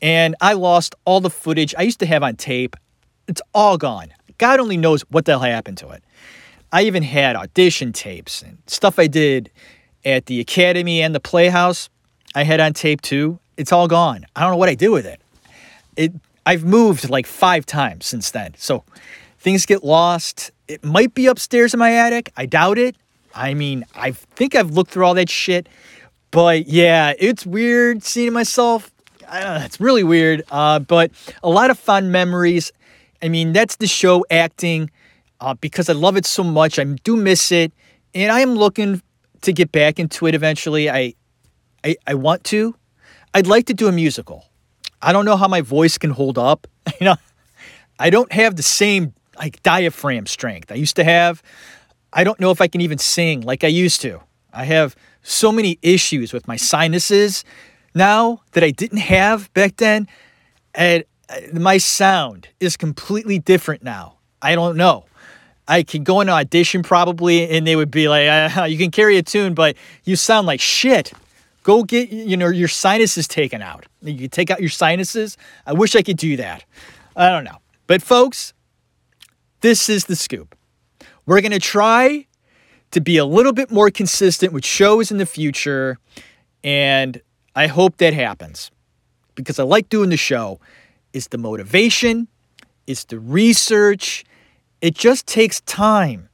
And 0.00 0.34
I 0.40 0.54
lost 0.54 0.94
all 1.04 1.20
the 1.20 1.30
footage 1.30 1.74
I 1.76 1.82
used 1.82 2.00
to 2.00 2.06
have 2.06 2.22
on 2.22 2.36
tape. 2.36 2.74
It's 3.28 3.42
all 3.54 3.76
gone. 3.76 4.08
God 4.38 4.58
only 4.58 4.78
knows 4.78 5.02
what 5.10 5.26
the 5.26 5.32
hell 5.32 5.40
happened 5.40 5.78
to 5.78 5.90
it. 5.90 6.02
I 6.72 6.84
even 6.84 7.02
had 7.02 7.36
audition 7.36 7.92
tapes 7.92 8.40
and 8.40 8.56
stuff 8.66 8.98
I 8.98 9.06
did 9.06 9.50
at 10.04 10.26
the 10.26 10.40
academy 10.40 11.02
and 11.02 11.14
the 11.14 11.20
playhouse. 11.20 11.90
I 12.34 12.44
had 12.44 12.58
on 12.58 12.72
tape 12.72 13.02
too. 13.02 13.38
It's 13.58 13.70
all 13.70 13.86
gone. 13.86 14.24
I 14.34 14.40
don't 14.40 14.52
know 14.52 14.56
what 14.56 14.70
I 14.70 14.74
did 14.74 14.88
with 14.88 15.06
it. 15.06 15.20
It 15.96 16.12
I've 16.46 16.64
moved 16.64 17.10
like 17.10 17.26
5 17.26 17.66
times 17.66 18.06
since 18.06 18.30
then. 18.30 18.54
So 18.56 18.82
things 19.38 19.66
get 19.66 19.84
lost. 19.84 20.50
It 20.66 20.82
might 20.82 21.14
be 21.14 21.26
upstairs 21.26 21.74
in 21.74 21.78
my 21.78 21.92
attic. 21.92 22.32
I 22.36 22.46
doubt 22.46 22.78
it. 22.78 22.96
I 23.34 23.54
mean, 23.54 23.84
I 23.94 24.12
think 24.12 24.54
I've 24.54 24.70
looked 24.70 24.90
through 24.90 25.04
all 25.04 25.14
that 25.14 25.30
shit. 25.30 25.68
But 26.30 26.66
yeah, 26.66 27.12
it's 27.18 27.44
weird 27.44 28.02
seeing 28.02 28.32
myself. 28.32 28.90
Know, 29.22 29.62
it's 29.64 29.80
really 29.80 30.04
weird. 30.04 30.42
Uh, 30.50 30.78
but 30.78 31.10
a 31.42 31.48
lot 31.48 31.70
of 31.70 31.78
fun 31.78 32.10
memories. 32.10 32.72
I 33.22 33.28
mean, 33.28 33.52
that's 33.52 33.76
the 33.76 33.86
show 33.86 34.24
acting 34.30 34.90
uh, 35.40 35.54
because 35.54 35.88
I 35.88 35.92
love 35.92 36.16
it 36.16 36.26
so 36.26 36.42
much. 36.42 36.78
I 36.78 36.84
do 36.84 37.16
miss 37.16 37.52
it. 37.52 37.72
And 38.14 38.30
I 38.32 38.40
am 38.40 38.56
looking 38.56 39.02
to 39.42 39.52
get 39.52 39.72
back 39.72 39.98
into 39.98 40.26
it 40.26 40.34
eventually. 40.34 40.90
I, 40.90 41.14
I, 41.84 41.96
I 42.06 42.14
want 42.14 42.44
to. 42.44 42.74
I'd 43.34 43.46
like 43.46 43.66
to 43.66 43.74
do 43.74 43.88
a 43.88 43.92
musical. 43.92 44.46
I 45.00 45.12
don't 45.12 45.24
know 45.24 45.36
how 45.36 45.48
my 45.48 45.60
voice 45.60 45.98
can 45.98 46.10
hold 46.10 46.38
up. 46.38 46.66
You 47.00 47.06
know, 47.06 47.16
I 47.98 48.10
don't 48.10 48.32
have 48.32 48.56
the 48.56 48.62
same 48.62 49.14
like 49.38 49.62
diaphragm 49.62 50.26
strength 50.26 50.70
I 50.70 50.74
used 50.74 50.96
to 50.96 51.04
have. 51.04 51.42
I 52.12 52.24
don't 52.24 52.38
know 52.40 52.50
if 52.50 52.60
I 52.60 52.68
can 52.68 52.80
even 52.80 52.98
sing 52.98 53.40
like 53.40 53.64
I 53.64 53.68
used 53.68 54.00
to. 54.02 54.20
I 54.52 54.64
have 54.64 54.94
so 55.22 55.50
many 55.50 55.78
issues 55.82 56.32
with 56.32 56.46
my 56.46 56.56
sinuses 56.56 57.44
now 57.94 58.42
that 58.52 58.62
I 58.62 58.70
didn't 58.70 58.98
have 58.98 59.52
back 59.54 59.76
then. 59.76 60.08
And 60.74 61.04
uh, 61.28 61.40
my 61.54 61.78
sound 61.78 62.48
is 62.60 62.76
completely 62.76 63.38
different 63.38 63.82
now. 63.82 64.16
I 64.40 64.54
don't 64.54 64.76
know. 64.76 65.06
I 65.68 65.84
could 65.84 66.04
go 66.04 66.20
in 66.20 66.28
an 66.28 66.34
audition 66.34 66.82
probably, 66.82 67.48
and 67.48 67.66
they 67.66 67.76
would 67.76 67.90
be 67.90 68.08
like, 68.08 68.28
uh, 68.28 68.64
"You 68.68 68.76
can 68.76 68.90
carry 68.90 69.16
a 69.16 69.22
tune, 69.22 69.54
but 69.54 69.76
you 70.04 70.16
sound 70.16 70.46
like 70.46 70.60
shit. 70.60 71.12
Go 71.62 71.84
get 71.84 72.10
you 72.10 72.36
know 72.36 72.48
your 72.48 72.68
sinuses 72.68 73.28
taken 73.28 73.62
out. 73.62 73.86
You 74.02 74.26
take 74.26 74.50
out 74.50 74.60
your 74.60 74.70
sinuses. 74.70 75.38
I 75.64 75.72
wish 75.72 75.94
I 75.94 76.02
could 76.02 76.16
do 76.16 76.36
that. 76.36 76.64
I 77.14 77.28
don't 77.28 77.44
know, 77.44 77.58
but 77.86 78.02
folks, 78.02 78.52
this 79.60 79.88
is 79.88 80.06
the 80.06 80.16
scoop. 80.16 80.56
We're 81.26 81.40
going 81.40 81.52
to 81.52 81.60
try 81.60 82.26
to 82.90 83.00
be 83.00 83.16
a 83.16 83.24
little 83.24 83.52
bit 83.52 83.70
more 83.70 83.90
consistent 83.90 84.52
with 84.52 84.64
shows 84.64 85.10
in 85.10 85.18
the 85.18 85.26
future. 85.26 85.98
And 86.64 87.20
I 87.54 87.66
hope 87.66 87.98
that 87.98 88.12
happens 88.12 88.70
because 89.34 89.58
I 89.58 89.64
like 89.64 89.88
doing 89.88 90.10
the 90.10 90.16
show. 90.16 90.60
It's 91.12 91.28
the 91.28 91.38
motivation, 91.38 92.28
it's 92.86 93.04
the 93.04 93.18
research. 93.18 94.24
It 94.80 94.96
just 94.96 95.26
takes 95.26 95.60
time. 95.60 96.28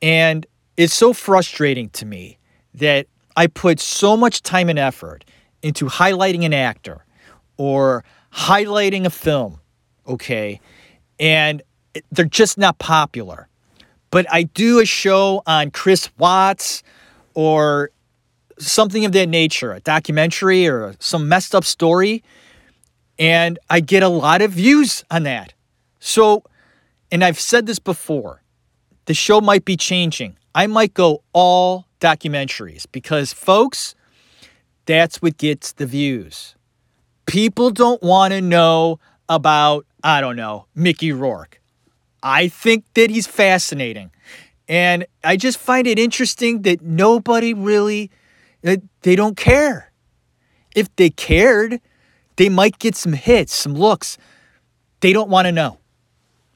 And 0.00 0.46
it's 0.78 0.94
so 0.94 1.12
frustrating 1.12 1.90
to 1.90 2.06
me 2.06 2.38
that 2.74 3.06
I 3.36 3.46
put 3.46 3.78
so 3.78 4.16
much 4.16 4.42
time 4.42 4.70
and 4.70 4.78
effort 4.78 5.24
into 5.62 5.86
highlighting 5.86 6.46
an 6.46 6.54
actor 6.54 7.04
or 7.58 8.04
highlighting 8.32 9.04
a 9.04 9.10
film, 9.10 9.60
okay? 10.06 10.60
And 11.20 11.62
they're 12.10 12.24
just 12.24 12.56
not 12.56 12.78
popular 12.78 13.48
but 14.10 14.26
I 14.32 14.44
do 14.44 14.80
a 14.80 14.86
show 14.86 15.42
on 15.46 15.70
Chris 15.70 16.10
Watts 16.18 16.82
or 17.34 17.90
something 18.58 19.04
of 19.04 19.12
that 19.12 19.28
nature, 19.28 19.72
a 19.72 19.80
documentary 19.80 20.66
or 20.66 20.94
some 20.98 21.28
messed 21.28 21.54
up 21.54 21.64
story, 21.64 22.22
and 23.18 23.58
I 23.68 23.80
get 23.80 24.02
a 24.02 24.08
lot 24.08 24.42
of 24.42 24.52
views 24.52 25.04
on 25.10 25.24
that. 25.24 25.52
So, 26.00 26.44
and 27.10 27.24
I've 27.24 27.40
said 27.40 27.66
this 27.66 27.78
before, 27.78 28.42
the 29.06 29.14
show 29.14 29.40
might 29.40 29.64
be 29.64 29.76
changing. 29.76 30.36
I 30.54 30.66
might 30.66 30.94
go 30.94 31.22
all 31.32 31.86
documentaries 32.00 32.86
because, 32.90 33.32
folks, 33.32 33.94
that's 34.86 35.20
what 35.20 35.36
gets 35.36 35.72
the 35.72 35.86
views. 35.86 36.54
People 37.26 37.70
don't 37.70 38.02
want 38.02 38.32
to 38.32 38.40
know 38.40 38.98
about, 39.28 39.86
I 40.02 40.20
don't 40.20 40.36
know, 40.36 40.66
Mickey 40.74 41.12
Rourke. 41.12 41.57
I 42.22 42.48
think 42.48 42.84
that 42.94 43.10
he's 43.10 43.26
fascinating. 43.26 44.10
And 44.68 45.06
I 45.24 45.36
just 45.36 45.58
find 45.58 45.86
it 45.86 45.98
interesting 45.98 46.62
that 46.62 46.82
nobody 46.82 47.54
really 47.54 48.10
they 48.62 49.16
don't 49.16 49.36
care. 49.36 49.92
If 50.74 50.94
they 50.96 51.10
cared, 51.10 51.80
they 52.36 52.48
might 52.48 52.78
get 52.78 52.96
some 52.96 53.12
hits, 53.12 53.54
some 53.54 53.74
looks. 53.74 54.18
They 55.00 55.12
don't 55.12 55.30
want 55.30 55.46
to 55.46 55.52
know. 55.52 55.78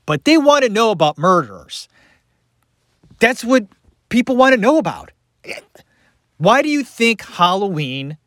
But 0.04 0.24
they 0.24 0.36
want 0.36 0.64
to 0.64 0.68
know 0.68 0.90
about 0.90 1.16
murderers. 1.16 1.88
That's 3.20 3.44
what 3.44 3.66
people 4.08 4.36
want 4.36 4.54
to 4.54 4.60
know 4.60 4.78
about. 4.78 5.12
Why 6.38 6.60
do 6.60 6.68
you 6.68 6.82
think 6.82 7.22
Halloween 7.22 8.18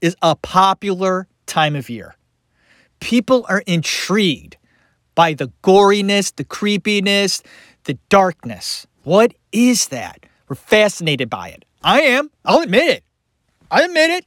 is 0.00 0.16
a 0.22 0.34
popular 0.34 1.28
time 1.46 1.76
of 1.76 1.90
year? 1.90 2.16
People 3.00 3.44
are 3.48 3.62
intrigued 3.66 4.56
by 5.20 5.34
the 5.34 5.52
goriness, 5.62 6.34
the 6.34 6.44
creepiness, 6.44 7.42
the 7.84 7.98
darkness. 8.08 8.86
What 9.02 9.34
is 9.52 9.88
that? 9.88 10.24
We're 10.48 10.56
fascinated 10.56 11.28
by 11.28 11.50
it. 11.50 11.66
I 11.82 12.00
am. 12.00 12.30
I'll 12.42 12.60
admit 12.60 12.88
it. 12.88 13.04
I 13.70 13.82
admit 13.82 14.08
it. 14.08 14.26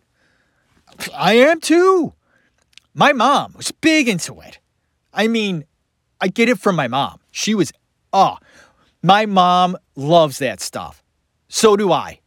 I 1.18 1.34
am 1.34 1.60
too. 1.62 2.14
My 2.94 3.12
mom 3.12 3.56
was 3.58 3.72
big 3.72 4.08
into 4.08 4.40
it. 4.42 4.60
I 5.12 5.28
mean, 5.28 5.66
I 6.22 6.28
get 6.28 6.48
it 6.48 6.60
from 6.60 6.76
my 6.76 6.88
mom. 6.88 7.20
She 7.32 7.56
was, 7.56 7.74
oh, 8.14 8.38
my 9.02 9.26
mom 9.26 9.76
loves 9.96 10.38
that 10.38 10.62
stuff. 10.62 11.04
So 11.48 11.76
do 11.76 11.92
I. 11.92 12.20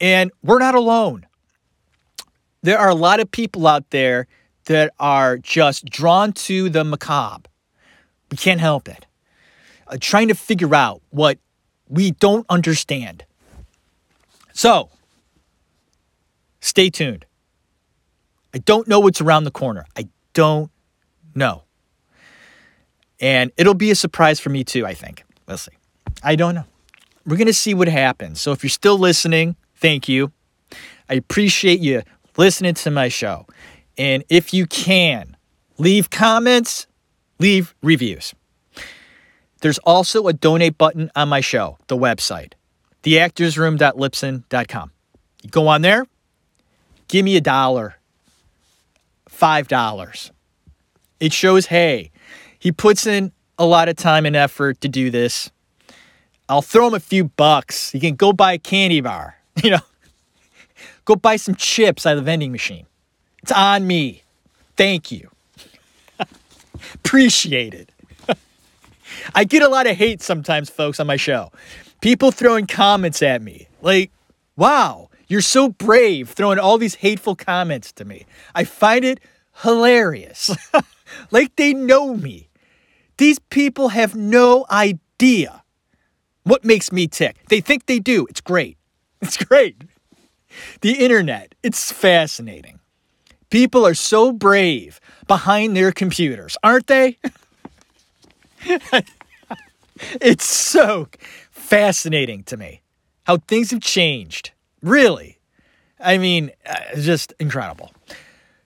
And 0.00 0.30
we're 0.40 0.60
not 0.60 0.76
alone. 0.76 1.26
There 2.62 2.78
are 2.78 2.90
a 2.90 2.94
lot 2.94 3.18
of 3.18 3.28
people 3.28 3.66
out 3.66 3.90
there 3.90 4.28
that 4.66 4.92
are 5.00 5.36
just 5.36 5.86
drawn 5.86 6.32
to 6.46 6.68
the 6.68 6.84
macabre 6.84 7.50
We 8.34 8.36
can't 8.36 8.60
help 8.60 8.88
it. 8.88 9.06
Uh, 9.86 9.96
trying 10.00 10.26
to 10.26 10.34
figure 10.34 10.74
out 10.74 11.00
what 11.10 11.38
we 11.88 12.10
don't 12.10 12.44
understand. 12.48 13.24
So, 14.52 14.88
stay 16.58 16.90
tuned. 16.90 17.26
I 18.52 18.58
don't 18.58 18.88
know 18.88 18.98
what's 18.98 19.20
around 19.20 19.44
the 19.44 19.52
corner. 19.52 19.86
I 19.96 20.08
don't 20.32 20.72
know. 21.32 21.62
And 23.20 23.52
it'll 23.56 23.72
be 23.72 23.92
a 23.92 23.94
surprise 23.94 24.40
for 24.40 24.50
me 24.50 24.64
too, 24.64 24.84
I 24.84 24.94
think. 24.94 25.22
We'll 25.46 25.56
see. 25.56 25.70
I 26.20 26.34
don't 26.34 26.56
know. 26.56 26.64
We're 27.24 27.36
going 27.36 27.46
to 27.46 27.54
see 27.54 27.72
what 27.72 27.86
happens. 27.86 28.40
So 28.40 28.50
if 28.50 28.64
you're 28.64 28.70
still 28.70 28.98
listening, 28.98 29.54
thank 29.76 30.08
you. 30.08 30.32
I 31.08 31.14
appreciate 31.14 31.78
you 31.78 32.02
listening 32.36 32.74
to 32.74 32.90
my 32.90 33.06
show. 33.06 33.46
And 33.96 34.24
if 34.28 34.52
you 34.52 34.66
can, 34.66 35.36
leave 35.78 36.10
comments, 36.10 36.88
leave 37.44 37.74
reviews. 37.82 38.34
There's 39.60 39.78
also 39.80 40.28
a 40.28 40.32
donate 40.32 40.78
button 40.78 41.10
on 41.14 41.28
my 41.28 41.42
show, 41.42 41.76
the 41.88 41.96
website, 41.96 42.54
theactorsroom.libsyn.com. 43.02 44.90
You 45.42 45.50
go 45.50 45.68
on 45.68 45.82
there, 45.82 46.06
give 47.08 47.22
me 47.22 47.36
a 47.36 47.42
dollar, 47.42 47.96
five 49.28 49.68
dollars. 49.68 50.32
It 51.20 51.34
shows, 51.34 51.66
hey, 51.66 52.10
he 52.58 52.72
puts 52.72 53.06
in 53.06 53.30
a 53.58 53.66
lot 53.66 53.90
of 53.90 53.96
time 53.96 54.24
and 54.24 54.34
effort 54.34 54.80
to 54.80 54.88
do 54.88 55.10
this. 55.10 55.50
I'll 56.48 56.62
throw 56.62 56.88
him 56.88 56.94
a 56.94 57.00
few 57.00 57.24
bucks. 57.24 57.90
He 57.90 58.00
can 58.00 58.16
go 58.16 58.32
buy 58.32 58.54
a 58.54 58.58
candy 58.58 59.02
bar, 59.02 59.36
you 59.62 59.70
know, 59.70 59.84
go 61.04 61.14
buy 61.14 61.36
some 61.36 61.56
chips 61.56 62.06
out 62.06 62.16
of 62.16 62.24
the 62.24 62.24
vending 62.24 62.52
machine. 62.52 62.86
It's 63.42 63.52
on 63.52 63.86
me. 63.86 64.22
Thank 64.76 65.12
you. 65.12 65.33
Appreciate 66.94 67.74
it. 67.74 67.92
I 69.34 69.44
get 69.44 69.62
a 69.62 69.68
lot 69.68 69.86
of 69.86 69.96
hate 69.96 70.22
sometimes, 70.22 70.70
folks, 70.70 71.00
on 71.00 71.06
my 71.06 71.16
show. 71.16 71.50
People 72.00 72.30
throwing 72.30 72.66
comments 72.66 73.22
at 73.22 73.42
me. 73.42 73.68
Like, 73.80 74.10
wow, 74.56 75.08
you're 75.28 75.40
so 75.40 75.68
brave 75.68 76.30
throwing 76.30 76.58
all 76.58 76.78
these 76.78 76.96
hateful 76.96 77.34
comments 77.34 77.92
to 77.92 78.04
me. 78.04 78.26
I 78.54 78.64
find 78.64 79.04
it 79.04 79.20
hilarious. 79.62 80.50
like 81.30 81.56
they 81.56 81.72
know 81.72 82.14
me. 82.14 82.48
These 83.16 83.38
people 83.38 83.88
have 83.90 84.14
no 84.14 84.66
idea 84.70 85.62
what 86.42 86.64
makes 86.64 86.92
me 86.92 87.06
tick. 87.06 87.36
They 87.48 87.60
think 87.60 87.86
they 87.86 87.98
do. 87.98 88.26
It's 88.26 88.40
great. 88.40 88.76
It's 89.22 89.42
great. 89.42 89.80
The 90.82 91.02
internet, 91.02 91.54
it's 91.62 91.90
fascinating. 91.90 92.78
People 93.48 93.86
are 93.86 93.94
so 93.94 94.32
brave 94.32 95.00
behind 95.26 95.76
their 95.76 95.92
computers, 95.92 96.56
aren't 96.62 96.86
they? 96.86 97.18
it's 100.20 100.44
so 100.44 101.08
fascinating 101.50 102.42
to 102.44 102.56
me 102.56 102.82
how 103.24 103.38
things 103.38 103.70
have 103.70 103.80
changed. 103.80 104.52
Really. 104.82 105.38
I 105.98 106.18
mean, 106.18 106.50
uh, 106.66 106.96
just 106.96 107.32
incredible. 107.38 107.92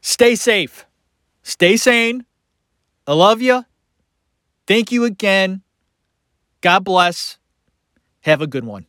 Stay 0.00 0.34
safe. 0.34 0.84
Stay 1.42 1.76
sane. 1.76 2.24
I 3.06 3.12
love 3.12 3.40
you. 3.40 3.64
Thank 4.66 4.92
you 4.92 5.04
again. 5.04 5.62
God 6.60 6.84
bless. 6.84 7.38
Have 8.22 8.42
a 8.42 8.46
good 8.46 8.64
one. 8.64 8.87